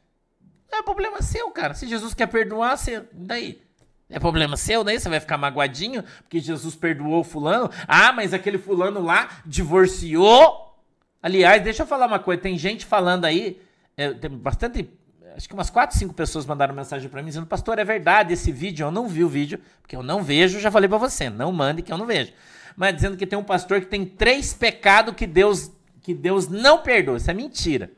Não 0.71 0.79
é 0.79 0.81
problema 0.81 1.21
seu, 1.21 1.51
cara. 1.51 1.75
Se 1.75 1.87
Jesus 1.87 2.15
quer 2.15 2.25
perdoar, 2.25 2.75
você. 2.75 3.07
Daí? 3.13 3.61
É 4.09 4.19
problema 4.19 4.57
seu, 4.57 4.83
daí 4.83 4.99
você 4.99 5.09
vai 5.09 5.19
ficar 5.19 5.37
magoadinho 5.37 6.03
porque 6.23 6.39
Jesus 6.39 6.75
perdoou 6.75 7.23
fulano. 7.23 7.69
Ah, 7.87 8.11
mas 8.11 8.33
aquele 8.33 8.57
fulano 8.57 9.01
lá 9.01 9.29
divorciou. 9.45 10.79
Aliás, 11.21 11.63
deixa 11.63 11.83
eu 11.83 11.87
falar 11.87 12.07
uma 12.07 12.19
coisa. 12.19 12.41
Tem 12.41 12.57
gente 12.57 12.87
falando 12.87 13.25
aí, 13.25 13.61
é, 13.95 14.13
tem 14.13 14.31
bastante 14.31 14.89
acho 15.35 15.47
que 15.47 15.53
umas 15.53 15.69
4, 15.69 15.97
5 15.97 16.13
pessoas 16.13 16.45
mandaram 16.45 16.73
mensagem 16.73 17.09
para 17.09 17.21
mim 17.21 17.27
dizendo: 17.27 17.45
Pastor, 17.45 17.77
é 17.77 17.83
verdade 17.83 18.33
esse 18.33 18.51
vídeo. 18.51 18.85
Eu 18.85 18.91
não 18.91 19.07
vi 19.07 19.23
o 19.23 19.29
vídeo, 19.29 19.59
porque 19.81 19.95
eu 19.95 20.03
não 20.03 20.23
vejo. 20.23 20.59
Já 20.59 20.71
falei 20.71 20.87
para 20.87 20.97
você, 20.97 21.29
não 21.29 21.51
mande 21.51 21.81
que 21.81 21.91
eu 21.91 21.97
não 21.97 22.05
vejo. 22.05 22.31
Mas 22.75 22.95
dizendo 22.95 23.17
que 23.17 23.25
tem 23.25 23.37
um 23.37 23.43
pastor 23.43 23.81
que 23.81 23.87
tem 23.87 24.05
três 24.05 24.53
pecados 24.53 25.13
que 25.15 25.27
Deus, 25.27 25.71
que 26.01 26.13
Deus 26.13 26.47
não 26.47 26.81
perdoa. 26.81 27.17
Isso 27.17 27.29
é 27.29 27.33
mentira. 27.33 27.91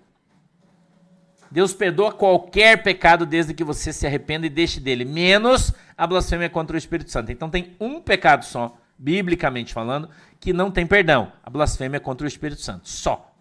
Deus 1.50 1.74
perdoa 1.74 2.12
qualquer 2.12 2.84
pecado 2.84 3.26
desde 3.26 3.54
que 3.54 3.64
você 3.64 3.94
se 3.94 4.06
arrependa 4.06 4.46
e 4.46 4.50
deixe 4.50 4.80
dele, 4.80 5.06
menos 5.06 5.74
a 5.98 6.06
blasfêmia 6.06 6.50
contra 6.50 6.76
o 6.76 6.78
Espírito 6.78 7.10
Santo. 7.10 7.32
Então 7.32 7.50
tem 7.50 7.76
um 7.80 8.02
pecado 8.02 8.44
só 8.44 8.78
biblicamente 8.98 9.74
falando, 9.74 10.10
que 10.40 10.52
não 10.52 10.70
tem 10.70 10.86
perdão. 10.86 11.32
A 11.44 11.50
blasfêmia 11.50 12.00
contra 12.00 12.26
o 12.26 12.28
Espírito 12.28 12.62
Santo. 12.62 12.90
Só. 12.90 13.32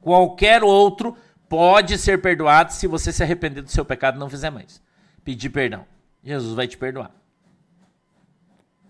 Qualquer 0.00 0.64
outro 0.64 1.16
pode 1.52 1.98
ser 1.98 2.22
perdoado 2.22 2.72
se 2.72 2.86
você 2.86 3.12
se 3.12 3.22
arrepender 3.22 3.60
do 3.60 3.70
seu 3.70 3.84
pecado 3.84 4.16
e 4.16 4.18
não 4.18 4.30
fizer 4.30 4.48
mais. 4.48 4.80
Pedir 5.22 5.50
perdão. 5.50 5.84
Jesus 6.24 6.54
vai 6.54 6.66
te 6.66 6.78
perdoar. 6.78 7.10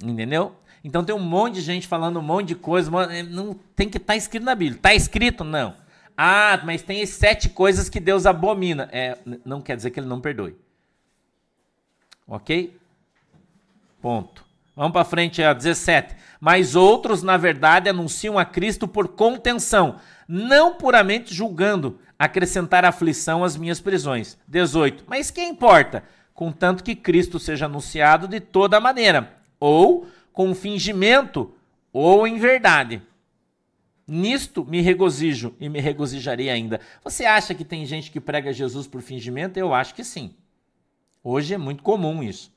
Entendeu? 0.01 0.55
Então 0.85 1.03
tem 1.03 1.13
um 1.13 1.19
monte 1.19 1.55
de 1.55 1.61
gente 1.61 1.89
falando 1.89 2.21
um 2.21 2.23
monte 2.23 2.49
de 2.49 2.55
coisa, 2.55 2.89
não 3.25 3.53
tem 3.75 3.89
que 3.89 3.97
estar 3.97 4.13
tá 4.13 4.17
escrito 4.17 4.45
na 4.45 4.55
Bíblia. 4.55 4.77
Está 4.77 4.95
escrito? 4.95 5.43
Não. 5.43 5.75
Ah, 6.17 6.61
mas 6.65 6.83
tem 6.83 7.05
sete 7.05 7.49
coisas 7.49 7.89
que 7.89 7.99
Deus 7.99 8.27
abomina. 8.27 8.89
É, 8.93 9.19
não 9.45 9.61
quer 9.61 9.75
dizer 9.75 9.91
que 9.91 9.99
ele 9.99 10.07
não 10.07 10.21
perdoe. 10.21 10.55
Ok? 12.29 12.79
Ponto. 14.01 14.45
Vamos 14.77 14.93
para 14.93 15.05
frente, 15.05 15.43
a 15.43 15.53
17. 15.53 16.15
Mas 16.41 16.77
outros, 16.77 17.25
na 17.25 17.37
verdade, 17.37 17.89
anunciam 17.89 18.39
a 18.39 18.45
Cristo 18.45 18.87
por 18.87 19.09
contenção, 19.09 19.97
não 20.29 20.77
puramente 20.77 21.35
julgando 21.35 21.99
acrescentar 22.25 22.85
aflição 22.85 23.43
às 23.43 23.57
minhas 23.57 23.81
prisões. 23.81 24.39
18. 24.47 25.05
Mas 25.09 25.29
que 25.29 25.43
importa? 25.43 26.05
Contanto 26.33 26.85
que 26.85 26.95
Cristo 26.95 27.41
seja 27.41 27.67
anunciado 27.67 28.29
de 28.29 28.39
toda 28.39 28.79
maneira, 28.79 29.37
ou 29.59 30.07
com 30.33 30.55
fingimento, 30.55 31.53
ou 31.93 32.25
em 32.25 32.39
verdade. 32.39 33.03
Nisto 34.07 34.65
me 34.65 34.81
regozijo 34.81 35.57
e 35.59 35.69
me 35.69 35.81
regozijarei 35.81 36.49
ainda. 36.49 36.81
Você 37.03 37.25
acha 37.25 37.57
que 37.57 37.65
tem 37.65 37.85
gente 37.85 38.09
que 38.09 38.21
prega 38.21 38.53
Jesus 38.53 38.87
por 38.87 39.03
fingimento? 39.03 39.59
Eu 39.59 39.75
acho 39.75 39.93
que 39.93 40.05
sim. 40.05 40.33
Hoje 41.25 41.55
é 41.55 41.59
muito 41.59 41.83
comum 41.83 42.23
isso. 42.23 42.53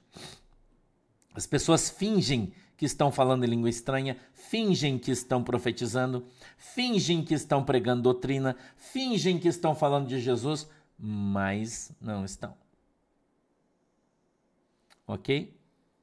As 1.34 1.48
pessoas 1.48 1.90
fingem 1.90 2.54
que 2.78 2.86
estão 2.86 3.12
falando 3.12 3.44
em 3.44 3.50
língua 3.50 3.70
estranha, 3.70 4.18
fingem 4.34 4.98
que 5.00 5.12
estão 5.12 5.44
profetizando, 5.44 6.26
fingem 6.58 7.24
que 7.24 7.34
estão 7.34 7.64
pregando 7.64 8.04
doutrina, 8.04 8.56
fingem 8.76 9.40
que 9.40 9.48
estão 9.48 9.74
falando 9.74 10.08
de 10.08 10.20
Jesus, 10.20 10.70
mas 10.98 11.92
não 12.02 12.26
estão. 12.26 12.56
Ok? 15.08 15.56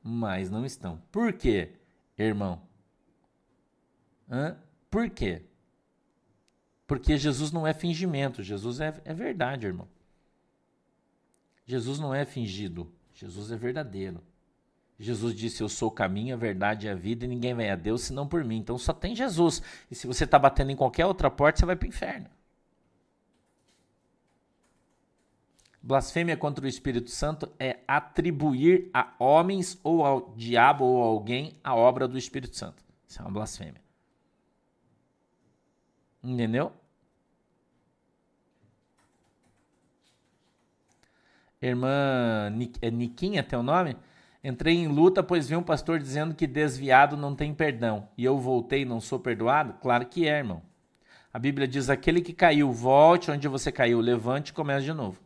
Mas 0.03 0.51
não 0.51 0.65
estão. 0.65 1.03
Por 1.11 1.33
quê, 1.33 1.73
irmão? 2.17 2.63
Hã? 4.31 4.57
Por 4.91 5.11
quê? 5.11 5.43
Porque 6.87 7.17
Jesus 7.17 7.53
não 7.53 7.67
é 7.67 7.73
fingimento, 7.73 8.43
Jesus 8.43 8.81
é, 8.81 9.01
é 9.05 9.15
verdade, 9.15 9.67
irmão. 9.67 9.89
Jesus 11.65 11.99
não 11.99 12.15
é 12.15 12.25
fingido, 12.25 12.93
Jesus 13.15 13.51
é 13.51 13.57
verdadeiro. 13.57 14.23
Jesus 15.03 15.35
disse: 15.35 15.63
Eu 15.63 15.69
sou 15.69 15.89
o 15.89 15.93
caminho, 15.93 16.33
a 16.35 16.39
verdade 16.39 16.87
e 16.87 16.91
a 16.91 16.95
vida, 16.95 17.25
e 17.25 17.29
ninguém 17.29 17.53
vem 17.55 17.69
a 17.69 17.75
Deus 17.75 18.03
senão 18.03 18.27
por 18.27 18.45
mim. 18.45 18.59
Então 18.59 18.79
só 18.79 18.93
tem 18.93 19.17
Jesus. 19.17 19.61
E 19.91 19.97
se 19.97 20.07
você 20.07 20.23
está 20.23 20.39
batendo 20.39 20.71
em 20.71 20.77
qualquer 20.77 21.07
outra 21.07 21.29
porta, 21.29 21.59
você 21.59 21.67
vai 21.67 21.75
para 21.75 21.87
o 21.87 21.89
inferno. 21.89 22.31
Blasfêmia 25.83 26.37
contra 26.37 26.65
o 26.65 26.69
Espírito 26.69 27.11
Santo 27.11 27.51
é 27.59 27.81
atribuir 27.89 28.89
a 28.95 29.13
homens 29.19 29.77
ou 29.83 30.07
ao 30.07 30.33
diabo 30.37 30.85
ou 30.85 31.03
a 31.03 31.07
alguém 31.07 31.59
a 31.65 31.75
obra 31.75 32.07
do 32.07 32.17
Espírito 32.17 32.57
Santo. 32.57 32.85
Isso 33.09 33.19
é 33.19 33.25
uma 33.25 33.33
blasfêmia. 33.33 33.83
Entendeu? 36.23 36.73
Irmã 41.61 42.53
é 42.81 42.91
Niquinha, 42.91 43.43
teu 43.43 43.65
nome? 43.65 43.97
Entrei 44.45 44.75
em 44.75 44.89
luta, 44.89 45.23
pois 45.23 45.49
vi 45.49 45.55
um 45.55 45.63
pastor 45.63 46.01
dizendo 46.01 46.35
que 46.35 46.47
desviado 46.47 47.17
não 47.17 47.35
tem 47.35 47.55
perdão. 47.55 48.09
E 48.19 48.25
eu 48.25 48.39
voltei 48.39 48.85
não 48.85 49.01
sou 49.01 49.21
perdoado? 49.21 49.75
Claro 49.75 50.07
que 50.07 50.27
é, 50.27 50.39
irmão. 50.39 50.63
A 51.33 51.39
Bíblia 51.39 51.69
diz: 51.69 51.89
aquele 51.89 52.21
que 52.21 52.33
caiu, 52.33 52.73
volte 52.73 53.31
onde 53.31 53.47
você 53.47 53.71
caiu, 53.71 54.01
levante 54.01 54.49
e 54.49 54.53
comece 54.53 54.85
de 54.85 54.93
novo. 54.93 55.21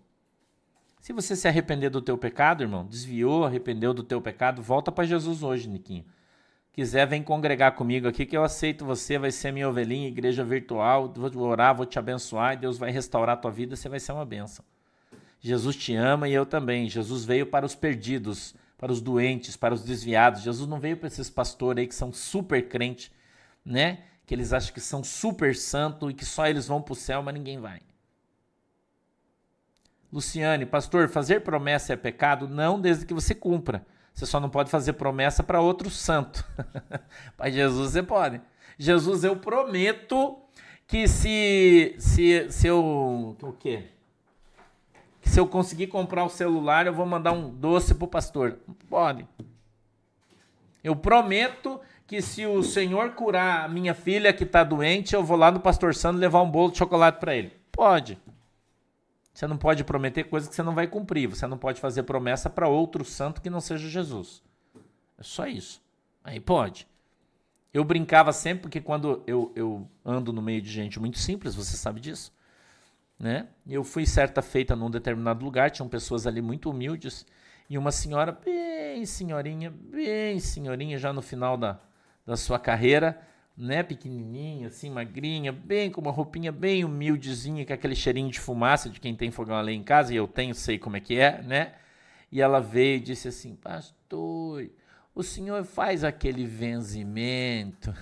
Se 1.00 1.12
você 1.12 1.34
se 1.34 1.48
arrepender 1.48 1.88
do 1.88 2.02
teu 2.02 2.18
pecado, 2.18 2.62
irmão, 2.62 2.84
desviou, 2.84 3.44
arrependeu 3.44 3.94
do 3.94 4.02
teu 4.02 4.20
pecado, 4.20 4.60
volta 4.60 4.90
para 4.90 5.04
Jesus 5.04 5.42
hoje, 5.42 5.68
Niquinho. 5.68 6.04
Quiser, 6.72 7.06
vem 7.06 7.22
congregar 7.22 7.72
comigo 7.72 8.06
aqui 8.06 8.26
que 8.26 8.36
eu 8.36 8.44
aceito 8.44 8.84
você, 8.84 9.16
vai 9.16 9.30
ser 9.30 9.50
minha 9.50 9.68
ovelhinha, 9.68 10.08
igreja 10.08 10.44
virtual, 10.44 11.10
vou 11.14 11.48
orar, 11.48 11.74
vou 11.74 11.86
te 11.86 11.98
abençoar 11.98 12.52
e 12.52 12.56
Deus 12.58 12.76
vai 12.76 12.90
restaurar 12.90 13.34
a 13.34 13.38
tua 13.38 13.50
vida, 13.50 13.74
você 13.76 13.88
vai 13.88 13.98
ser 13.98 14.12
uma 14.12 14.26
bênção. 14.26 14.62
Jesus 15.40 15.74
te 15.76 15.94
ama 15.94 16.28
e 16.28 16.34
eu 16.34 16.44
também. 16.44 16.88
Jesus 16.88 17.24
veio 17.24 17.46
para 17.46 17.64
os 17.64 17.74
perdidos 17.74 18.54
para 18.76 18.92
os 18.92 19.00
doentes, 19.00 19.56
para 19.56 19.74
os 19.74 19.82
desviados. 19.82 20.42
Jesus 20.42 20.68
não 20.68 20.78
veio 20.78 20.96
para 20.96 21.08
esses 21.08 21.30
pastores 21.30 21.82
aí 21.82 21.86
que 21.86 21.94
são 21.94 22.12
super 22.12 22.68
crentes, 22.68 23.10
né? 23.64 24.00
Que 24.26 24.34
eles 24.34 24.52
acham 24.52 24.72
que 24.72 24.80
são 24.80 25.02
super 25.02 25.54
santos 25.54 26.10
e 26.10 26.14
que 26.14 26.24
só 26.24 26.46
eles 26.46 26.66
vão 26.66 26.82
para 26.82 26.92
o 26.92 26.96
céu, 26.96 27.22
mas 27.22 27.34
ninguém 27.34 27.58
vai. 27.58 27.80
Luciane, 30.12 30.64
pastor, 30.64 31.08
fazer 31.08 31.40
promessa 31.40 31.92
é 31.92 31.96
pecado? 31.96 32.48
Não, 32.48 32.80
desde 32.80 33.04
que 33.04 33.14
você 33.14 33.34
cumpra. 33.34 33.84
Você 34.14 34.24
só 34.24 34.40
não 34.40 34.48
pode 34.48 34.70
fazer 34.70 34.94
promessa 34.94 35.42
para 35.42 35.60
outro 35.60 35.90
santo. 35.90 36.44
para 37.36 37.50
Jesus 37.50 37.92
você 37.92 38.02
pode. 38.02 38.40
Jesus, 38.78 39.24
eu 39.24 39.36
prometo 39.36 40.38
que 40.86 41.06
se, 41.08 41.94
se, 41.98 42.50
se 42.50 42.66
eu. 42.66 43.36
O 43.42 43.52
quê? 43.52 43.90
Que 45.26 45.32
se 45.32 45.40
eu 45.40 45.46
conseguir 45.46 45.88
comprar 45.88 46.24
o 46.24 46.28
celular, 46.28 46.86
eu 46.86 46.94
vou 46.94 47.04
mandar 47.04 47.32
um 47.32 47.50
doce 47.50 47.92
pro 47.96 48.06
pastor. 48.06 48.60
Pode. 48.88 49.26
Eu 50.84 50.94
prometo 50.94 51.80
que 52.06 52.22
se 52.22 52.46
o 52.46 52.62
Senhor 52.62 53.10
curar 53.10 53.64
a 53.64 53.68
minha 53.68 53.92
filha 53.92 54.32
que 54.32 54.44
está 54.44 54.62
doente, 54.62 55.16
eu 55.16 55.24
vou 55.24 55.36
lá 55.36 55.50
no 55.50 55.58
pastor 55.58 55.96
Sandro 55.96 56.20
levar 56.20 56.42
um 56.42 56.50
bolo 56.50 56.70
de 56.70 56.78
chocolate 56.78 57.18
para 57.18 57.34
ele. 57.34 57.52
Pode. 57.72 58.16
Você 59.34 59.48
não 59.48 59.58
pode 59.58 59.82
prometer 59.82 60.22
coisas 60.24 60.48
que 60.48 60.54
você 60.54 60.62
não 60.62 60.76
vai 60.76 60.86
cumprir. 60.86 61.26
Você 61.26 61.44
não 61.48 61.58
pode 61.58 61.80
fazer 61.80 62.04
promessa 62.04 62.48
para 62.48 62.68
outro 62.68 63.04
santo 63.04 63.42
que 63.42 63.50
não 63.50 63.60
seja 63.60 63.88
Jesus. 63.88 64.40
É 65.18 65.24
só 65.24 65.48
isso. 65.48 65.82
Aí 66.22 66.38
pode. 66.38 66.86
Eu 67.74 67.82
brincava 67.82 68.32
sempre, 68.32 68.62
porque 68.62 68.80
quando 68.80 69.24
eu, 69.26 69.52
eu 69.56 69.90
ando 70.04 70.32
no 70.32 70.40
meio 70.40 70.62
de 70.62 70.70
gente 70.70 71.00
muito 71.00 71.18
simples, 71.18 71.56
você 71.56 71.76
sabe 71.76 72.00
disso 72.00 72.32
né? 73.18 73.48
Eu 73.66 73.82
fui 73.82 74.06
certa 74.06 74.42
feita 74.42 74.76
num 74.76 74.90
determinado 74.90 75.44
lugar, 75.44 75.70
tinham 75.70 75.88
pessoas 75.88 76.26
ali 76.26 76.42
muito 76.42 76.70
humildes 76.70 77.26
e 77.68 77.76
uma 77.76 77.90
senhora 77.90 78.32
bem 78.32 79.04
senhorinha, 79.04 79.70
bem 79.70 80.38
senhorinha 80.38 80.98
já 80.98 81.12
no 81.12 81.22
final 81.22 81.56
da, 81.56 81.80
da 82.24 82.36
sua 82.36 82.58
carreira, 82.58 83.20
né, 83.56 83.82
pequenininha, 83.82 84.68
assim, 84.68 84.90
magrinha, 84.90 85.50
bem 85.50 85.90
com 85.90 86.00
uma 86.00 86.10
roupinha 86.10 86.52
bem 86.52 86.84
humildezinha, 86.84 87.64
com 87.64 87.72
aquele 87.72 87.96
cheirinho 87.96 88.30
de 88.30 88.38
fumaça 88.38 88.90
de 88.90 89.00
quem 89.00 89.16
tem 89.16 89.30
fogão 89.30 89.56
a 89.56 89.62
lenha 89.62 89.80
em 89.80 89.82
casa, 89.82 90.12
e 90.12 90.16
eu 90.16 90.28
tenho, 90.28 90.54
sei 90.54 90.78
como 90.78 90.96
é 90.96 91.00
que 91.00 91.18
é, 91.18 91.42
né? 91.42 91.72
E 92.30 92.42
ela 92.42 92.60
veio 92.60 92.96
e 92.96 93.00
disse 93.00 93.28
assim: 93.28 93.54
"Pastor, 93.56 94.68
o 95.14 95.22
senhor 95.22 95.64
faz 95.64 96.04
aquele 96.04 96.44
vencimento?" 96.44 97.94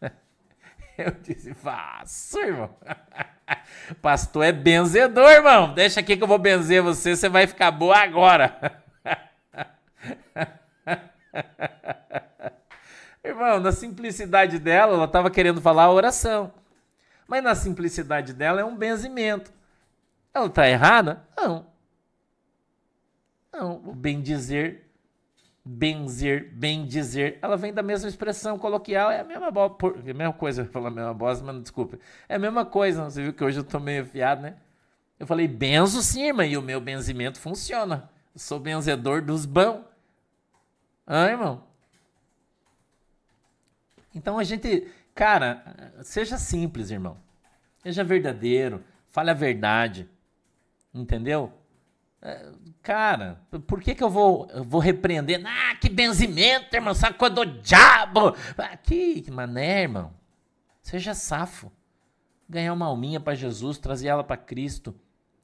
Eu 0.96 1.12
disse: 1.22 1.52
"Faço, 1.54 2.38
irmão." 2.38 2.76
Pastor 4.00 4.44
é 4.44 4.52
benzedor, 4.52 5.30
irmão. 5.30 5.74
Deixa 5.74 6.00
aqui 6.00 6.16
que 6.16 6.22
eu 6.22 6.28
vou 6.28 6.38
benzer 6.38 6.82
você, 6.82 7.16
você 7.16 7.28
vai 7.28 7.46
ficar 7.46 7.70
boa 7.70 7.98
agora. 7.98 8.82
irmão, 13.24 13.60
na 13.60 13.72
simplicidade 13.72 14.58
dela, 14.58 14.94
ela 14.94 15.04
estava 15.04 15.30
querendo 15.30 15.60
falar 15.60 15.84
a 15.84 15.92
oração. 15.92 16.52
Mas 17.26 17.42
na 17.42 17.54
simplicidade 17.54 18.32
dela 18.32 18.60
é 18.60 18.64
um 18.64 18.76
benzimento. 18.76 19.52
Ela 20.34 20.46
está 20.46 20.68
errada? 20.68 21.24
Não. 21.36 21.66
Não, 23.52 23.82
o 23.84 23.94
bem 23.94 24.20
dizer 24.20 24.89
benzer, 25.72 26.50
bem 26.52 26.84
dizer, 26.84 27.38
ela 27.40 27.56
vem 27.56 27.72
da 27.72 27.82
mesma 27.82 28.08
expressão 28.08 28.58
coloquial, 28.58 29.08
é 29.10 29.20
a 29.20 29.24
mesma, 29.24 29.52
por, 29.70 29.96
é 30.04 30.10
a 30.10 30.14
mesma 30.14 30.32
coisa, 30.32 30.62
eu 30.66 30.66
falar 30.66 30.88
a 30.88 30.90
mesma 30.90 31.14
bosta, 31.14 31.44
mas 31.44 31.62
desculpa. 31.62 31.98
É 32.28 32.34
a 32.34 32.38
mesma 32.38 32.64
coisa, 32.66 33.04
você 33.04 33.22
viu 33.22 33.32
que 33.32 33.44
hoje 33.44 33.60
eu 33.60 33.64
tô 33.64 33.78
meio 33.78 34.02
afiado, 34.02 34.42
né? 34.42 34.56
Eu 35.18 35.26
falei, 35.26 35.46
benzo 35.46 36.02
sim, 36.02 36.24
irmã, 36.24 36.44
e 36.44 36.56
o 36.56 36.62
meu 36.62 36.80
benzimento 36.80 37.38
funciona. 37.38 38.10
Eu 38.34 38.40
sou 38.40 38.58
benzedor 38.58 39.22
dos 39.22 39.46
bão. 39.46 39.84
Ah, 41.06 41.26
irmão? 41.26 41.62
Então 44.14 44.38
a 44.38 44.44
gente, 44.44 44.88
cara, 45.14 45.62
seja 46.02 46.36
simples, 46.36 46.90
irmão. 46.90 47.16
Seja 47.82 48.02
verdadeiro, 48.02 48.82
fale 49.10 49.30
a 49.30 49.34
verdade. 49.34 50.08
Entendeu? 50.92 51.52
Cara, 52.82 53.40
por 53.66 53.80
que, 53.80 53.94
que 53.94 54.04
eu 54.04 54.10
vou, 54.10 54.46
eu 54.50 54.62
vou 54.62 54.80
repreender? 54.80 55.40
Ah, 55.44 55.74
que 55.76 55.88
benzimento, 55.88 56.74
irmão, 56.74 56.94
sacou 56.94 57.30
do 57.30 57.44
diabo. 57.44 58.34
Ah, 58.58 58.76
que, 58.76 59.30
mané, 59.30 59.82
irmão. 59.82 60.12
Seja 60.82 61.14
safo. 61.14 61.72
Ganhar 62.48 62.72
uma 62.72 62.86
alminha 62.86 63.20
para 63.20 63.34
Jesus, 63.34 63.78
trazer 63.78 64.08
ela 64.08 64.24
para 64.24 64.36
Cristo. 64.36 64.94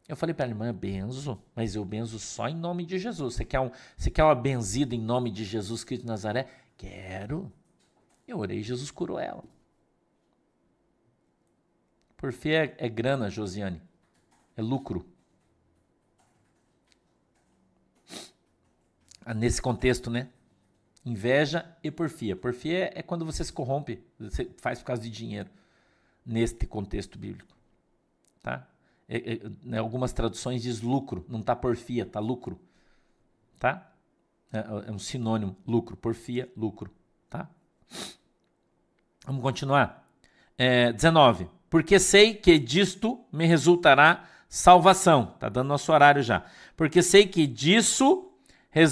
Eu 0.09 0.16
falei 0.16 0.35
para 0.35 0.45
a 0.45 0.49
irmã, 0.49 0.72
benzo, 0.72 1.41
mas 1.55 1.74
eu 1.74 1.85
benzo 1.85 2.18
só 2.18 2.49
em 2.49 2.55
nome 2.55 2.85
de 2.85 2.99
Jesus. 2.99 3.35
Você 3.35 3.45
quer, 3.45 3.61
um, 3.61 3.70
você 3.97 4.11
quer 4.11 4.24
uma 4.24 4.35
benzida 4.35 4.95
em 4.95 5.01
nome 5.01 5.31
de 5.31 5.45
Jesus 5.45 5.83
Cristo 5.83 6.03
de 6.03 6.09
Nazaré? 6.09 6.47
Quero. 6.77 7.53
Eu 8.27 8.39
orei, 8.39 8.62
Jesus 8.62 8.91
curou 8.91 9.18
ela. 9.18 9.43
Porfia 12.16 12.64
é, 12.64 12.87
é 12.87 12.89
grana, 12.89 13.31
Josiane. 13.31 13.81
É 14.57 14.62
lucro. 14.62 15.07
Nesse 19.35 19.61
contexto, 19.61 20.11
né? 20.11 20.29
Inveja 21.05 21.64
e 21.83 21.91
porfia. 21.91 22.35
Porfia 22.35 22.91
é 22.95 23.03
quando 23.03 23.24
você 23.24 23.45
se 23.45 23.53
corrompe, 23.53 24.03
você 24.18 24.51
faz 24.59 24.81
por 24.81 24.87
causa 24.87 25.03
de 25.03 25.11
dinheiro. 25.11 25.49
Neste 26.24 26.66
contexto 26.66 27.16
bíblico. 27.18 27.55
Tá? 28.43 28.66
É, 29.09 29.35
é, 29.35 29.41
né, 29.62 29.79
algumas 29.79 30.12
traduções 30.12 30.62
diz 30.62 30.81
lucro, 30.81 31.24
não 31.29 31.41
tá 31.41 31.55
porfia, 31.55 32.05
tá 32.05 32.18
lucro. 32.18 32.59
Tá? 33.59 33.93
É, 34.53 34.89
é 34.89 34.91
um 34.91 34.99
sinônimo, 34.99 35.57
lucro. 35.64 35.97
Porfia, 35.97 36.51
lucro. 36.57 36.91
Tá? 37.31 37.49
Vamos 39.24 39.43
continuar. 39.43 40.09
É, 40.59 40.93
19. 40.93 41.49
Porque 41.68 41.99
sei 41.99 42.35
que 42.35 42.59
disto 42.59 43.24
me 43.33 43.47
resultará 43.47 44.29
salvação. 44.49 45.35
Tá 45.39 45.49
dando 45.49 45.68
nosso 45.68 45.93
horário 45.93 46.22
já. 46.22 46.45
Porque 46.77 47.03
sei 47.03 47.27
que 47.27 47.47
disso 47.47 48.33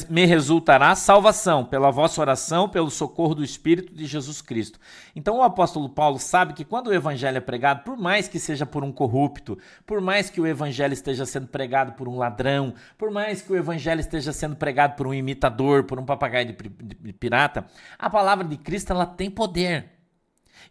me 0.08 0.24
resultará 0.24 0.94
salvação 0.94 1.62
pela 1.62 1.90
vossa 1.90 2.18
oração, 2.18 2.66
pelo 2.66 2.90
socorro 2.90 3.34
do 3.34 3.44
Espírito 3.44 3.94
de 3.94 4.06
Jesus 4.06 4.40
Cristo. 4.40 4.78
Então 5.14 5.36
o 5.36 5.42
apóstolo 5.42 5.90
Paulo 5.90 6.18
sabe 6.18 6.54
que 6.54 6.64
quando 6.64 6.86
o 6.86 6.94
evangelho 6.94 7.36
é 7.36 7.40
pregado, 7.40 7.84
por 7.84 7.94
mais 7.94 8.26
que 8.26 8.38
seja 8.38 8.64
por 8.64 8.82
um 8.82 8.90
corrupto, 8.90 9.58
por 9.84 10.00
mais 10.00 10.30
que 10.30 10.40
o 10.40 10.46
evangelho 10.46 10.94
esteja 10.94 11.26
sendo 11.26 11.48
pregado 11.48 11.92
por 11.92 12.08
um 12.08 12.16
ladrão, 12.16 12.72
por 12.96 13.10
mais 13.10 13.42
que 13.42 13.52
o 13.52 13.56
evangelho 13.56 14.00
esteja 14.00 14.32
sendo 14.32 14.56
pregado 14.56 14.96
por 14.96 15.06
um 15.06 15.12
imitador, 15.12 15.84
por 15.84 15.98
um 15.98 16.04
papagaio 16.06 16.56
de 16.56 17.12
pirata, 17.12 17.66
a 17.98 18.08
palavra 18.08 18.46
de 18.46 18.56
Cristo 18.56 18.90
ela 18.90 19.04
tem 19.04 19.30
poder. 19.30 19.90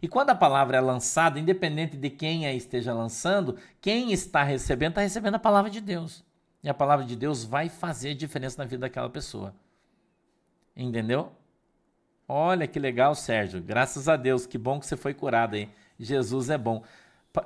E 0.02 0.08
quando 0.08 0.30
a 0.30 0.34
palavra 0.34 0.76
é 0.76 0.80
lançada, 0.80 1.38
independente 1.38 1.96
de 1.96 2.10
quem 2.10 2.46
a 2.46 2.52
esteja 2.52 2.92
lançando, 2.92 3.56
quem 3.80 4.12
está 4.12 4.42
recebendo, 4.42 4.90
está 4.90 5.02
recebendo 5.02 5.36
a 5.36 5.38
palavra 5.38 5.70
de 5.70 5.80
Deus. 5.80 6.24
E 6.64 6.68
a 6.70 6.72
palavra 6.72 7.04
de 7.04 7.14
Deus 7.14 7.44
vai 7.44 7.68
fazer 7.68 8.14
diferença 8.14 8.62
na 8.62 8.64
vida 8.66 8.80
daquela 8.80 9.10
pessoa. 9.10 9.54
Entendeu? 10.74 11.30
Olha 12.26 12.66
que 12.66 12.78
legal, 12.78 13.14
Sérgio. 13.14 13.62
Graças 13.62 14.08
a 14.08 14.16
Deus, 14.16 14.46
que 14.46 14.56
bom 14.56 14.80
que 14.80 14.86
você 14.86 14.96
foi 14.96 15.12
curado 15.12 15.56
aí. 15.56 15.68
Jesus 16.00 16.48
é 16.48 16.56
bom. 16.56 16.82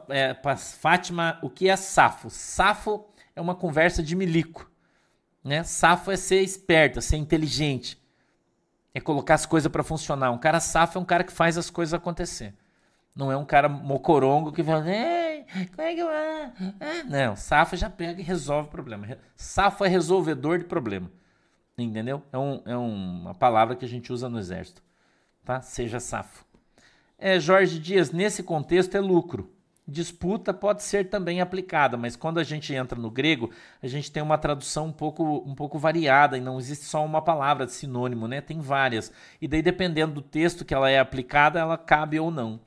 É, 0.09 0.37
Fátima, 0.57 1.37
o 1.43 1.51
que 1.51 1.69
é 1.69 1.75
safo? 1.75 2.31
Safo 2.31 3.05
é 3.35 3.41
uma 3.41 3.57
conversa 3.57 4.05
de 4.05 4.15
milico. 4.15 4.71
Né? 5.43 5.65
Safo 5.65 6.13
é 6.13 6.17
ser 6.17 6.43
esperto, 6.43 7.03
ser 7.03 7.17
inteligente. 7.17 8.01
É 8.95 9.01
colocar 9.01 9.35
as 9.35 9.47
coisas 9.47 9.71
para 9.71 9.83
funcionar. 9.83 10.31
Um 10.31 10.39
cara 10.39 10.61
safo 10.61 10.97
é 10.97 11.01
um 11.01 11.05
cara 11.05 11.25
que 11.25 11.33
faz 11.33 11.59
as 11.59 11.71
coisas 11.71 11.93
acontecer. 11.93 12.55
Não 13.17 13.33
é 13.33 13.37
um 13.37 13.45
cara 13.45 13.69
mocorongo 13.69 14.53
que 14.53 14.63
fala, 14.63 14.89
Ei, 14.89 15.28
como 15.75 15.89
é 15.89 15.95
que 15.95 16.01
eu. 16.01 16.09
Ah, 16.09 16.53
ah. 16.81 17.05
Não, 17.05 17.37
Safo 17.37 17.77
já 17.77 17.89
pega 17.89 18.21
e 18.21 18.25
resolve 18.25 18.69
o 18.69 18.71
problema. 18.71 19.19
Safo 19.37 19.85
é 19.85 19.89
resolvedor 19.89 20.59
de 20.59 20.65
problema. 20.65 21.11
Entendeu? 21.77 22.23
É, 22.33 22.39
um, 22.39 22.63
é 22.67 22.77
uma 22.77 23.35
palavra 23.35 23.77
que 23.77 23.85
a 23.85 23.89
gente 23.89 24.13
usa 24.13 24.29
no 24.29 24.39
exército. 24.39 24.83
Tá? 25.45 25.61
Seja 25.61 26.01
safo. 26.01 26.45
É, 27.17 27.39
Jorge 27.39 27.79
Dias, 27.79 28.11
nesse 28.11 28.43
contexto 28.43 28.97
é 28.97 29.01
lucro. 29.01 29.53
Disputa 29.87 30.53
pode 30.53 30.83
ser 30.83 31.09
também 31.09 31.41
aplicada, 31.41 31.97
mas 31.97 32.15
quando 32.15 32.39
a 32.39 32.45
gente 32.45 32.75
entra 32.75 33.01
no 33.01 33.11
grego, 33.11 33.51
a 33.83 33.87
gente 33.87 34.13
tem 34.13 34.23
uma 34.23 34.37
tradução 34.37 34.87
um 34.87 34.93
pouco, 34.93 35.25
um 35.47 35.55
pouco 35.55 35.79
variada 35.79 36.37
e 36.37 36.43
não 36.43 36.59
existe 36.59 36.85
só 36.85 37.03
uma 37.03 37.23
palavra 37.23 37.65
de 37.65 37.73
sinônimo, 37.73 38.29
né? 38.29 38.43
Tem 38.43 38.61
várias. 38.61 39.11
E 39.41 39.49
daí, 39.49 39.63
dependendo 39.63 40.13
do 40.13 40.21
texto 40.21 40.63
que 40.63 40.75
ela 40.75 40.91
é 40.91 40.99
aplicada, 40.99 41.59
ela 41.59 41.79
cabe 41.79 42.21
ou 42.21 42.31
não. 42.31 42.61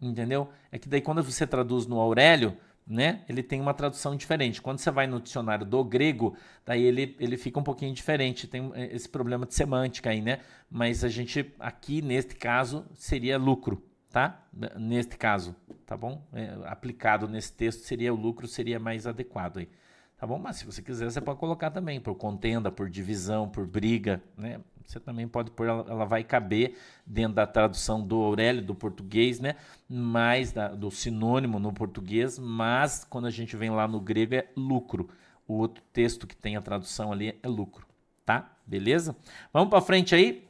Entendeu? 0.00 0.48
É 0.70 0.78
que 0.78 0.88
daí 0.88 1.00
quando 1.00 1.22
você 1.22 1.46
traduz 1.46 1.86
no 1.86 1.98
Aurélio, 1.98 2.56
né, 2.86 3.24
ele 3.28 3.42
tem 3.42 3.60
uma 3.60 3.74
tradução 3.74 4.14
diferente. 4.14 4.62
Quando 4.62 4.78
você 4.78 4.90
vai 4.90 5.06
no 5.06 5.20
dicionário 5.20 5.66
do 5.66 5.82
grego, 5.82 6.36
daí 6.64 6.82
ele, 6.82 7.16
ele 7.18 7.36
fica 7.36 7.58
um 7.58 7.62
pouquinho 7.62 7.92
diferente. 7.92 8.46
Tem 8.46 8.70
é, 8.74 8.94
esse 8.94 9.08
problema 9.08 9.44
de 9.44 9.54
semântica 9.54 10.10
aí, 10.10 10.20
né? 10.20 10.40
Mas 10.70 11.02
a 11.02 11.08
gente 11.08 11.52
aqui 11.58 12.00
neste 12.00 12.36
caso 12.36 12.86
seria 12.94 13.36
lucro, 13.38 13.82
tá? 14.10 14.46
Neste 14.78 15.16
caso, 15.16 15.56
tá 15.84 15.96
bom? 15.96 16.24
É, 16.32 16.56
aplicado 16.66 17.26
nesse 17.26 17.52
texto 17.52 17.80
seria 17.80 18.14
o 18.14 18.16
lucro 18.16 18.46
seria 18.46 18.78
mais 18.78 19.06
adequado 19.06 19.58
aí. 19.58 19.68
Tá 20.16 20.26
bom? 20.26 20.38
Mas 20.38 20.56
se 20.56 20.64
você 20.64 20.80
quiser, 20.80 21.10
você 21.10 21.20
pode 21.20 21.38
colocar 21.38 21.70
também 21.70 22.00
por 22.00 22.14
contenda, 22.14 22.72
por 22.72 22.88
divisão, 22.88 23.48
por 23.48 23.66
briga, 23.66 24.22
né? 24.36 24.60
Você 24.86 25.00
também 25.00 25.26
pode 25.26 25.50
pôr, 25.50 25.66
ela, 25.66 25.84
ela 25.88 26.04
vai 26.04 26.22
caber 26.22 26.78
dentro 27.04 27.34
da 27.34 27.46
tradução 27.46 28.00
do 28.00 28.16
Aurélio, 28.22 28.62
do 28.62 28.74
português, 28.74 29.40
né? 29.40 29.56
Mais 29.88 30.52
da, 30.52 30.68
do 30.68 30.90
sinônimo 30.90 31.58
no 31.58 31.72
português, 31.72 32.38
mas 32.38 33.04
quando 33.04 33.26
a 33.26 33.30
gente 33.30 33.56
vem 33.56 33.70
lá 33.70 33.88
no 33.88 34.00
grego 34.00 34.36
é 34.36 34.46
lucro. 34.56 35.08
O 35.48 35.54
outro 35.54 35.82
texto 35.92 36.26
que 36.26 36.36
tem 36.36 36.56
a 36.56 36.62
tradução 36.62 37.12
ali 37.12 37.38
é 37.42 37.48
lucro, 37.48 37.86
tá? 38.24 38.52
Beleza? 38.66 39.16
Vamos 39.52 39.70
para 39.70 39.80
frente 39.80 40.14
aí. 40.14 40.46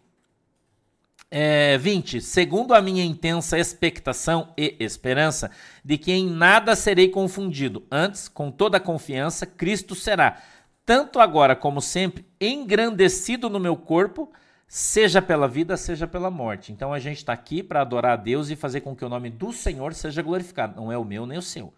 É, 1.30 1.76
20. 1.78 2.20
Segundo 2.20 2.72
a 2.72 2.80
minha 2.80 3.04
intensa 3.04 3.58
expectação 3.58 4.52
e 4.56 4.76
esperança 4.78 5.50
de 5.84 5.98
que 5.98 6.12
em 6.12 6.30
nada 6.30 6.76
serei 6.76 7.08
confundido, 7.08 7.84
antes, 7.90 8.28
com 8.28 8.50
toda 8.50 8.76
a 8.76 8.80
confiança, 8.80 9.44
Cristo 9.44 9.94
será, 9.94 10.40
tanto 10.86 11.18
agora 11.18 11.56
como 11.56 11.82
sempre, 11.82 12.24
engrandecido 12.40 13.50
no 13.50 13.58
meu 13.58 13.76
corpo, 13.76 14.32
seja 14.68 15.20
pela 15.20 15.48
vida, 15.48 15.76
seja 15.76 16.06
pela 16.06 16.30
morte. 16.30 16.72
Então 16.72 16.92
a 16.92 17.00
gente 17.00 17.18
está 17.18 17.32
aqui 17.32 17.60
para 17.60 17.80
adorar 17.80 18.12
a 18.12 18.16
Deus 18.16 18.50
e 18.50 18.56
fazer 18.56 18.82
com 18.82 18.94
que 18.94 19.04
o 19.04 19.08
nome 19.08 19.28
do 19.28 19.52
Senhor 19.52 19.92
seja 19.92 20.22
glorificado. 20.22 20.76
Não 20.76 20.92
é 20.92 20.96
o 20.96 21.04
meu 21.04 21.26
nem 21.26 21.38
o 21.38 21.42
seu. 21.42 21.74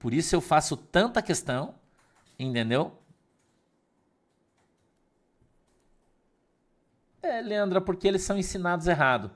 Por 0.00 0.12
isso 0.12 0.34
eu 0.34 0.40
faço 0.40 0.76
tanta 0.76 1.22
questão, 1.22 1.76
entendeu? 2.36 2.98
É, 7.22 7.40
Leandra, 7.40 7.80
porque 7.80 8.08
eles 8.08 8.22
são 8.22 8.36
ensinados 8.36 8.88
errado. 8.88 9.30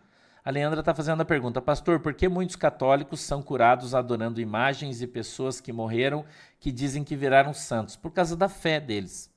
A 0.46 0.50
Leandra 0.52 0.78
está 0.78 0.94
fazendo 0.94 1.22
a 1.22 1.24
pergunta, 1.24 1.60
pastor, 1.60 1.98
por 1.98 2.14
que 2.14 2.28
muitos 2.28 2.54
católicos 2.54 3.18
são 3.18 3.42
curados 3.42 3.96
adorando 3.96 4.40
imagens 4.40 5.02
e 5.02 5.06
pessoas 5.08 5.60
que 5.60 5.72
morreram 5.72 6.24
que 6.60 6.70
dizem 6.70 7.02
que 7.02 7.16
viraram 7.16 7.52
santos? 7.52 7.96
Por 7.96 8.12
causa 8.12 8.36
da 8.36 8.48
fé 8.48 8.78
deles. 8.78 9.28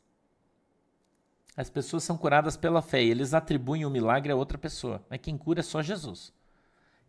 As 1.58 1.68
pessoas 1.68 2.04
são 2.04 2.16
curadas 2.16 2.56
pela 2.56 2.80
fé 2.80 3.04
e 3.04 3.10
eles 3.10 3.34
atribuem 3.34 3.88
o 3.88 3.90
milagre 3.90 4.32
a 4.32 4.36
outra 4.36 4.56
pessoa, 4.56 5.04
mas 5.10 5.20
quem 5.20 5.36
cura 5.36 5.62
é 5.62 5.64
só 5.64 5.82
Jesus. 5.82 6.32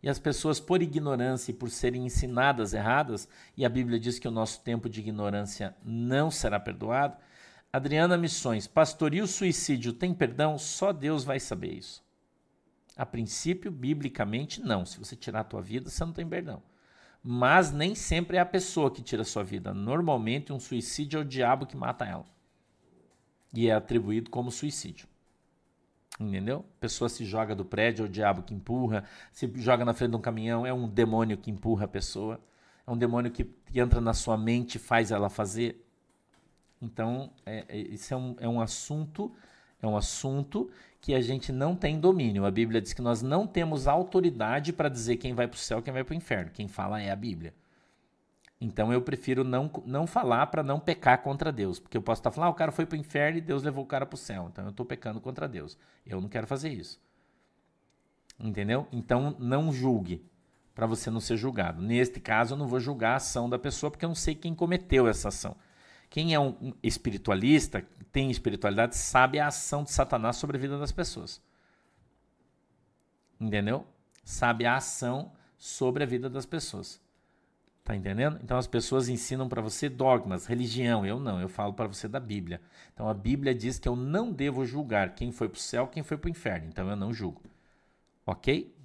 E 0.01 0.09
as 0.09 0.17
pessoas, 0.17 0.59
por 0.59 0.81
ignorância 0.81 1.51
e 1.51 1.53
por 1.53 1.69
serem 1.69 2.03
ensinadas 2.03 2.73
erradas, 2.73 3.29
e 3.55 3.63
a 3.63 3.69
Bíblia 3.69 3.99
diz 3.99 4.17
que 4.17 4.27
o 4.27 4.31
nosso 4.31 4.61
tempo 4.61 4.89
de 4.89 4.99
ignorância 4.99 5.75
não 5.85 6.31
será 6.31 6.59
perdoado, 6.59 7.17
Adriana 7.71 8.17
Missões, 8.17 8.65
pastor, 8.65 9.13
e 9.13 9.21
o 9.21 9.27
suicídio 9.27 9.93
tem 9.93 10.11
perdão? 10.11 10.57
Só 10.57 10.91
Deus 10.91 11.23
vai 11.23 11.39
saber 11.39 11.73
isso. 11.73 12.03
A 13.01 13.05
princípio, 13.07 13.71
biblicamente, 13.71 14.61
não. 14.61 14.85
Se 14.85 14.99
você 14.99 15.15
tirar 15.15 15.39
a 15.39 15.43
tua 15.43 15.59
vida, 15.59 15.89
você 15.89 16.05
não 16.05 16.13
tem 16.13 16.27
perdão. 16.27 16.61
Mas 17.23 17.71
nem 17.71 17.95
sempre 17.95 18.37
é 18.37 18.39
a 18.39 18.45
pessoa 18.45 18.91
que 18.91 19.01
tira 19.01 19.23
a 19.23 19.25
sua 19.25 19.43
vida. 19.43 19.73
Normalmente, 19.73 20.53
um 20.53 20.59
suicídio 20.59 21.17
é 21.17 21.21
o 21.21 21.25
diabo 21.25 21.65
que 21.65 21.75
mata 21.75 22.05
ela. 22.05 22.27
E 23.51 23.67
é 23.67 23.73
atribuído 23.73 24.29
como 24.29 24.51
suicídio. 24.51 25.07
Entendeu? 26.19 26.63
A 26.77 26.79
pessoa 26.79 27.09
se 27.09 27.25
joga 27.25 27.55
do 27.55 27.65
prédio, 27.65 28.03
é 28.03 28.05
o 28.05 28.11
diabo 28.11 28.43
que 28.43 28.53
empurra. 28.53 29.03
Se 29.31 29.51
joga 29.55 29.83
na 29.83 29.95
frente 29.95 30.11
de 30.11 30.17
um 30.17 30.21
caminhão, 30.21 30.63
é 30.63 30.71
um 30.71 30.87
demônio 30.87 31.39
que 31.39 31.49
empurra 31.49 31.85
a 31.85 31.87
pessoa. 31.87 32.39
É 32.85 32.91
um 32.91 32.97
demônio 32.97 33.31
que, 33.31 33.49
entra 33.73 33.99
na 33.99 34.13
sua 34.13 34.37
mente 34.37 34.75
e 34.75 34.79
faz 34.79 35.09
ela 35.09 35.27
fazer. 35.27 35.83
Então, 36.79 37.33
é, 37.47 37.65
é, 37.67 37.77
isso 37.79 38.13
é 38.13 38.17
um, 38.17 38.35
é 38.41 38.47
um 38.47 38.61
assunto, 38.61 39.33
é 39.81 39.87
um 39.87 39.97
assunto 39.97 40.69
que 40.99 41.13
a 41.15 41.21
gente 41.21 41.51
não 41.51 41.75
tem 41.75 41.99
domínio. 41.99 42.45
A 42.45 42.51
Bíblia 42.51 42.79
diz 42.79 42.93
que 42.93 43.01
nós 43.01 43.21
não 43.21 43.47
temos 43.47 43.87
autoridade 43.87 44.71
para 44.71 44.87
dizer 44.87 45.17
quem 45.17 45.33
vai 45.33 45.47
para 45.47 45.55
o 45.55 45.59
céu 45.59 45.79
e 45.79 45.81
quem 45.81 45.93
vai 45.93 46.03
para 46.03 46.13
o 46.13 46.17
inferno. 46.17 46.51
Quem 46.51 46.67
fala 46.67 47.01
é 47.01 47.09
a 47.09 47.15
Bíblia. 47.15 47.53
Então 48.59 48.93
eu 48.93 49.01
prefiro 49.01 49.43
não, 49.43 49.71
não 49.83 50.05
falar 50.05 50.45
para 50.47 50.61
não 50.61 50.79
pecar 50.79 51.23
contra 51.23 51.51
Deus. 51.51 51.79
Porque 51.79 51.97
eu 51.97 52.01
posso 52.01 52.19
estar 52.19 52.29
falando, 52.29 52.49
ah, 52.49 52.51
o 52.51 52.55
cara 52.55 52.71
foi 52.71 52.85
para 52.85 52.95
o 52.95 52.99
inferno 52.99 53.39
e 53.39 53.41
Deus 53.41 53.63
levou 53.63 53.83
o 53.83 53.87
cara 53.87 54.05
para 54.05 54.15
o 54.15 54.19
céu. 54.19 54.49
Então 54.51 54.65
eu 54.65 54.69
estou 54.69 54.85
pecando 54.85 55.19
contra 55.19 55.47
Deus. 55.47 55.75
Eu 56.05 56.21
não 56.21 56.29
quero 56.29 56.45
fazer 56.45 56.69
isso. 56.69 57.01
Entendeu? 58.39 58.87
Então 58.91 59.35
não 59.39 59.71
julgue 59.71 60.23
para 60.75 60.85
você 60.85 61.09
não 61.09 61.19
ser 61.19 61.37
julgado. 61.37 61.81
Neste 61.81 62.19
caso, 62.19 62.53
eu 62.53 62.57
não 62.57 62.67
vou 62.67 62.79
julgar 62.79 63.13
a 63.13 63.15
ação 63.15 63.49
da 63.49 63.57
pessoa 63.57 63.89
porque 63.89 64.05
eu 64.05 64.09
não 64.09 64.15
sei 64.15 64.35
quem 64.35 64.53
cometeu 64.53 65.07
essa 65.07 65.29
ação. 65.29 65.55
Quem 66.11 66.33
é 66.33 66.39
um 66.39 66.73
espiritualista, 66.83 67.87
tem 68.11 68.29
espiritualidade, 68.29 68.97
sabe 68.97 69.39
a 69.39 69.47
ação 69.47 69.81
de 69.81 69.91
Satanás 69.91 70.35
sobre 70.35 70.57
a 70.57 70.59
vida 70.59 70.77
das 70.77 70.91
pessoas. 70.91 71.41
Entendeu? 73.39 73.87
Sabe 74.21 74.65
a 74.65 74.75
ação 74.75 75.31
sobre 75.57 76.03
a 76.03 76.05
vida 76.05 76.29
das 76.29 76.45
pessoas. 76.45 77.01
Tá 77.81 77.95
entendendo? 77.95 78.37
Então 78.43 78.57
as 78.57 78.67
pessoas 78.67 79.07
ensinam 79.07 79.47
para 79.47 79.61
você 79.61 79.87
dogmas, 79.87 80.47
religião. 80.47 81.05
Eu 81.05 81.17
não, 81.17 81.39
eu 81.39 81.47
falo 81.47 81.73
para 81.73 81.87
você 81.87 82.09
da 82.09 82.19
Bíblia. 82.19 82.59
Então 82.93 83.07
a 83.07 83.13
Bíblia 83.13 83.55
diz 83.55 83.79
que 83.79 83.87
eu 83.87 83.95
não 83.95 84.33
devo 84.33 84.65
julgar 84.65 85.15
quem 85.15 85.31
foi 85.31 85.47
para 85.47 85.57
o 85.57 85.61
céu, 85.61 85.87
quem 85.87 86.03
foi 86.03 86.17
para 86.17 86.27
o 86.27 86.31
inferno. 86.31 86.67
Então 86.67 86.89
eu 86.89 86.95
não 86.97 87.13
julgo. 87.13 87.41
Ok? 88.25 88.75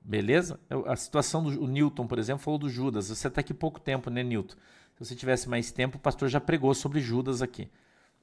Beleza? 0.00 0.60
Eu, 0.70 0.88
a 0.88 0.94
situação 0.94 1.42
do 1.42 1.66
Newton, 1.66 2.06
por 2.06 2.20
exemplo, 2.20 2.44
falou 2.44 2.60
do 2.60 2.68
Judas. 2.68 3.08
Você 3.08 3.26
está 3.26 3.40
aqui 3.40 3.52
pouco 3.52 3.80
tempo, 3.80 4.08
né, 4.08 4.22
Newton? 4.22 4.54
Se 4.96 5.04
você 5.04 5.14
tivesse 5.14 5.48
mais 5.48 5.70
tempo, 5.70 5.98
o 5.98 6.00
pastor 6.00 6.28
já 6.28 6.40
pregou 6.40 6.72
sobre 6.74 7.00
Judas 7.00 7.42
aqui. 7.42 7.70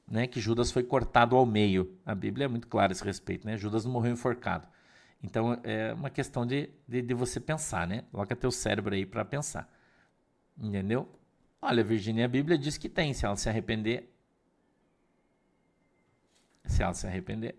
Né, 0.06 0.28
que 0.28 0.42
Judas 0.42 0.70
foi 0.70 0.84
cortado 0.84 1.36
ao 1.36 1.46
meio. 1.46 1.98
A 2.06 2.14
Bíblia 2.14 2.44
é 2.44 2.48
muito 2.48 2.68
clara 2.68 2.92
a 2.92 2.94
esse 2.94 3.04
respeito, 3.06 3.48
né? 3.48 3.56
Judas 3.58 3.86
não 3.86 3.92
morreu 3.92 4.12
enforcado. 4.12 4.68
Então 5.24 5.58
é 5.64 5.94
uma 5.94 6.10
questão 6.10 6.46
de, 6.46 6.70
de, 6.86 7.02
de 7.02 7.14
você 7.14 7.40
pensar, 7.40 7.88
né? 7.88 8.04
Coloca 8.12 8.36
teu 8.36 8.52
cérebro 8.52 8.94
aí 8.94 9.06
para 9.06 9.24
pensar. 9.24 9.72
Entendeu? 10.58 11.08
Olha, 11.62 11.82
Virginia, 11.82 12.26
a 12.26 12.28
Bíblia 12.28 12.58
diz 12.58 12.78
que 12.78 12.90
tem. 12.90 13.14
Se 13.14 13.26
ela 13.26 13.38
se 13.38 13.48
arrepender. 13.48 14.14
Se 16.66 16.84
ela 16.84 16.94
se 16.94 17.08
arrepender. 17.08 17.56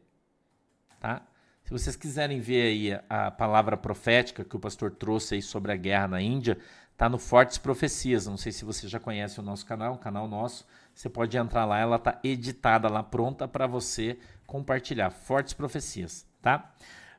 Tá? 1.01 1.27
Se 1.65 1.71
vocês 1.71 1.97
quiserem 1.97 2.41
ver 2.41 2.63
aí 2.63 2.93
a, 3.09 3.29
a 3.29 3.31
palavra 3.31 3.77
profética 3.79 4.45
que 4.45 4.55
o 4.55 4.61
pastor 4.61 4.91
trouxe 4.91 5.37
aí 5.37 5.43
sobre 5.43 5.73
a 5.73 5.77
guerra 5.77 6.09
na 6.09 6.21
Índia, 6.21 6.59
tá 6.97 7.09
no 7.09 7.19
Fortes 7.19 7.59
Profecias. 7.59 8.27
Não 8.27 8.37
sei 8.37 8.53
se 8.53 8.65
você 8.65 8.89
já 8.89 9.01
conhece 9.01 9.41
o 9.41 9.43
nosso 9.43 9.67
canal, 9.67 9.95
um 9.95 9.99
canal 9.99 10.29
nosso. 10.29 10.67
Você 10.95 11.09
pode 11.09 11.37
entrar 11.37 11.65
lá, 11.65 11.79
ela 11.79 11.99
tá 11.99 12.21
editada 12.23 12.89
lá, 12.89 13.03
pronta 13.03 13.49
para 13.49 13.67
você 13.67 14.19
compartilhar. 14.47 15.11
Fortes 15.11 15.53
Profecias, 15.53 16.27
tá? 16.41 16.73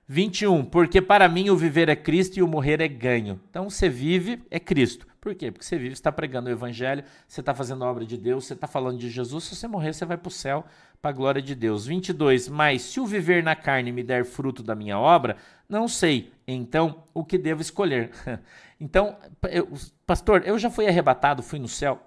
21. 0.07 0.65
Porque 0.65 1.01
para 1.01 1.27
mim 1.27 1.49
o 1.49 1.57
viver 1.57 1.89
é 1.89 1.95
Cristo 1.95 2.37
e 2.37 2.43
o 2.43 2.47
morrer 2.47 2.81
é 2.81 2.87
ganho. 2.87 3.39
Então 3.49 3.69
você 3.69 3.89
vive 3.89 4.43
é 4.49 4.59
Cristo. 4.59 5.07
Por 5.25 5.33
quê? 5.33 5.51
Porque 5.51 5.65
você 5.65 5.75
vive, 5.75 5.93
está 5.93 6.11
pregando 6.11 6.49
o 6.49 6.51
Evangelho, 6.51 7.03
você 7.27 7.39
está 7.39 7.51
fazendo 7.51 7.83
a 7.83 7.89
obra 7.89 8.05
de 8.05 8.15
Deus, 8.15 8.45
você 8.45 8.53
está 8.53 8.67
falando 8.67 8.99
de 8.99 9.09
Jesus. 9.09 9.45
Se 9.45 9.55
você 9.55 9.67
morrer, 9.67 9.91
você 9.91 10.05
vai 10.05 10.17
para 10.17 10.27
o 10.27 10.31
céu, 10.31 10.63
para 11.01 11.09
a 11.09 11.13
glória 11.13 11.41
de 11.41 11.55
Deus. 11.55 11.87
22. 11.87 12.47
Mas 12.47 12.83
se 12.83 12.99
o 12.99 13.07
viver 13.07 13.43
na 13.43 13.55
carne 13.55 13.91
me 13.91 14.03
der 14.03 14.23
fruto 14.23 14.61
da 14.61 14.75
minha 14.75 14.99
obra, 14.99 15.37
não 15.67 15.87
sei. 15.87 16.31
Então, 16.47 17.03
o 17.11 17.25
que 17.25 17.39
devo 17.39 17.59
escolher? 17.59 18.11
então, 18.79 19.17
eu, 19.49 19.67
pastor, 20.05 20.43
eu 20.45 20.59
já 20.59 20.69
fui 20.69 20.87
arrebatado, 20.87 21.41
fui 21.41 21.57
no 21.57 21.67
céu. 21.67 21.99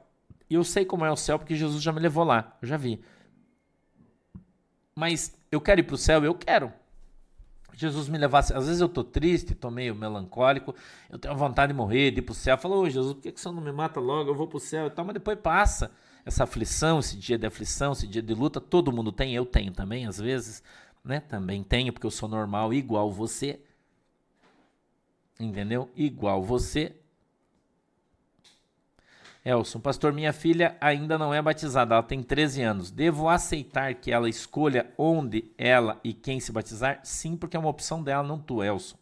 E 0.49 0.55
eu 0.55 0.63
sei 0.63 0.85
como 0.85 1.05
é 1.05 1.11
o 1.11 1.17
céu 1.17 1.41
porque 1.41 1.57
Jesus 1.57 1.83
já 1.83 1.93
me 1.93 1.99
levou 1.99 2.23
lá. 2.23 2.57
Eu 2.63 2.69
já 2.69 2.77
vi. 2.77 3.03
Mas 4.95 5.37
eu 5.51 5.61
quero 5.61 5.81
ir 5.81 5.85
para 5.85 5.95
o 5.95 5.99
céu? 5.99 6.25
Eu 6.25 6.37
quero. 6.37 6.73
Jesus 7.79 8.09
me 8.09 8.19
levasse. 8.19 8.53
Às 8.53 8.67
vezes 8.67 8.81
eu 8.81 8.89
tô 8.89 9.05
triste, 9.05 9.55
tô 9.55 9.71
meio 9.71 9.95
melancólico, 9.95 10.75
eu 11.09 11.17
tenho 11.17 11.37
vontade 11.37 11.73
de 11.73 11.77
morrer, 11.77 12.11
de 12.11 12.19
ir 12.19 12.23
pro 12.23 12.35
céu. 12.35 12.57
Eu 12.57 12.59
falo, 12.59 12.81
ô 12.81 12.91
Jesus, 12.91 13.15
por 13.15 13.23
que, 13.23 13.31
que 13.31 13.41
você 13.41 13.49
não 13.53 13.63
me 13.63 13.71
mata 13.71 14.01
logo? 14.01 14.31
Eu 14.31 14.35
vou 14.35 14.49
pro 14.49 14.59
céu 14.59 14.89
e 14.89 14.91
tal, 14.91 15.05
mas 15.05 15.15
depois 15.15 15.39
passa. 15.39 15.93
Essa 16.27 16.43
aflição, 16.43 16.99
esse 16.99 17.17
dia 17.17 17.39
de 17.39 17.47
aflição, 17.47 17.93
esse 17.93 18.07
dia 18.07 18.21
de 18.21 18.35
luta, 18.35 18.61
todo 18.61 18.93
mundo 18.93 19.13
tem, 19.13 19.33
eu 19.33 19.47
tenho 19.47 19.71
também, 19.71 20.07
às 20.07 20.19
vezes, 20.19 20.63
né? 21.05 21.21
Também 21.21 21.63
tenho, 21.63 21.93
porque 21.93 22.07
eu 22.07 22.11
sou 22.11 22.29
normal, 22.29 22.75
igual 22.75 23.13
você. 23.13 23.61
Entendeu? 25.39 25.89
Igual 25.95 26.43
você. 26.43 26.97
Elson, 29.49 29.81
pastor, 29.81 30.13
minha 30.13 30.33
filha 30.33 30.77
ainda 30.79 31.17
não 31.17 31.33
é 31.33 31.41
batizada, 31.41 31.95
ela 31.95 32.03
tem 32.03 32.23
13 32.23 32.63
anos. 32.63 32.91
Devo 32.91 33.31
aceitar 33.31 33.95
que 33.95 34.13
ela 34.13 34.29
escolha 34.29 34.93
onde 34.99 35.51
ela 35.57 35.99
e 36.05 36.13
quem 36.13 36.39
se 36.39 36.53
batizar? 36.53 37.01
Sim, 37.03 37.35
porque 37.35 37.57
é 37.57 37.61
uma 37.61 37.71
opção 37.71 38.03
dela, 38.03 38.23
não 38.23 38.39
tu, 38.39 38.63
Elson. 38.63 38.99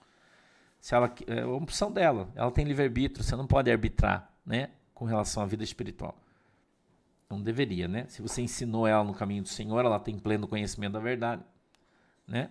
Se 0.80 0.94
ela, 0.94 1.12
é 1.26 1.44
uma 1.44 1.56
opção 1.56 1.90
dela, 1.90 2.28
ela 2.36 2.52
tem 2.52 2.64
livre-arbítrio, 2.64 3.24
você 3.24 3.34
não 3.34 3.44
pode 3.44 3.68
arbitrar, 3.72 4.30
né, 4.46 4.70
com 4.94 5.04
relação 5.04 5.42
à 5.42 5.46
vida 5.46 5.64
espiritual. 5.64 6.16
Não 7.28 7.42
deveria, 7.42 7.88
né? 7.88 8.04
Se 8.06 8.22
você 8.22 8.40
ensinou 8.40 8.86
ela 8.86 9.02
no 9.02 9.12
caminho 9.12 9.42
do 9.42 9.48
Senhor, 9.48 9.84
ela 9.84 9.98
tem 9.98 10.16
pleno 10.16 10.46
conhecimento 10.46 10.92
da 10.92 11.00
verdade, 11.00 11.42
né? 12.24 12.50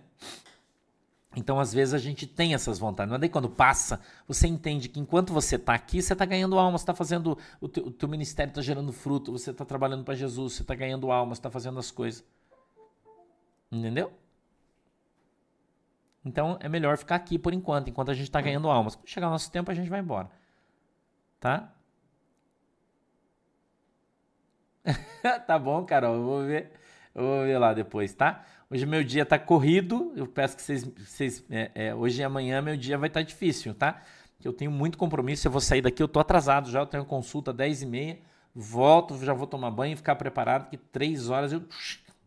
Então, 1.36 1.60
às 1.60 1.70
vezes, 1.70 1.92
a 1.92 1.98
gente 1.98 2.26
tem 2.26 2.54
essas 2.54 2.78
vontades. 2.78 3.10
Mas 3.10 3.20
daí, 3.20 3.28
quando 3.28 3.50
passa, 3.50 4.00
você 4.26 4.48
entende 4.48 4.88
que 4.88 4.98
enquanto 4.98 5.34
você 5.34 5.56
está 5.56 5.74
aqui, 5.74 6.00
você 6.00 6.14
está 6.14 6.24
ganhando 6.24 6.58
alma, 6.58 6.78
você 6.78 6.82
está 6.82 6.94
fazendo. 6.94 7.36
O 7.60 7.68
teu, 7.68 7.86
o 7.86 7.90
teu 7.90 8.08
ministério 8.08 8.50
está 8.50 8.62
gerando 8.62 8.90
fruto, 8.90 9.30
você 9.30 9.50
está 9.50 9.62
trabalhando 9.62 10.02
para 10.02 10.14
Jesus, 10.14 10.54
você 10.54 10.62
está 10.62 10.74
ganhando 10.74 11.12
alma, 11.12 11.34
você 11.34 11.38
está 11.38 11.50
fazendo 11.50 11.78
as 11.78 11.90
coisas. 11.90 12.24
Entendeu? 13.70 14.10
Então, 16.24 16.56
é 16.58 16.70
melhor 16.70 16.96
ficar 16.96 17.16
aqui 17.16 17.38
por 17.38 17.52
enquanto, 17.52 17.90
enquanto 17.90 18.10
a 18.10 18.14
gente 18.14 18.24
está 18.28 18.40
ganhando 18.40 18.70
almas. 18.70 18.96
Quando 18.96 19.08
chegar 19.08 19.28
o 19.28 19.30
nosso 19.30 19.52
tempo, 19.52 19.70
a 19.70 19.74
gente 19.74 19.90
vai 19.90 20.00
embora. 20.00 20.30
Tá? 21.38 21.70
tá 25.46 25.58
bom, 25.58 25.84
Carol. 25.84 26.14
Eu 26.14 26.24
vou 26.24 26.42
ver. 26.46 26.72
Eu 27.14 27.22
vou 27.22 27.44
ver 27.44 27.58
lá 27.58 27.74
depois, 27.74 28.14
tá? 28.14 28.42
Hoje 28.68 28.84
meu 28.84 29.04
dia 29.04 29.24
tá 29.24 29.38
corrido. 29.38 30.12
Eu 30.16 30.26
peço 30.26 30.56
que 30.56 30.62
vocês. 30.62 30.82
vocês 30.84 31.44
é, 31.48 31.70
é, 31.74 31.94
hoje 31.94 32.20
e 32.20 32.24
amanhã 32.24 32.60
meu 32.60 32.76
dia 32.76 32.98
vai 32.98 33.08
estar 33.08 33.20
tá 33.20 33.24
difícil, 33.24 33.72
tá? 33.74 34.02
Eu 34.44 34.52
tenho 34.52 34.72
muito 34.72 34.98
compromisso. 34.98 35.46
Eu 35.46 35.52
vou 35.52 35.60
sair 35.60 35.80
daqui, 35.80 36.02
eu 36.02 36.08
tô 36.08 36.18
atrasado 36.18 36.68
já. 36.70 36.80
Eu 36.80 36.86
tenho 36.86 37.04
consulta 37.04 37.52
10 37.52 37.82
e 37.82 37.86
meia. 37.86 38.18
Volto, 38.52 39.22
já 39.24 39.32
vou 39.32 39.46
tomar 39.46 39.70
banho 39.70 39.92
e 39.92 39.96
ficar 39.96 40.16
preparado, 40.16 40.68
que 40.70 40.76
três 40.76 41.28
horas 41.28 41.52
eu 41.52 41.62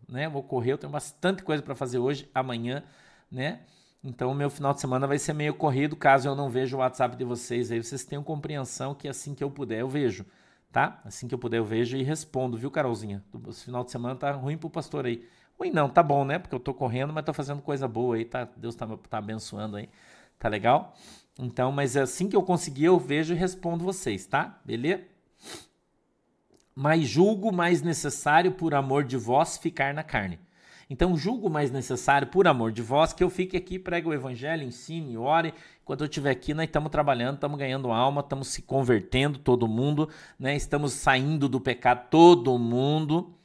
né, 0.08 0.30
vou 0.30 0.44
correr. 0.44 0.74
Eu 0.74 0.78
tenho 0.78 0.92
bastante 0.92 1.44
coisa 1.44 1.62
para 1.62 1.76
fazer 1.76 1.98
hoje, 1.98 2.30
amanhã, 2.34 2.84
né? 3.32 3.62
Então, 4.02 4.34
meu 4.34 4.50
final 4.50 4.74
de 4.74 4.80
semana 4.80 5.06
vai 5.08 5.18
ser 5.18 5.34
meio 5.34 5.54
corrido. 5.54 5.96
Caso 5.96 6.30
eu 6.30 6.36
não 6.36 6.50
veja 6.50 6.76
o 6.76 6.80
WhatsApp 6.80 7.18
de 7.18 7.26
vocês 7.26 7.72
aí, 7.72 7.84
vocês 7.84 8.06
tenham 8.06 8.24
compreensão 8.24 8.96
que 8.96 9.08
assim 9.10 9.36
que 9.36 9.44
eu 9.44 9.52
puder 9.52 9.82
eu 9.82 9.90
vejo, 9.90 10.26
tá? 10.72 11.02
Assim 11.04 11.28
que 11.28 11.34
eu 11.34 11.40
puder 11.40 11.58
eu 11.58 11.66
vejo 11.66 11.98
e 11.98 12.04
respondo, 12.04 12.58
viu, 12.58 12.72
Carolzinha? 12.72 13.24
Esse 13.50 13.66
final 13.66 13.84
de 13.84 13.92
semana 13.92 14.16
tá 14.16 14.32
ruim 14.32 14.58
pro 14.58 14.70
pastor 14.70 15.06
aí. 15.06 15.28
Ruim 15.60 15.72
não, 15.72 15.90
tá 15.90 16.02
bom, 16.02 16.24
né? 16.24 16.40
Porque 16.40 16.56
eu 16.56 16.60
tô 16.60 16.74
correndo, 16.74 17.12
mas 17.12 17.26
tô 17.26 17.34
fazendo 17.34 17.62
coisa 17.62 17.86
boa 17.86 18.16
aí, 18.16 18.24
tá? 18.24 18.48
Deus 18.56 18.76
tá, 18.76 18.88
tá 19.10 19.18
abençoando 19.18 19.76
aí. 19.76 19.90
Tá 20.40 20.48
legal? 20.48 20.96
Então, 21.38 21.70
mas 21.70 21.98
assim 21.98 22.30
que 22.30 22.36
eu 22.36 22.44
conseguir, 22.44 22.86
eu 22.86 22.98
vejo 22.98 23.34
e 23.34 23.38
respondo 23.38 23.84
vocês, 23.84 24.26
tá? 24.26 24.58
Beleza? 24.64 25.04
Mas 26.74 27.06
julgo 27.06 27.52
mais 27.52 27.82
necessário 27.82 28.54
por 28.54 28.74
amor 28.74 29.04
de 29.04 29.18
vós 29.18 29.58
ficar 29.58 29.94
na 29.94 30.02
carne. 30.02 30.40
Então, 30.90 31.16
julgo 31.16 31.50
mais 31.50 31.72
necessário, 31.72 32.30
por 32.30 32.48
amor 32.48 32.72
de 32.72 32.82
vós, 32.82 33.12
que 33.12 33.24
eu 33.24 33.30
fique 33.30 33.56
aqui, 33.58 33.78
pregue 33.78 34.08
o 34.08 34.14
evangelho, 34.14 34.64
ensine, 34.64 35.18
ore. 35.18 35.54
Enquanto 35.84 36.02
eu 36.02 36.08
estiver 36.08 36.32
aqui, 36.32 36.54
nós 36.54 36.66
estamos 36.66 36.90
trabalhando, 36.90 37.36
estamos 37.36 37.60
ganhando 37.60 37.92
alma, 37.92 38.22
estamos 38.22 38.48
se 38.48 38.62
convertendo, 38.62 39.38
todo 39.38 39.68
mundo, 39.68 40.10
né? 40.40 40.56
Estamos 40.56 40.94
saindo 40.94 41.50
do 41.50 41.60
pecado, 41.60 42.08
todo 42.10 42.58
mundo 42.58 43.39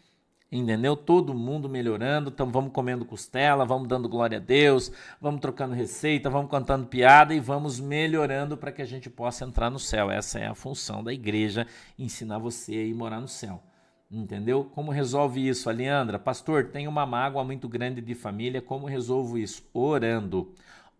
entendeu? 0.59 0.97
Todo 0.97 1.35
mundo 1.35 1.69
melhorando, 1.69 2.31
então 2.31 2.51
vamos 2.51 2.73
comendo 2.73 3.05
costela, 3.05 3.65
vamos 3.65 3.89
dando 3.89 4.09
glória 4.09 4.39
a 4.39 4.41
Deus, 4.41 4.93
vamos 5.21 5.41
trocando 5.41 5.75
receita, 5.75 6.31
vamos 6.31 6.51
cantando 6.51 6.87
piada 6.87 7.35
e 7.35 7.41
vamos 7.41 7.81
melhorando 7.81 8.57
para 8.57 8.71
que 8.71 8.81
a 8.81 8.87
gente 8.87 9.11
possa 9.11 9.45
entrar 9.45 9.71
no 9.71 9.79
céu. 9.79 10.11
Essa 10.11 10.39
é 10.39 10.47
a 10.47 10.55
função 10.55 11.03
da 11.03 11.13
igreja, 11.13 11.67
ensinar 11.99 12.39
você 12.39 12.73
a 12.73 12.85
ir 12.85 12.95
morar 12.95 13.21
no 13.21 13.29
céu. 13.29 13.63
Entendeu? 14.11 14.65
Como 14.65 14.93
resolve 14.93 15.47
isso, 15.47 15.69
Aliandra? 15.69 16.21
Pastor, 16.21 16.67
tem 16.67 16.87
uma 16.87 17.05
mágoa 17.05 17.43
muito 17.43 17.69
grande 17.69 18.01
de 18.01 18.15
família, 18.15 18.63
como 18.63 18.87
resolvo 18.87 19.37
isso? 19.37 19.65
Orando. 19.75 20.53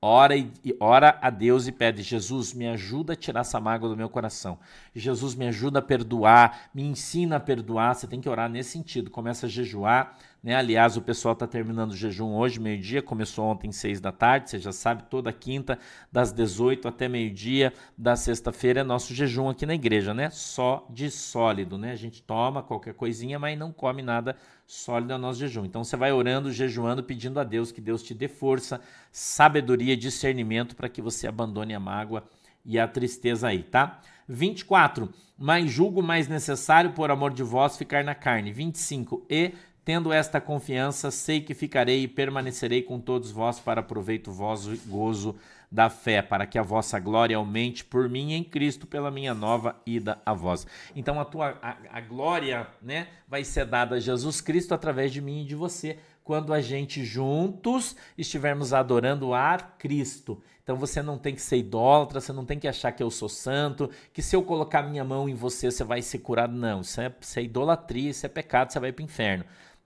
Ora, 0.07 0.37
e, 0.37 0.53
ora 0.79 1.19
a 1.23 1.31
Deus 1.31 1.67
e 1.67 1.73
pede: 1.73 2.03
Jesus, 2.03 2.53
me 2.53 2.69
ajuda 2.69 3.15
a 3.15 3.17
tirar 3.17 3.41
essa 3.41 3.59
mágoa 3.59 3.89
do 3.89 3.97
meu 3.97 4.11
coração. 4.11 4.59
Jesus, 4.95 5.35
me 5.35 5.47
ajuda 5.47 5.79
a 5.79 5.83
perdoar, 5.83 6.69
me 6.75 6.83
ensina 6.83 7.37
a 7.37 7.41
perdoar. 7.41 7.95
Você 7.95 8.07
tem 8.07 8.21
que 8.21 8.29
orar 8.29 8.51
nesse 8.51 8.69
sentido. 8.69 9.11
Começa 9.11 9.47
a 9.47 9.49
jejuar, 9.49 10.15
né? 10.45 10.55
Aliás, 10.55 10.95
o 10.95 11.01
pessoal 11.01 11.33
está 11.33 11.47
terminando 11.47 11.93
o 11.93 11.97
jejum 11.97 12.35
hoje, 12.35 12.61
meio-dia, 12.61 13.01
começou 13.01 13.47
ontem, 13.47 13.73
seis 13.73 13.99
da 13.99 14.13
tarde, 14.13 14.51
você 14.51 14.59
já 14.59 14.73
sabe, 14.73 15.05
toda 15.05 15.33
quinta, 15.33 15.79
das 16.13 16.33
18 16.33 16.87
até 16.87 17.09
meio-dia, 17.09 17.73
da 17.97 18.15
sexta-feira 18.15 18.81
é 18.81 18.85
nosso 18.85 19.15
jejum 19.15 19.49
aqui 19.49 19.65
na 19.65 19.75
igreja, 19.75 20.13
né? 20.13 20.29
Só 20.29 20.87
de 20.91 21.11
sólido, 21.11 21.79
né? 21.79 21.93
A 21.93 21.97
gente 21.97 22.23
toma 22.23 22.63
qualquer 22.63 22.93
coisinha, 22.93 23.39
mas 23.39 23.59
não 23.59 23.73
come 23.73 24.03
nada 24.03 24.37
sólido 24.67 25.15
no 25.15 25.19
nosso 25.19 25.41
jejum. 25.41 25.65
Então 25.65 25.83
você 25.83 25.97
vai 25.97 26.13
orando, 26.13 26.53
jejuando, 26.53 27.03
pedindo 27.03 27.41
a 27.41 27.45
Deus 27.45 27.73
que 27.73 27.81
Deus 27.81 28.03
te 28.03 28.13
dê 28.13 28.29
força, 28.29 28.83
sabedoria, 29.11 29.97
discernimento 29.97 30.77
para 30.77 30.91
que 30.91 31.01
você 31.01 31.27
abandone 31.27 31.75
a 31.75 31.81
mágoa 31.81 32.23
e 32.63 32.79
a 32.79 32.87
tristeza 32.87 33.49
aí, 33.49 33.63
tá? 33.63 33.99
24. 34.29 35.09
Mas 35.39 35.71
julgo 35.71 36.03
mais 36.03 36.29
necessário, 36.29 36.93
por 36.93 37.11
amor 37.11 37.33
de 37.33 37.43
vós, 37.43 37.79
ficar 37.79 38.05
na 38.05 38.15
carne. 38.15 38.53
25. 38.53 39.27
E 39.29 39.53
Tendo 39.85 40.13
esta 40.13 40.41
confiança, 40.41 41.11
sei 41.11 41.43
que 41.43 41.53
ficarei 41.53 42.05
e 42.05 42.09
permanecerei 42.09 42.83
com 42.83 42.99
todos 42.99 43.31
vós 43.31 43.61
para 43.61 43.83
proveito 43.83 44.31
e 44.31 44.77
gozo 44.89 45.37
da 45.71 45.91
fé, 45.91 46.23
para 46.23 46.47
que 46.47 46.59
a 46.59 46.63
vossa 46.63 46.99
glória 46.99 47.37
aumente 47.37 47.85
por 47.85 48.09
mim 48.09 48.33
em 48.33 48.43
Cristo, 48.43 48.87
pela 48.87 49.11
minha 49.11 49.35
nova 49.35 49.77
ida 49.85 50.19
a 50.25 50.33
vós. 50.33 50.67
Então 50.95 51.21
a 51.21 51.25
tua 51.25 51.59
a, 51.61 51.77
a 51.91 52.01
glória, 52.01 52.67
né, 52.81 53.09
vai 53.29 53.45
ser 53.45 53.67
dada 53.67 53.97
a 53.97 54.01
Jesus 54.01 54.41
Cristo 54.41 54.73
através 54.73 55.13
de 55.13 55.21
mim 55.21 55.43
e 55.43 55.45
de 55.45 55.55
você, 55.55 55.99
quando 56.23 56.55
a 56.55 56.61
gente 56.61 57.05
juntos 57.05 57.95
estivermos 58.17 58.73
adorando 58.73 59.35
a 59.35 59.59
Cristo. 59.59 60.41
Então 60.63 60.77
você 60.77 61.03
não 61.03 61.19
tem 61.19 61.35
que 61.35 61.43
ser 61.43 61.59
idólatra, 61.59 62.23
você 62.23 62.33
não 62.33 62.47
tem 62.47 62.59
que 62.59 62.67
achar 62.67 62.91
que 62.93 63.03
eu 63.03 63.11
sou 63.11 63.29
santo, 63.29 63.91
que 64.15 64.23
se 64.23 64.35
eu 64.35 64.43
colocar 64.43 64.83
minha 64.83 65.05
mão 65.05 65.29
em 65.29 65.35
você, 65.35 65.71
você 65.71 65.85
vai 65.85 66.01
ser 66.01 66.21
curado. 66.21 66.55
Não, 66.55 66.81
isso 66.81 67.01
é, 67.03 67.13
isso 67.21 67.39
é 67.39 67.43
idolatria, 67.43 68.11
isso 68.11 68.25
é 68.25 68.29
pecado, 68.31 68.73
você 68.73 68.81
vai 68.81 68.91
para 68.91 69.03
o 69.03 69.05
inferno. 69.05 69.45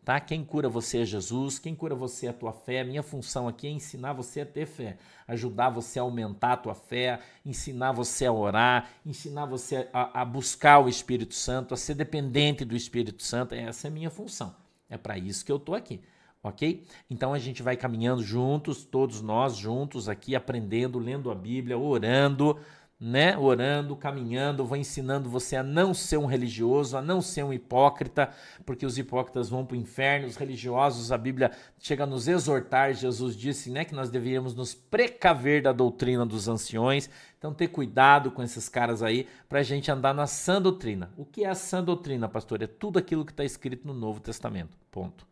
Tá? 0.08 0.18
Quem 0.18 0.42
cura 0.42 0.70
você 0.70 1.02
é 1.02 1.04
Jesus, 1.04 1.58
quem 1.58 1.74
cura 1.74 1.94
você 1.94 2.28
é 2.28 2.30
a 2.30 2.32
tua 2.32 2.50
fé. 2.50 2.82
Minha 2.82 3.02
função 3.02 3.46
aqui 3.46 3.66
é 3.66 3.70
ensinar 3.70 4.14
você 4.14 4.40
a 4.40 4.46
ter 4.46 4.64
fé, 4.64 4.96
ajudar 5.26 5.68
você 5.68 5.98
a 5.98 6.02
aumentar 6.02 6.54
a 6.54 6.56
tua 6.56 6.74
fé, 6.74 7.20
ensinar 7.44 7.92
você 7.92 8.24
a 8.24 8.32
orar, 8.32 8.88
ensinar 9.04 9.44
você 9.44 9.86
a, 9.92 10.22
a 10.22 10.24
buscar 10.24 10.78
o 10.78 10.88
Espírito 10.88 11.34
Santo, 11.34 11.74
a 11.74 11.76
ser 11.76 11.92
dependente 11.92 12.64
do 12.64 12.74
Espírito 12.74 13.22
Santo. 13.22 13.54
Essa 13.54 13.88
é 13.88 13.90
a 13.90 13.92
minha 13.92 14.08
função. 14.08 14.56
É 14.88 14.96
para 14.96 15.18
isso 15.18 15.44
que 15.44 15.52
eu 15.52 15.58
estou 15.58 15.74
aqui 15.74 16.00
ok? 16.42 16.84
Então 17.10 17.34
a 17.34 17.38
gente 17.38 17.62
vai 17.62 17.76
caminhando 17.76 18.22
juntos, 18.22 18.84
todos 18.84 19.20
nós 19.20 19.56
juntos 19.56 20.08
aqui, 20.08 20.34
aprendendo, 20.34 20.98
lendo 20.98 21.30
a 21.30 21.34
Bíblia, 21.34 21.76
orando, 21.76 22.58
né? 23.00 23.38
Orando, 23.38 23.94
caminhando, 23.94 24.64
vou 24.64 24.76
ensinando 24.76 25.30
você 25.30 25.54
a 25.54 25.62
não 25.62 25.94
ser 25.94 26.16
um 26.16 26.26
religioso, 26.26 26.96
a 26.96 27.02
não 27.02 27.20
ser 27.20 27.44
um 27.44 27.52
hipócrita, 27.52 28.30
porque 28.66 28.84
os 28.84 28.98
hipócritas 28.98 29.48
vão 29.48 29.64
para 29.64 29.76
o 29.76 29.78
inferno, 29.78 30.26
os 30.26 30.36
religiosos, 30.36 31.12
a 31.12 31.18
Bíblia 31.18 31.52
chega 31.78 32.02
a 32.02 32.06
nos 32.06 32.26
exortar, 32.26 32.94
Jesus 32.94 33.36
disse, 33.36 33.70
né, 33.70 33.84
que 33.84 33.94
nós 33.94 34.10
deveríamos 34.10 34.54
nos 34.54 34.74
precaver 34.74 35.62
da 35.62 35.72
doutrina 35.72 36.26
dos 36.26 36.48
anciões, 36.48 37.08
então 37.38 37.54
ter 37.54 37.68
cuidado 37.68 38.32
com 38.32 38.42
esses 38.42 38.68
caras 38.68 39.00
aí, 39.00 39.28
para 39.48 39.60
a 39.60 39.62
gente 39.62 39.90
andar 39.90 40.12
na 40.12 40.26
sã 40.26 40.60
doutrina. 40.60 41.10
O 41.16 41.24
que 41.24 41.44
é 41.44 41.48
a 41.48 41.54
sã 41.54 41.82
doutrina, 41.82 42.28
pastor? 42.28 42.62
É 42.62 42.66
tudo 42.66 42.98
aquilo 42.98 43.24
que 43.24 43.32
está 43.32 43.44
escrito 43.44 43.86
no 43.86 43.94
Novo 43.94 44.18
Testamento, 44.18 44.76
ponto. 44.90 45.24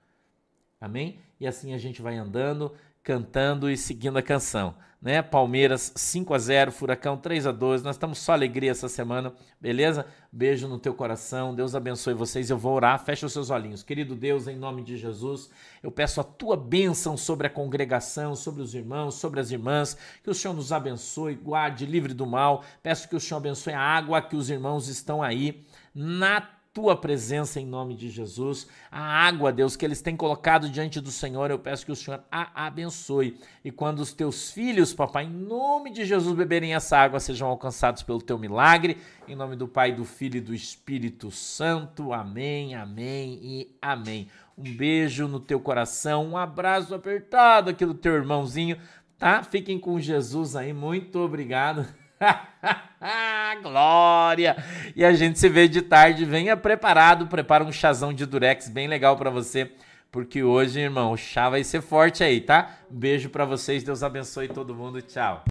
Amém? 0.81 1.19
E 1.41 1.47
assim 1.47 1.75
a 1.75 1.79
gente 1.79 2.01
vai 2.01 2.17
andando, 2.17 2.73
cantando 3.07 3.70
e 3.70 3.76
seguindo 3.76 4.18
a 4.18 4.22
canção, 4.22 4.74
né? 5.00 5.22
Palmeiras 5.22 5.92
5 5.94 6.34
a 6.34 6.38
0, 6.40 6.72
Furacão 6.72 7.16
3 7.16 7.46
a 7.46 7.52
2. 7.52 7.84
Nós 7.84 7.94
estamos 7.94 8.18
só 8.18 8.32
alegria 8.32 8.72
essa 8.72 8.88
semana, 8.88 9.32
beleza? 9.61 10.04
Beijo 10.32 10.66
no 10.66 10.76
teu 10.76 10.92
coração. 10.92 11.54
Deus 11.54 11.76
abençoe 11.76 12.14
vocês. 12.14 12.50
Eu 12.50 12.59
vou 12.59 12.74
orar. 12.74 12.98
Fecha 13.04 13.24
os 13.24 13.32
seus 13.32 13.48
olhinhos. 13.48 13.84
Querido 13.84 14.16
Deus, 14.16 14.48
em 14.48 14.57
nome 14.57 14.82
de 14.82 14.96
Jesus, 14.96 15.48
eu 15.84 15.92
peço 15.92 16.20
a 16.20 16.24
tua 16.24 16.57
bênção 16.57 17.16
sobre 17.16 17.46
a 17.46 17.50
congregação, 17.50 18.34
sobre 18.34 18.61
os 18.61 18.74
irmãos, 18.74 19.14
sobre 19.14 19.38
as 19.38 19.52
irmãs, 19.52 19.96
que 20.24 20.28
o 20.28 20.34
Senhor 20.34 20.52
nos 20.52 20.72
abençoe, 20.72 21.36
guarde 21.36 21.86
livre 21.86 22.12
do 22.12 22.26
mal. 22.26 22.64
Peço 22.82 23.09
que 23.09 23.14
o 23.14 23.20
Senhor 23.20 23.38
abençoe 23.38 23.72
a 23.72 23.80
água 23.80 24.20
que 24.20 24.34
os 24.34 24.50
irmãos 24.50 24.88
estão 24.88 25.22
aí 25.22 25.64
na 25.94 26.55
tua 26.77 26.95
presença 26.95 27.59
em 27.59 27.64
nome 27.64 27.95
de 27.95 28.11
Jesus. 28.11 28.68
A 28.93 29.01
água, 29.01 29.51
Deus, 29.51 29.77
que 29.77 29.85
eles 29.87 30.03
têm 30.03 30.14
colocado 30.14 30.68
diante 30.68 31.01
do 31.01 31.11
Senhor, 31.11 31.51
eu 31.51 31.59
peço 31.59 31.87
que 31.87 31.91
o 31.91 31.97
Senhor 31.97 32.22
a 32.31 32.66
abençoe. 32.66 33.41
E 33.64 33.70
quando 33.70 34.01
os 34.01 34.12
teus 34.12 34.51
filhos, 34.51 34.93
papai, 34.93 35.24
em 35.24 35.31
nome 35.31 35.91
de 35.91 36.05
Jesus, 36.05 36.37
beberem 36.37 36.74
essa 36.74 36.99
água, 36.99 37.18
sejam 37.18 37.49
alcançados 37.49 38.03
pelo 38.03 38.20
teu 38.20 38.39
milagre. 38.39 38.99
Em 39.27 39.35
nome 39.35 39.57
do 39.57 39.66
Pai, 39.66 39.91
do 39.91 40.05
Filho 40.05 40.37
e 40.37 40.41
do 40.43 40.55
Espírito 40.55 41.31
Santo. 41.31 42.12
Amém, 42.12 42.74
amém 42.74 43.39
e 43.41 43.74
amém. 43.81 44.29
Um 44.59 44.77
beijo 44.77 45.27
no 45.27 45.41
teu 45.41 45.59
coração, 45.59 46.27
um 46.27 46.37
abraço 46.37 46.95
apertado 46.95 47.70
aqui 47.70 47.87
do 47.87 47.95
teu 47.95 48.12
irmãozinho, 48.12 48.77
tá? 49.16 49.43
Fiquem 49.43 49.79
com 49.79 49.99
Jesus 49.99 50.55
aí. 50.55 50.74
Muito 50.74 51.20
obrigado. 51.20 51.87
Glória! 53.62 54.57
E 54.95 55.05
a 55.05 55.12
gente 55.12 55.39
se 55.39 55.49
vê 55.49 55.69
de 55.69 55.83
tarde. 55.83 56.25
Venha 56.25 56.57
preparado, 56.57 57.27
prepara 57.27 57.64
um 57.64 57.73
chazão 57.73 58.12
de 58.12 58.27
durex 58.27 58.69
bem 58.69 58.89
legal 58.89 59.17
para 59.17 59.31
você, 59.31 59.73
porque 60.11 60.43
hoje, 60.43 60.81
irmão, 60.81 61.12
o 61.12 61.17
chá 61.17 61.49
vai 61.49 61.62
ser 61.64 61.81
forte 61.81 62.23
aí, 62.25 62.41
tá? 62.41 62.71
Beijo 62.91 63.29
para 63.29 63.45
vocês, 63.45 63.83
Deus 63.83 64.03
abençoe 64.03 64.49
todo 64.49 64.75
mundo. 64.75 65.01
Tchau. 65.03 65.45